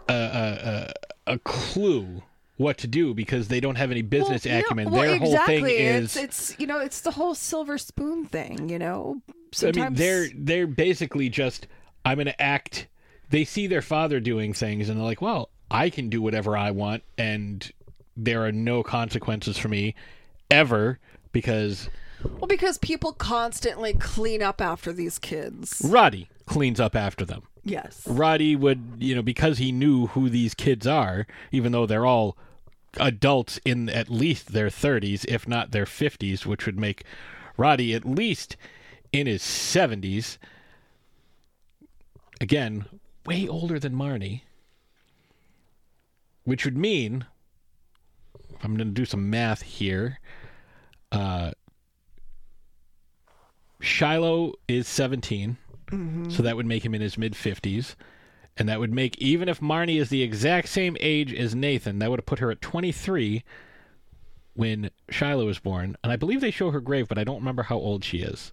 [0.08, 0.94] a a,
[1.28, 2.24] a, a clue
[2.64, 4.92] what to do because they don't have any business Well, no, acumen.
[4.92, 5.62] well, Their whole exactly.
[5.62, 8.70] thing is it's, it's you know it's the whole silver spoon thing.
[8.70, 9.22] You know,
[9.62, 11.68] I mean they're they're basically just
[12.06, 12.88] I'm going to act
[13.30, 16.72] they see their father doing things and they're like, "Well, I can do whatever I
[16.72, 17.72] want and
[18.16, 19.96] there are no consequences for me
[20.52, 21.00] ever
[21.32, 21.90] because
[22.24, 25.82] well because people constantly clean up after these kids.
[25.84, 28.02] Rotti cleans up after them." Yes.
[28.06, 32.36] Rotti would, you know, because he knew who these kids are, even though they're all
[32.98, 37.04] adults in at least their 30s, if not their 50s, which would make
[37.58, 38.56] Rotti at least
[39.12, 40.38] in his 70s.
[42.42, 42.86] Again,
[43.26, 44.42] way older than Marni.
[46.44, 47.26] Which would mean,
[48.56, 50.20] if I'm going to do some math here.
[51.12, 51.52] Uh,
[53.80, 55.58] Shiloh is 17.
[56.32, 57.96] So that would make him in his mid 50s.
[58.58, 62.10] And that would make, even if Marni is the exact same age as Nathan, that
[62.10, 63.44] would have put her at 23
[64.54, 65.96] when Shiloh was born.
[66.04, 68.52] And I believe they show her grave, but I don't remember how old she is.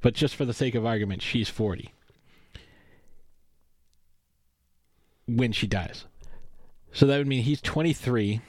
[0.00, 1.92] But just for the sake of argument, she's 40
[5.26, 6.06] when she dies.
[6.92, 8.40] So that would mean he's 23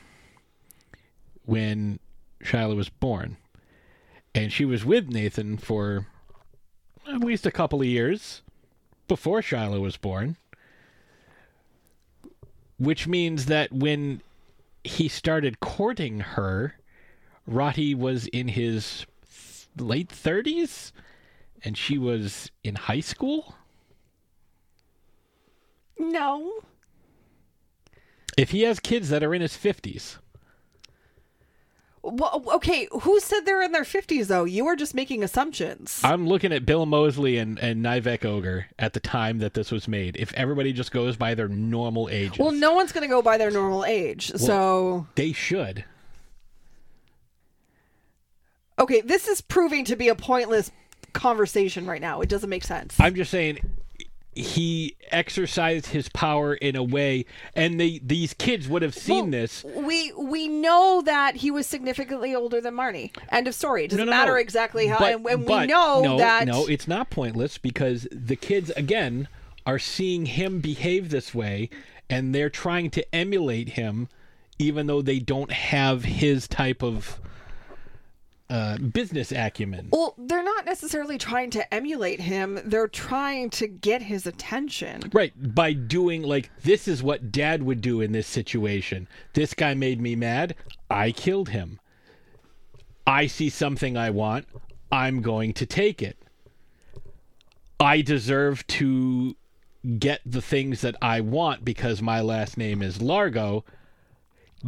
[1.46, 2.00] when
[2.42, 3.38] Shiloh was born.
[4.34, 6.08] And she was with Nathan for
[7.08, 8.42] at least a couple of years
[9.08, 10.38] before Shiloh was born.
[12.82, 14.24] Which means that when
[14.84, 16.80] he started courting her,
[17.46, 19.06] Rotti was in his
[19.78, 20.92] late 30s
[21.64, 23.54] and she was in high school.
[26.00, 26.64] No.
[28.36, 30.18] If he has kids that are in his 50s,
[32.04, 34.44] Well, okay, who said they're in their 50s though?
[34.44, 36.02] You are just making assumptions.
[36.04, 39.88] I'm looking at Bill Moseley and, and Nivek Ogre at the time that this was
[39.88, 40.18] made.
[40.18, 42.40] If everybody just goes by their normal age.
[42.40, 44.32] well, no one's going to go by their normal age.
[44.36, 45.86] so, they should.
[48.80, 50.72] okay, this is proving to be a pointless
[51.14, 52.22] conversation right now.
[52.22, 53.00] It doesn't make sense.
[53.00, 53.60] I'm just saying
[54.34, 59.32] he exercised his power in a way and they these kids would have seen Well,
[59.32, 63.14] this We we know that he was significantly older than Marni.
[63.30, 63.84] End of story.
[63.86, 64.38] It doesn't No, no, matter no.
[64.40, 65.00] exactly how.
[65.00, 66.48] But- and and we know no, that.
[66.48, 69.28] no it's not pointless because the kids again
[69.66, 71.70] are seeing him behave this way
[72.10, 74.08] and they're trying to emulate him
[74.58, 77.20] even though they don't have his type of
[78.52, 79.88] uh, business acumen.
[79.92, 82.60] Well, they're not necessarily trying to emulate him.
[82.66, 85.10] They're trying to get his attention.
[85.14, 89.08] Right, by doing like this is what dad would do in this situation.
[89.34, 90.56] This guy made me mad.
[90.90, 91.80] I killed him.
[93.08, 94.48] I see something I want.
[94.92, 96.18] I'm going to take it.
[97.80, 99.38] I deserve to
[99.98, 103.64] get the things that I want because my last name is Largo.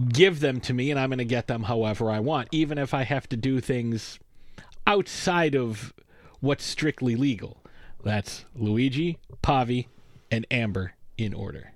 [0.10, 2.94] Give them to me and I'm going to get them however I want, even if
[2.94, 4.20] I have to do things
[4.88, 5.94] outside of
[6.40, 7.58] what's strictly legal.
[8.04, 9.88] That's Luigi, Pavi,
[10.32, 11.72] and Amber in order.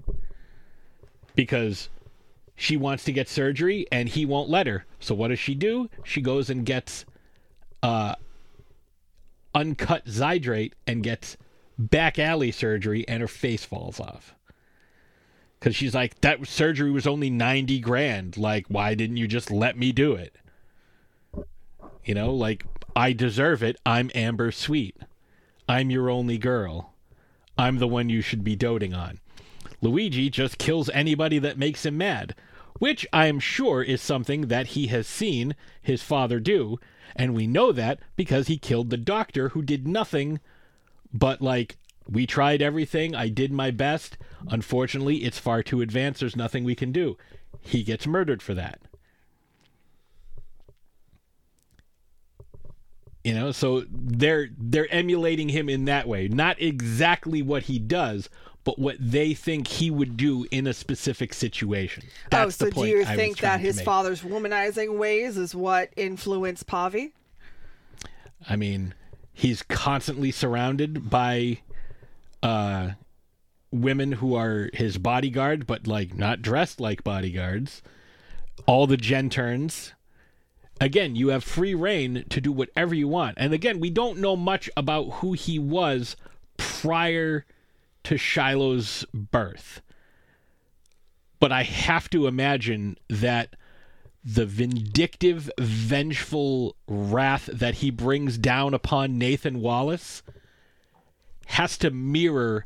[1.35, 1.89] Because
[2.56, 4.85] she wants to get surgery and he won't let her.
[4.99, 5.89] So what does she do?
[6.03, 7.06] She goes and gets
[7.84, 8.15] uh
[9.53, 11.38] uncut zydrate and gets
[11.77, 14.34] back alley surgery and her face falls off.
[15.59, 18.38] Cuz she's like that surgery was only 90 grand.
[18.38, 20.35] Like why didn't you just let me do it?
[22.05, 22.65] You know, like
[22.95, 23.77] I deserve it.
[23.85, 24.97] I'm Amber Sweet.
[25.69, 26.93] I'm your only girl.
[27.57, 29.19] I'm the one you should be doting on.
[29.81, 32.35] Luigi just kills anybody that makes him mad,
[32.79, 36.79] which I am sure is something that he has seen his father do,
[37.15, 40.39] and we know that because he killed the doctor who did nothing
[41.13, 41.77] but like
[42.09, 44.17] we tried everything, I did my best.
[44.49, 46.21] Unfortunately, it's far too advanced.
[46.21, 47.17] There's nothing we can do.
[47.61, 48.79] He gets murdered for that.
[53.23, 56.29] You know, so they're they're emulating him in that way.
[56.29, 58.29] Not exactly what he does,
[58.63, 62.03] but what they think he would do in a specific situation.
[62.05, 65.38] Oh, That's oh, so the point do you I think that his father's womanizing ways
[65.38, 67.11] is what influenced Pavi?
[68.47, 68.93] I mean,
[69.34, 71.59] he's constantly surrounded by
[72.43, 72.91] uh
[73.72, 77.81] women who are his bodyguard, but like not dressed like bodyguards.
[78.65, 79.93] All the GenTerns.
[80.80, 83.38] Again, you have free reign to do whatever you want.
[83.39, 86.15] And again, we don't know much about who he was
[86.57, 87.45] prior
[88.03, 89.81] to Shiloh's birth.
[91.39, 93.55] But I have to imagine that
[94.23, 100.22] the vindictive, vengeful wrath that he brings down upon Nathan Wallace
[101.48, 102.65] has to mirror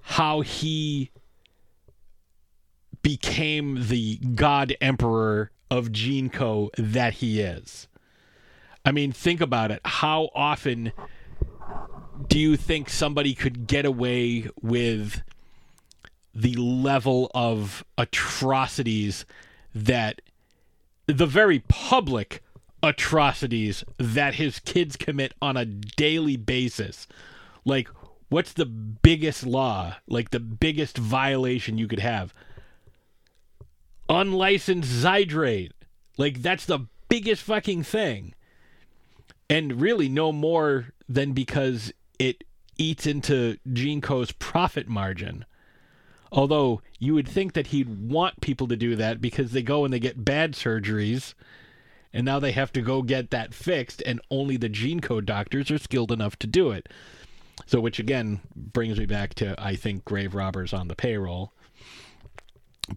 [0.00, 1.10] how he
[3.02, 7.88] became the god emperor of GeneCo that he is.
[8.84, 9.80] I mean, think about it.
[9.84, 10.92] How often
[12.28, 15.22] do you think somebody could get away with
[16.34, 19.24] the level of atrocities
[19.74, 20.20] that
[21.06, 22.42] the very public
[22.82, 27.06] atrocities that his kids commit on a daily basis?
[27.64, 27.88] Like,
[28.28, 32.34] what's the biggest law, like the biggest violation you could have?
[34.08, 35.72] Unlicensed zydrate.
[36.16, 38.34] Like, that's the biggest fucking thing.
[39.50, 42.44] And really, no more than because it
[42.78, 45.44] eats into GeneCo's profit margin.
[46.32, 49.94] Although you would think that he'd want people to do that because they go and
[49.94, 51.34] they get bad surgeries,
[52.12, 55.78] and now they have to go get that fixed, and only the Geneco doctors are
[55.78, 56.88] skilled enough to do it.
[57.66, 61.52] So, which again brings me back to I think grave robbers on the payroll.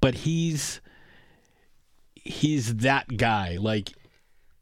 [0.01, 0.81] But he's
[2.15, 3.57] he's that guy.
[3.59, 3.93] Like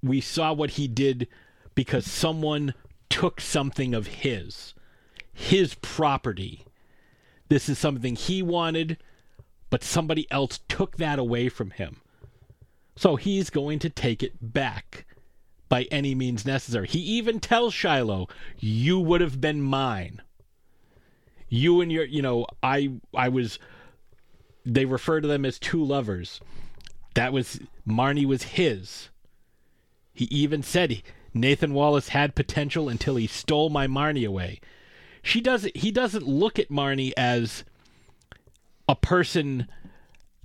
[0.03, 1.27] we saw what he did
[1.73, 2.73] because someone
[3.09, 4.73] took something of his,
[5.33, 6.65] his property.
[7.49, 8.97] This is something he wanted,
[9.69, 12.01] but somebody else took that away from him.
[12.95, 15.04] So he's going to take it back
[15.69, 16.87] by any means necessary.
[16.87, 18.27] He even tells Shiloh,
[18.59, 20.21] "You would have been mine.
[21.49, 23.59] You and your, you know, I I was
[24.65, 26.41] they refer to them as two lovers.
[27.13, 29.09] That was Marni was his.
[30.13, 31.01] He even said
[31.33, 34.59] Nathan Wallace had potential until he stole my Marni away.
[35.21, 37.63] She doesn't he doesn't look at Marni as
[38.87, 39.67] a person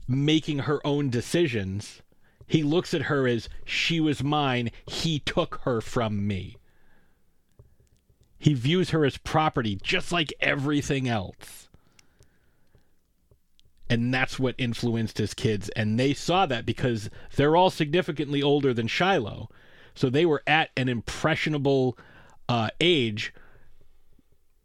[0.08, 2.02] making her own decisions.
[2.50, 6.56] He looks at her as she was mine, he took her from me.
[8.40, 11.68] He views her as property just like everything else.
[13.88, 15.68] And that's what influenced his kids.
[15.76, 19.48] And they saw that because they're all significantly older than Shiloh.
[19.94, 21.96] So they were at an impressionable
[22.48, 23.32] uh, age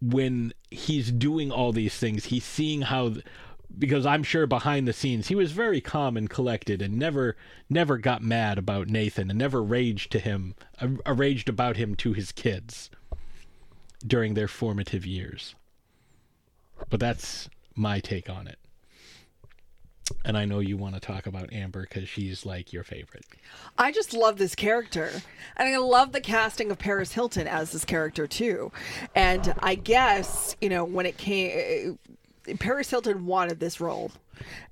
[0.01, 2.25] when he's doing all these things.
[2.25, 3.17] He's seeing how,
[3.77, 7.35] because I'm sure behind the scenes he was very calm and collected and never,
[7.69, 12.13] never got mad about Nathan and never raged to him, uh, raged about him to
[12.13, 12.89] his kids
[14.05, 15.55] during their formative years.
[16.89, 18.59] but that's my take on it.
[20.23, 23.25] And I know you want to talk about Amber because she's like your favorite.
[23.77, 25.09] I just love this character.
[25.57, 28.71] And I love the casting of Paris Hilton as this character too.
[29.15, 31.97] And I guess, you know, when it came
[32.59, 34.11] Paris Hilton wanted this role.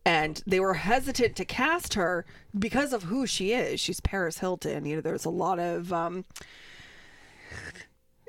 [0.05, 2.25] And they were hesitant to cast her
[2.57, 3.79] because of who she is.
[3.79, 4.85] She's Paris Hilton.
[4.85, 6.25] You know, there's a lot of um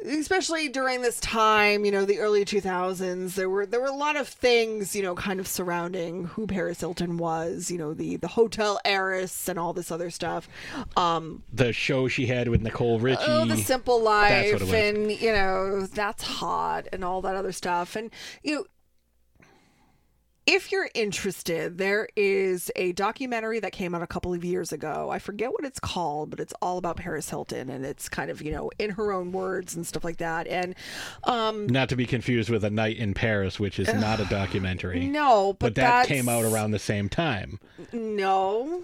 [0.04, 4.16] especially during this time, you know, the early 2000s, there were there were a lot
[4.16, 8.28] of things, you know, kind of surrounding who Paris Hilton was, you know, the the
[8.28, 10.48] hotel heiress and all this other stuff.
[10.96, 13.22] Um The show she had with Nicole Richie.
[13.26, 17.96] Oh, the simple life and you know, that's hot and all that other stuff.
[17.96, 18.10] And
[18.42, 18.64] you know,
[20.46, 25.08] if you're interested, there is a documentary that came out a couple of years ago.
[25.10, 28.42] I forget what it's called, but it's all about Paris Hilton and it's kind of,
[28.42, 30.46] you know, in her own words and stuff like that.
[30.46, 30.74] And
[31.24, 35.06] um Not to be confused with A Night in Paris, which is not a documentary.
[35.06, 37.58] no, but, but that came out around the same time.
[37.92, 38.82] No.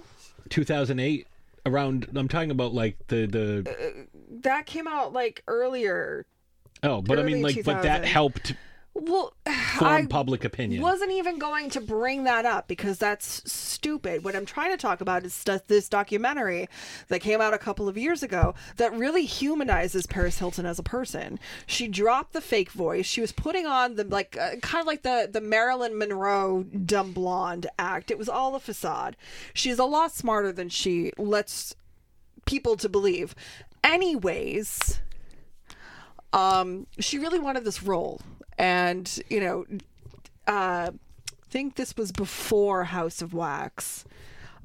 [0.48, 1.26] 2008
[1.66, 4.06] around I'm talking about like the the
[4.40, 6.24] That came out like earlier.
[6.82, 8.54] Oh, but I mean like but that helped
[8.92, 9.32] Well,
[9.78, 10.82] form I public opinion.
[10.82, 14.24] wasn't even going to bring that up because that's stupid.
[14.24, 16.68] What I'm trying to talk about is st- this documentary
[17.08, 20.82] that came out a couple of years ago that really humanizes Paris Hilton as a
[20.82, 21.38] person.
[21.66, 23.06] She dropped the fake voice.
[23.06, 27.12] She was putting on the like uh, kind of like the the Marilyn Monroe dumb
[27.12, 28.10] blonde act.
[28.10, 29.16] It was all a facade.
[29.54, 31.74] She's a lot smarter than she lets
[32.44, 33.34] people to believe.
[33.84, 35.00] Anyways,
[36.32, 38.20] um she really wanted this role
[38.58, 39.64] and you know
[40.46, 44.04] uh I think this was before House of Wax.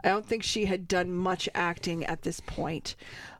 [0.03, 2.95] I don't think she had done much acting at this point.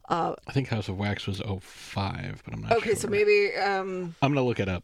[0.10, 2.96] Uh I think House of Wax was 05, but I'm not okay, sure.
[2.96, 4.84] so maybe um I'm going to look it up.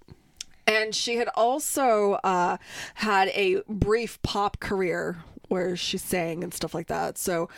[0.68, 2.58] and she had also uh
[2.96, 5.18] had a brief pop career
[5.48, 7.18] where she sang and stuff like that.
[7.18, 7.50] So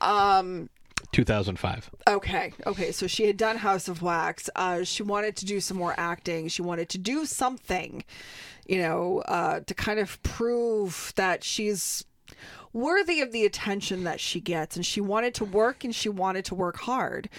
[0.00, 0.68] um
[1.12, 1.90] 2005.
[2.08, 2.92] Okay, okay.
[2.92, 4.50] So she had done House of Wax.
[4.54, 6.48] Uh, she wanted to do some more acting.
[6.48, 8.04] She wanted to do something,
[8.66, 12.04] you know, uh, to kind of prove that she's
[12.72, 14.76] worthy of the attention that she gets.
[14.76, 17.30] And she wanted to work and she wanted to work hard.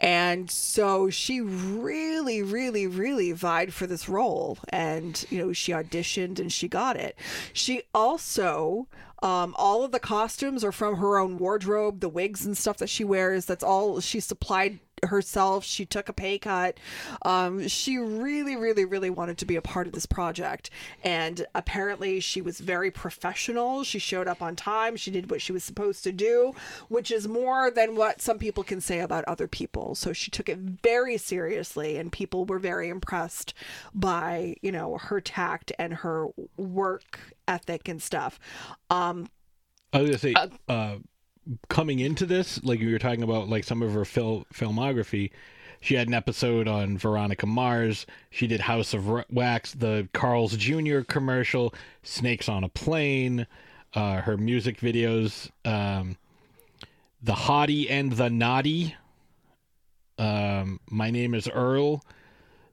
[0.00, 4.56] And so she really, really, really vied for this role.
[4.70, 7.18] And, you know, she auditioned and she got it.
[7.52, 8.88] She also
[9.22, 12.88] um, all of the costumes are from her own wardrobe, the wigs and stuff that
[12.88, 13.46] she wears.
[13.46, 15.64] That's all she supplied herself.
[15.64, 16.78] She took a pay cut.
[17.22, 20.70] Um, she really, really, really wanted to be a part of this project.
[21.04, 23.84] And apparently, she was very professional.
[23.84, 24.96] She showed up on time.
[24.96, 26.54] She did what she was supposed to do,
[26.88, 29.94] which is more than what some people can say about other people.
[29.94, 33.54] So she took it very seriously, and people were very impressed
[33.94, 38.38] by, you know, her tact and her work ethic and stuff.
[38.90, 39.28] Um,
[39.92, 40.34] I was gonna say,
[40.68, 40.96] uh,
[41.68, 45.30] coming into this, like you were talking about, like some of her fil- filmography.
[45.80, 48.04] She had an episode on Veronica Mars.
[48.30, 51.00] She did House of Wax, the Carl's Jr.
[51.00, 51.72] commercial,
[52.02, 53.46] Snakes on a Plane.
[53.94, 56.16] Uh, her music videos, um,
[57.22, 58.96] The Hottie and the Naughty.
[60.18, 62.04] Um, My name is Earl.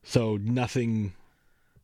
[0.04, 1.14] So nothing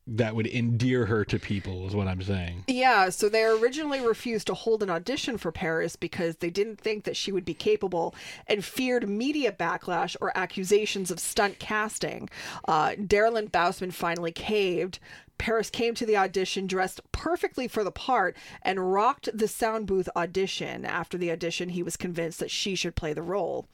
[0.08, 2.66] that would endear her to people is what I'm saying.
[2.68, 7.04] Yeah, so they originally refused to hold an audition for Paris because they didn't think
[7.04, 8.16] that she would be capable
[8.48, 12.30] and feared media backlash or accusations of stunt casting.
[12.68, 15.00] Uh, Darren Lynn Bousman finally caved.
[15.38, 20.08] Paris came to the audition dressed perfectly for the part and rocked the sound booth
[20.16, 20.86] audition.
[20.86, 23.68] After the audition, he was convinced that she should play the role.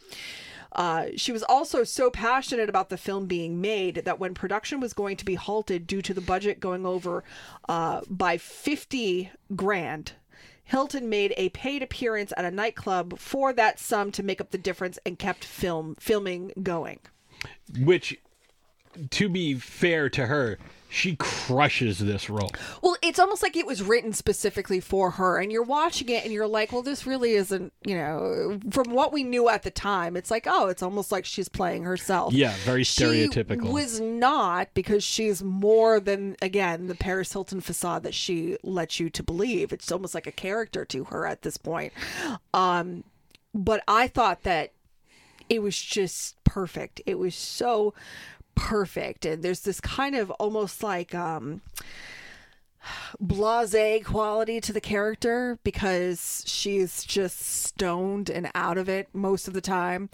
[0.74, 4.94] Uh, she was also so passionate about the film being made that when production was
[4.94, 7.24] going to be halted due to the budget going over
[7.68, 10.14] uh, by 50 grand,
[10.64, 14.58] Hilton made a paid appearance at a nightclub for that sum to make up the
[14.58, 17.00] difference and kept film filming going.
[17.80, 18.18] Which,
[19.12, 20.58] to be fair to her,
[20.90, 22.52] she crushes this role.
[22.82, 26.34] Well, it's almost like it was written specifically for her, and you're watching it and
[26.34, 30.16] you're like, well, this really isn't, you know, from what we knew at the time,
[30.16, 32.34] it's like, oh, it's almost like she's playing herself.
[32.34, 33.72] Yeah, very She stereotypical.
[33.72, 39.10] was not because she's more than, again, the Paris Hilton facade that she lets you
[39.10, 39.74] to believe.
[39.74, 41.94] It's almost like a character to her at this point.
[42.54, 43.04] Um,
[43.54, 44.72] but I thought that
[45.50, 47.02] it was just perfect.
[47.06, 47.94] It was so
[48.58, 49.26] perfect.
[49.26, 51.62] And there's this kind of almost like um
[53.20, 59.54] blase quality to the character because she's just stoned and out of it most of
[59.54, 60.10] the time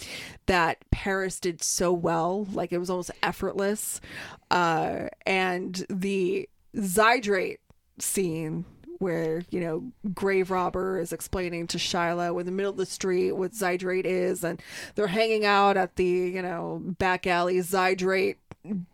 [0.47, 4.01] that Paris did so well like it was almost effortless
[4.49, 7.59] uh and the Zydrate
[7.99, 8.65] scene
[8.99, 13.33] where you know grave robber is explaining to Shiloh in the middle of the street
[13.33, 14.61] what Zydrate is, and
[14.95, 18.35] they're hanging out at the you know back alley Zydrate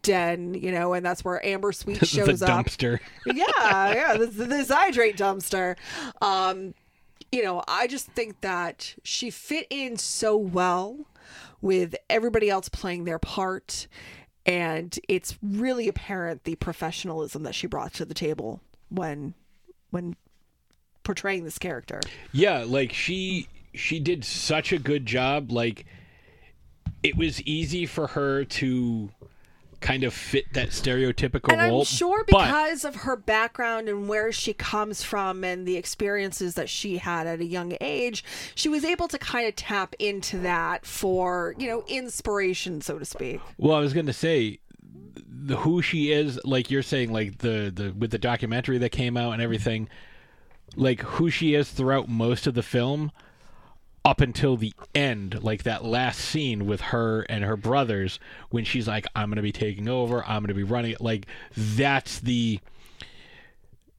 [0.02, 2.66] den, you know, and that's where Amber Sweet shows up.
[2.66, 3.00] dumpster.
[3.26, 5.76] yeah, yeah, the, the Zydrate dumpster.
[6.22, 6.74] Um,
[7.32, 11.06] you know, I just think that she fit in so well
[11.62, 13.88] with everybody else playing their part.
[14.46, 19.36] And it's really apparent the professionalism that she brought to the table when
[19.92, 20.16] when
[21.04, 22.02] portraying this character.
[22.32, 25.52] Yeah, like she she did such a good job.
[25.52, 25.86] Like
[27.04, 29.10] it was easy for her to
[29.80, 31.80] kind of fit that stereotypical And role.
[31.80, 36.56] I'm sure but- because of her background and where she comes from and the experiences
[36.56, 38.24] that she had at a young age,
[38.56, 43.06] she was able to kind of tap into that for, you know, inspiration, so to
[43.06, 43.40] speak.
[43.58, 44.60] Well, I was going to say
[45.46, 49.18] the who she is, like you're saying, like the the with the documentary that came
[49.18, 49.90] out and everything,
[50.76, 53.12] like who she is throughout most of the film,
[54.04, 58.88] up until the end, like that last scene with her and her brothers when she's
[58.88, 60.24] like, "I'm to be taking over.
[60.26, 62.60] I'm to be running it." Like that's the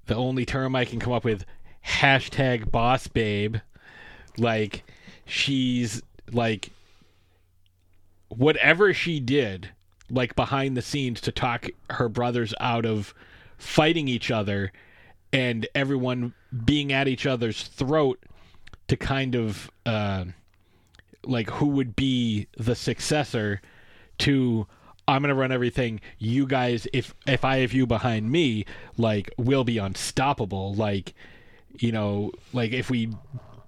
[0.06, 1.44] the only term I can come up with.
[1.86, 3.56] Hashtag boss babe.
[4.36, 4.84] Like
[5.24, 6.02] she's
[6.32, 6.70] like
[8.28, 9.70] whatever she did,
[10.10, 13.14] like behind the scenes to talk her brothers out of
[13.58, 14.72] fighting each other
[15.32, 16.34] and everyone
[16.64, 18.18] being at each other's throat
[18.88, 20.24] to kind of uh,
[21.24, 23.60] like who would be the successor
[24.18, 24.66] to
[25.06, 26.00] I'm gonna run everything.
[26.18, 28.64] You guys, if if I have you behind me,
[28.96, 30.74] like we'll be unstoppable.
[30.74, 31.14] Like,
[31.78, 33.10] you know, like if we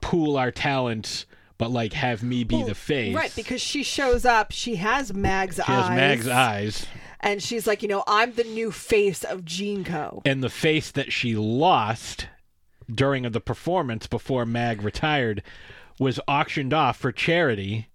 [0.01, 1.27] pool our talents,
[1.62, 3.14] but like have me be the face.
[3.14, 5.68] Right, because she shows up, she has Mag's She eyes.
[5.68, 6.86] She has Mag's eyes.
[7.20, 10.22] And she's like, you know, I'm the new face of GeneCo.
[10.24, 12.26] And the face that she lost
[12.93, 15.44] during the performance before Mag retired
[16.01, 17.86] was auctioned off for charity.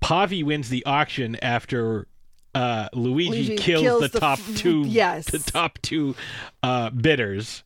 [0.00, 2.06] Pavi wins the auction after
[2.54, 5.26] uh, Luigi, Luigi kills, kills the, the top f- two yes.
[5.26, 6.16] the top two
[6.62, 7.64] uh, bidders,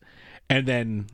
[0.49, 1.07] and then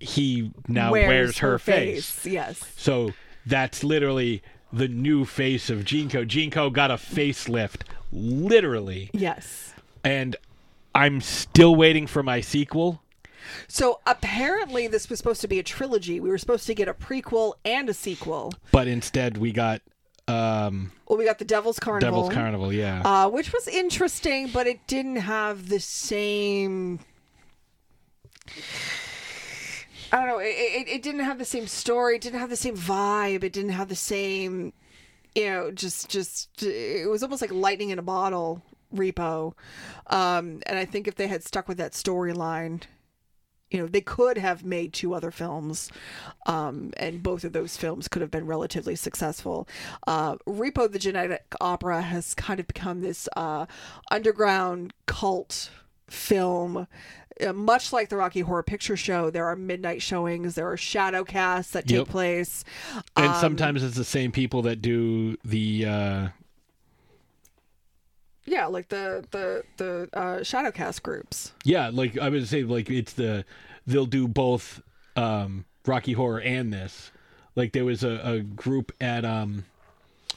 [0.00, 2.10] he now Wears wears, her, her face.
[2.10, 2.72] face, yes.
[2.76, 3.12] So
[3.46, 4.42] that's literally
[4.72, 6.26] the new face of GeneCo.
[6.26, 9.10] GeneCo got a facelift, literally.
[9.12, 9.74] Yes.
[10.04, 10.36] And
[10.94, 13.02] I'm still waiting for my sequel.
[13.66, 16.20] So apparently, this was supposed to be a trilogy.
[16.20, 18.52] We were supposed to get a prequel and a sequel.
[18.72, 19.80] But instead, we got
[20.26, 22.22] um, Well, we got the Devil's Carnival.
[22.22, 22.72] Devil's Carnival.
[22.72, 27.00] Yeah, uh, which was interesting, but it didn't have the same.
[30.12, 30.38] I don't know.
[30.38, 32.16] It, it, it didn't have the same story.
[32.16, 33.44] It didn't have the same vibe.
[33.44, 34.72] It didn't have the same,
[35.34, 38.62] you know, just just it was almost like lightning in a bottle.
[38.94, 39.52] Repo,
[40.06, 42.84] um, and I think if they had stuck with that storyline,
[43.70, 45.90] you know, they could have made two other films,
[46.46, 49.68] um, and both of those films could have been relatively successful.
[50.06, 53.66] Uh, Repo the Genetic Opera has kind of become this uh,
[54.10, 55.68] underground cult
[56.08, 56.86] film.
[57.40, 61.22] Uh, much like the Rocky Horror Picture Show, there are midnight showings, there are shadow
[61.24, 62.08] casts that take Yep.
[62.08, 62.64] place.
[63.16, 65.86] and Um, sometimes it's the same people that do the.
[65.86, 66.28] Uh,
[68.44, 71.52] yeah, like the the the uh, shadow cast groups.
[71.64, 73.44] yeah, like I would say, like it's the
[73.86, 74.80] they'll do both
[75.16, 77.10] um, Rocky Horror and this.
[77.56, 79.64] Like there was a, a group at um,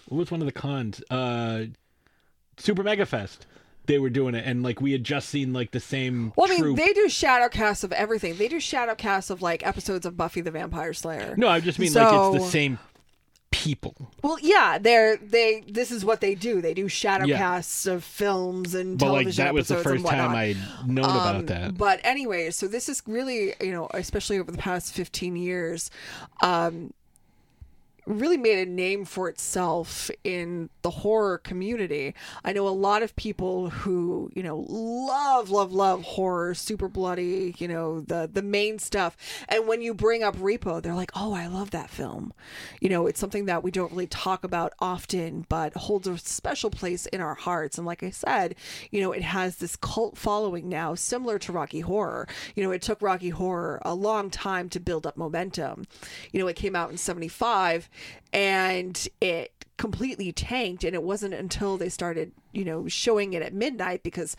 [0.10, 1.02] what was one of the cons?
[1.10, 1.66] Uh,
[2.58, 3.46] Super Mega Fest.
[3.88, 6.34] They were doing it, and like we had just seen like the same.
[6.36, 8.36] Well, I mean, they do shadow casts of everything.
[8.38, 11.36] They do shadow casts of like episodes of Buffy the Vampire Slayer.
[11.38, 12.78] No, I just mean like it's the same
[13.50, 14.12] people.
[14.24, 15.64] Well, yeah, they're they.
[15.68, 16.62] This is what they do.
[16.62, 17.38] They do shadow Yeah.
[17.38, 20.36] casts of films and But like television that was the first time.
[20.36, 21.78] I'd known Um, about that.
[21.78, 25.92] But anyway, so this is really, you know, especially over the past 15 years,
[26.42, 26.94] um,
[28.20, 32.14] really made a name for itself in the horror community.
[32.44, 37.56] I know a lot of people who, you know, love, love, love horror, super bloody,
[37.58, 39.18] you know, the the main stuff.
[39.48, 42.34] And when you bring up Repo, they're like, "Oh, I love that film."
[42.80, 46.70] You know, it's something that we don't really talk about often, but holds a special
[46.70, 47.78] place in our hearts.
[47.78, 48.56] And like I said,
[48.92, 52.28] you know, it has this cult following now, similar to Rocky Horror.
[52.56, 55.86] You know, it took Rocky Horror a long time to build up momentum.
[56.32, 57.90] You know, it came out in 75
[58.34, 63.54] and it completely tanked and it wasn't until they started, you know, showing it at
[63.54, 64.36] midnight because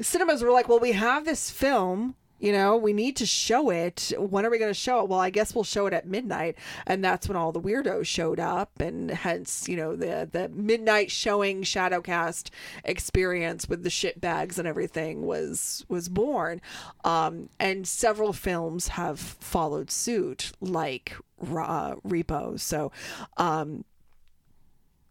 [0.00, 4.12] cinemas were like, "Well, we have this film You know, we need to show it.
[4.18, 5.08] When are we going to show it?
[5.08, 6.56] Well, I guess we'll show it at midnight,
[6.86, 11.10] and that's when all the weirdos showed up, and hence, you know, the the midnight
[11.10, 12.50] showing Shadowcast
[12.84, 16.60] experience with the shit bags and everything was was born.
[17.04, 22.58] Um, and several films have followed suit, like uh, Repo.
[22.58, 22.92] So,
[23.36, 23.84] um,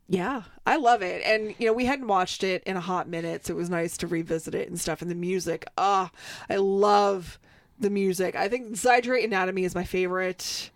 [0.08, 1.24] yeah, I love it.
[1.26, 3.98] And, you know, we hadn't watched it in a hot minute, so it was nice
[3.98, 5.02] to revisit it and stuff.
[5.02, 6.12] And the music, ah,
[6.50, 7.40] I love
[7.80, 8.36] the music.
[8.36, 10.72] I think Zydrate Anatomy is my favorite.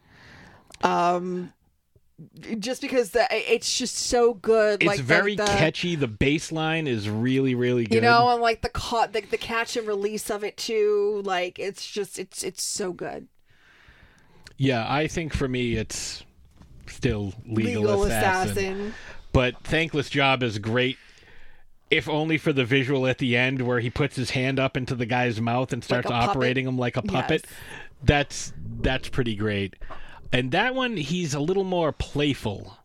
[0.81, 1.53] Um,
[2.59, 4.81] just because the, it's just so good.
[4.81, 5.95] It's like the- very the, catchy.
[5.95, 7.95] The bass line is really, really good.
[7.95, 11.21] You know, and like the caught the, the catch and release of it too.
[11.25, 13.27] Like it's just it's it's so good.
[14.57, 16.23] Yeah, I think for me it's
[16.87, 18.51] still Legal, Legal Assassin.
[18.51, 18.93] Assassin.
[19.31, 20.97] But Thankless Job is great.
[21.89, 24.93] If only for the visual at the end where he puts his hand up into
[24.95, 26.29] the guy's mouth and starts puppet.
[26.29, 27.45] operating him like a puppet.
[27.45, 27.53] Yes.
[28.03, 29.75] That's that's pretty great.
[30.33, 32.77] And that one he's a little more playful.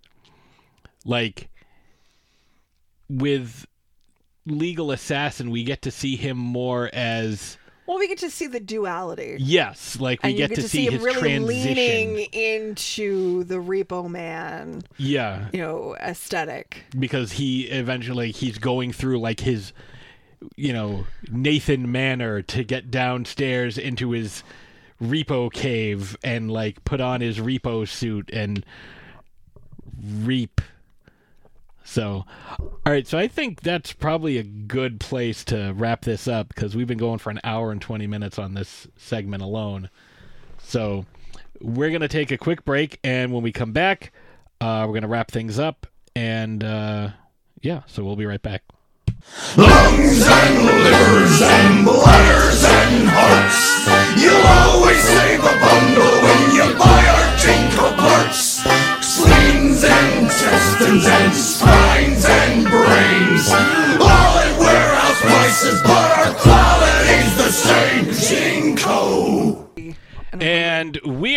[1.05, 1.49] Like
[3.09, 3.67] with
[4.47, 7.59] Legal Assassin we get to see him more as
[7.93, 9.37] Well, we get to see the duality.
[9.39, 12.15] yes, like we and get, get to, see, him his really transition.
[12.15, 15.49] leaning into the Repo Man, Yeah.
[15.53, 16.85] you know, aesthetic.
[16.99, 19.75] because he eventually he's going through like his
[20.57, 24.43] you know Nathan manner to get downstairs into his
[25.01, 28.65] repo cave and like put on his repo suit and
[30.03, 30.63] reap
[31.93, 32.25] so
[32.59, 36.75] all right so i think that's probably a good place to wrap this up because
[36.75, 39.91] we've been going for an hour and 20 minutes on this segment alone
[40.63, 41.05] so
[41.61, 44.11] we're going to take a quick break and when we come back
[44.63, 45.87] uh, we're going to wrap things up
[46.17, 47.11] and uh,
[47.61, 48.63] yeah so we'll be right back
[49.57, 54.21] Lungs and livers and bladders and hearts.
[54.21, 58.67] You'll always save a bundle when you buy our GeneCo parts.
[59.01, 61.35] Spleens and intestines and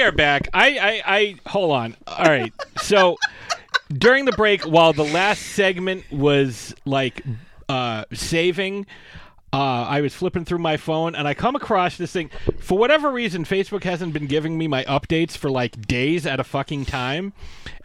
[0.06, 0.48] are back.
[0.53, 1.95] I, I, I hold on.
[2.06, 2.53] All right.
[2.77, 3.18] So
[3.91, 7.23] during the break, while the last segment was like
[7.68, 8.86] uh, saving,
[9.52, 12.30] uh, I was flipping through my phone and I come across this thing.
[12.60, 16.44] For whatever reason, Facebook hasn't been giving me my updates for like days at a
[16.44, 17.34] fucking time.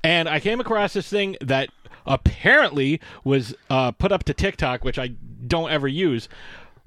[0.05, 1.71] And I came across this thing that
[2.05, 5.13] apparently was uh, put up to TikTok, which I
[5.47, 6.29] don't ever use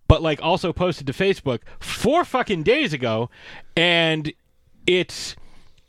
[0.05, 3.29] but like also posted to Facebook four fucking days ago,
[3.75, 4.31] and
[4.85, 5.35] it's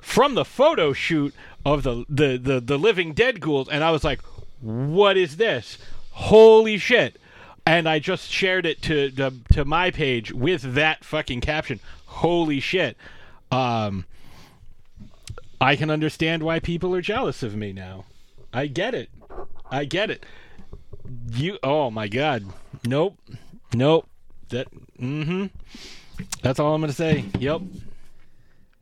[0.00, 1.34] from the photo shoot
[1.64, 4.20] of the the the, the Living Dead ghouls, and I was like,
[4.60, 5.78] "What is this?
[6.10, 7.18] Holy shit!"
[7.66, 11.80] And I just shared it to to, to my page with that fucking caption.
[12.06, 12.96] Holy shit!
[13.50, 14.04] Um,
[15.60, 18.04] I can understand why people are jealous of me now.
[18.52, 19.10] I get it.
[19.70, 20.24] I get it.
[21.32, 21.58] You.
[21.62, 22.44] Oh my god.
[22.84, 23.18] Nope.
[23.72, 24.06] Nope.
[24.50, 24.68] That.
[25.00, 25.46] Mm-hmm.
[26.42, 27.24] That's all I'm gonna say.
[27.38, 27.62] Yep.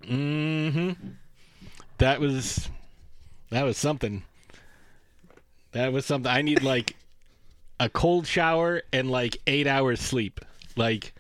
[0.03, 0.93] Mm-hmm.
[1.99, 2.69] That was.
[3.51, 4.23] That was something.
[5.73, 6.31] That was something.
[6.31, 6.97] I need like
[7.79, 10.41] a cold shower and like eight hours sleep.
[10.77, 11.15] Like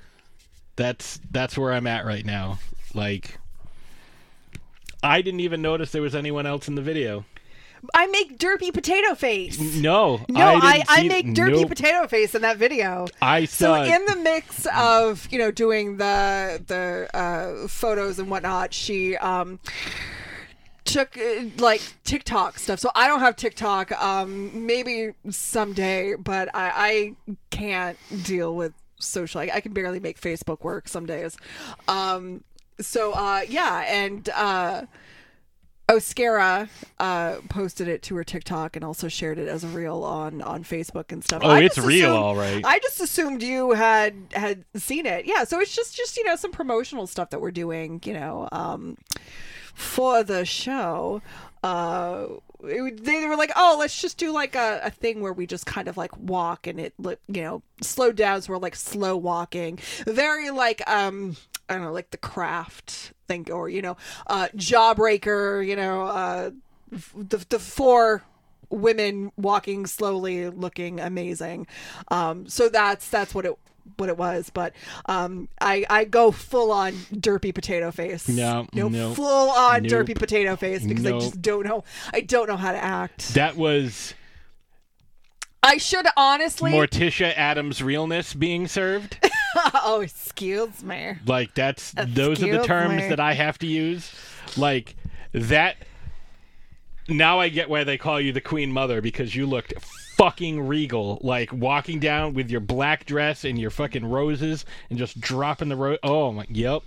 [0.77, 2.59] that's that's where I'm at right now.
[2.95, 3.39] Like
[5.03, 7.25] I didn't even notice there was anyone else in the video.
[7.95, 9.59] I make derpy potato face.
[9.59, 11.69] No, No, I, didn't I, make derpy nope.
[11.69, 13.07] potato face in that video.
[13.21, 13.89] I So saw it.
[13.89, 19.59] in the mix of you know doing the the uh, photos and whatnot, she um
[20.85, 22.79] took uh, like TikTok stuff.
[22.79, 23.93] So I don't have TikTok.
[23.93, 29.41] Um, maybe someday, but I, I can't deal with social.
[29.41, 31.37] I, I can barely make Facebook work some days.
[31.89, 32.45] Um,
[32.81, 34.83] so uh, yeah, and uh.
[35.93, 40.40] Oscara uh, posted it to her TikTok and also shared it as a reel on
[40.43, 41.43] on Facebook and stuff.
[41.44, 42.64] Oh, I it's real, assumed- all right.
[42.64, 45.27] I just assumed you had had seen it.
[45.27, 48.48] Yeah, so it's just just you know some promotional stuff that we're doing, you know,
[48.52, 48.97] um,
[49.74, 51.23] for the show.
[51.62, 52.27] Uh,
[52.64, 55.66] it, they were like, oh, let's just do like a, a thing where we just
[55.66, 58.43] kind of like walk and it, you know, slowed down.
[58.43, 61.36] So we're like slow walking, very like um.
[61.69, 63.97] I don't know, like the craft thing, or you know,
[64.27, 65.67] uh, Jawbreaker.
[65.67, 66.51] You know, uh,
[67.17, 68.23] the the four
[68.71, 71.67] women walking slowly, looking amazing.
[72.09, 73.59] Um, so that's that's what it
[73.97, 74.51] what it was.
[74.51, 74.75] But
[75.07, 78.29] um, I I go full on derpy potato face.
[78.29, 79.15] No, no, no.
[79.15, 81.85] full on derpy potato face because I just don't know.
[82.13, 83.35] I don't know how to act.
[83.35, 84.15] That was
[85.63, 86.73] I should honestly.
[86.73, 89.19] Morticia Addams' realness being served.
[89.74, 91.15] oh, excuse me.
[91.27, 93.09] Like that's those are the terms me.
[93.09, 94.12] that I have to use.
[94.57, 94.97] Like
[95.33, 95.77] that.
[97.09, 99.74] Now I get why they call you the Queen Mother because you looked
[100.16, 105.20] fucking regal, like walking down with your black dress and your fucking roses and just
[105.20, 105.99] dropping the rose.
[106.03, 106.83] Oh my, yep,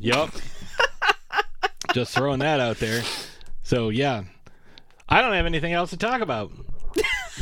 [0.00, 0.30] yep.
[1.94, 3.02] just throwing that out there.
[3.62, 4.24] So yeah,
[5.08, 6.50] I don't have anything else to talk about.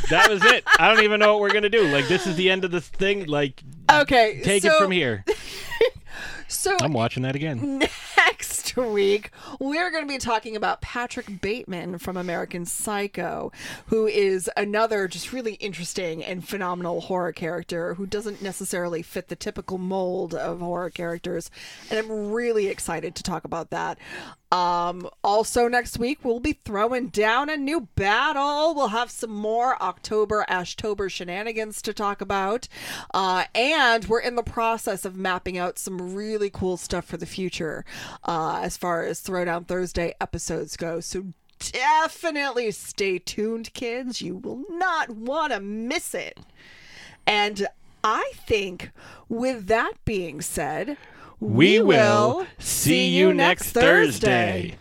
[0.09, 0.63] that was it.
[0.79, 1.87] I don't even know what we're gonna do.
[1.87, 3.25] Like this is the end of this thing.
[3.25, 3.63] Like
[4.01, 5.23] Okay, take it from here.
[6.51, 7.81] So I'm watching that again.
[8.77, 13.51] week we're going to be talking about Patrick Bateman from American Psycho,
[13.87, 19.35] who is another just really interesting and phenomenal horror character who doesn't necessarily fit the
[19.35, 21.49] typical mold of horror characters,
[21.89, 23.97] and I'm really excited to talk about that.
[24.51, 28.75] Um, also next week we'll be throwing down a new battle.
[28.75, 32.67] We'll have some more October Ashtober shenanigans to talk about,
[33.13, 37.25] uh, and we're in the process of mapping out some really cool stuff for the
[37.25, 37.85] future
[38.25, 40.99] uh, as far as Throwdown Thursday episodes go.
[40.99, 41.33] So
[41.71, 44.21] definitely stay tuned, kids.
[44.21, 46.39] You will not want to miss it.
[47.25, 47.67] And
[48.03, 48.91] I think,
[49.29, 50.97] with that being said,
[51.39, 54.77] We will see you next Thursday.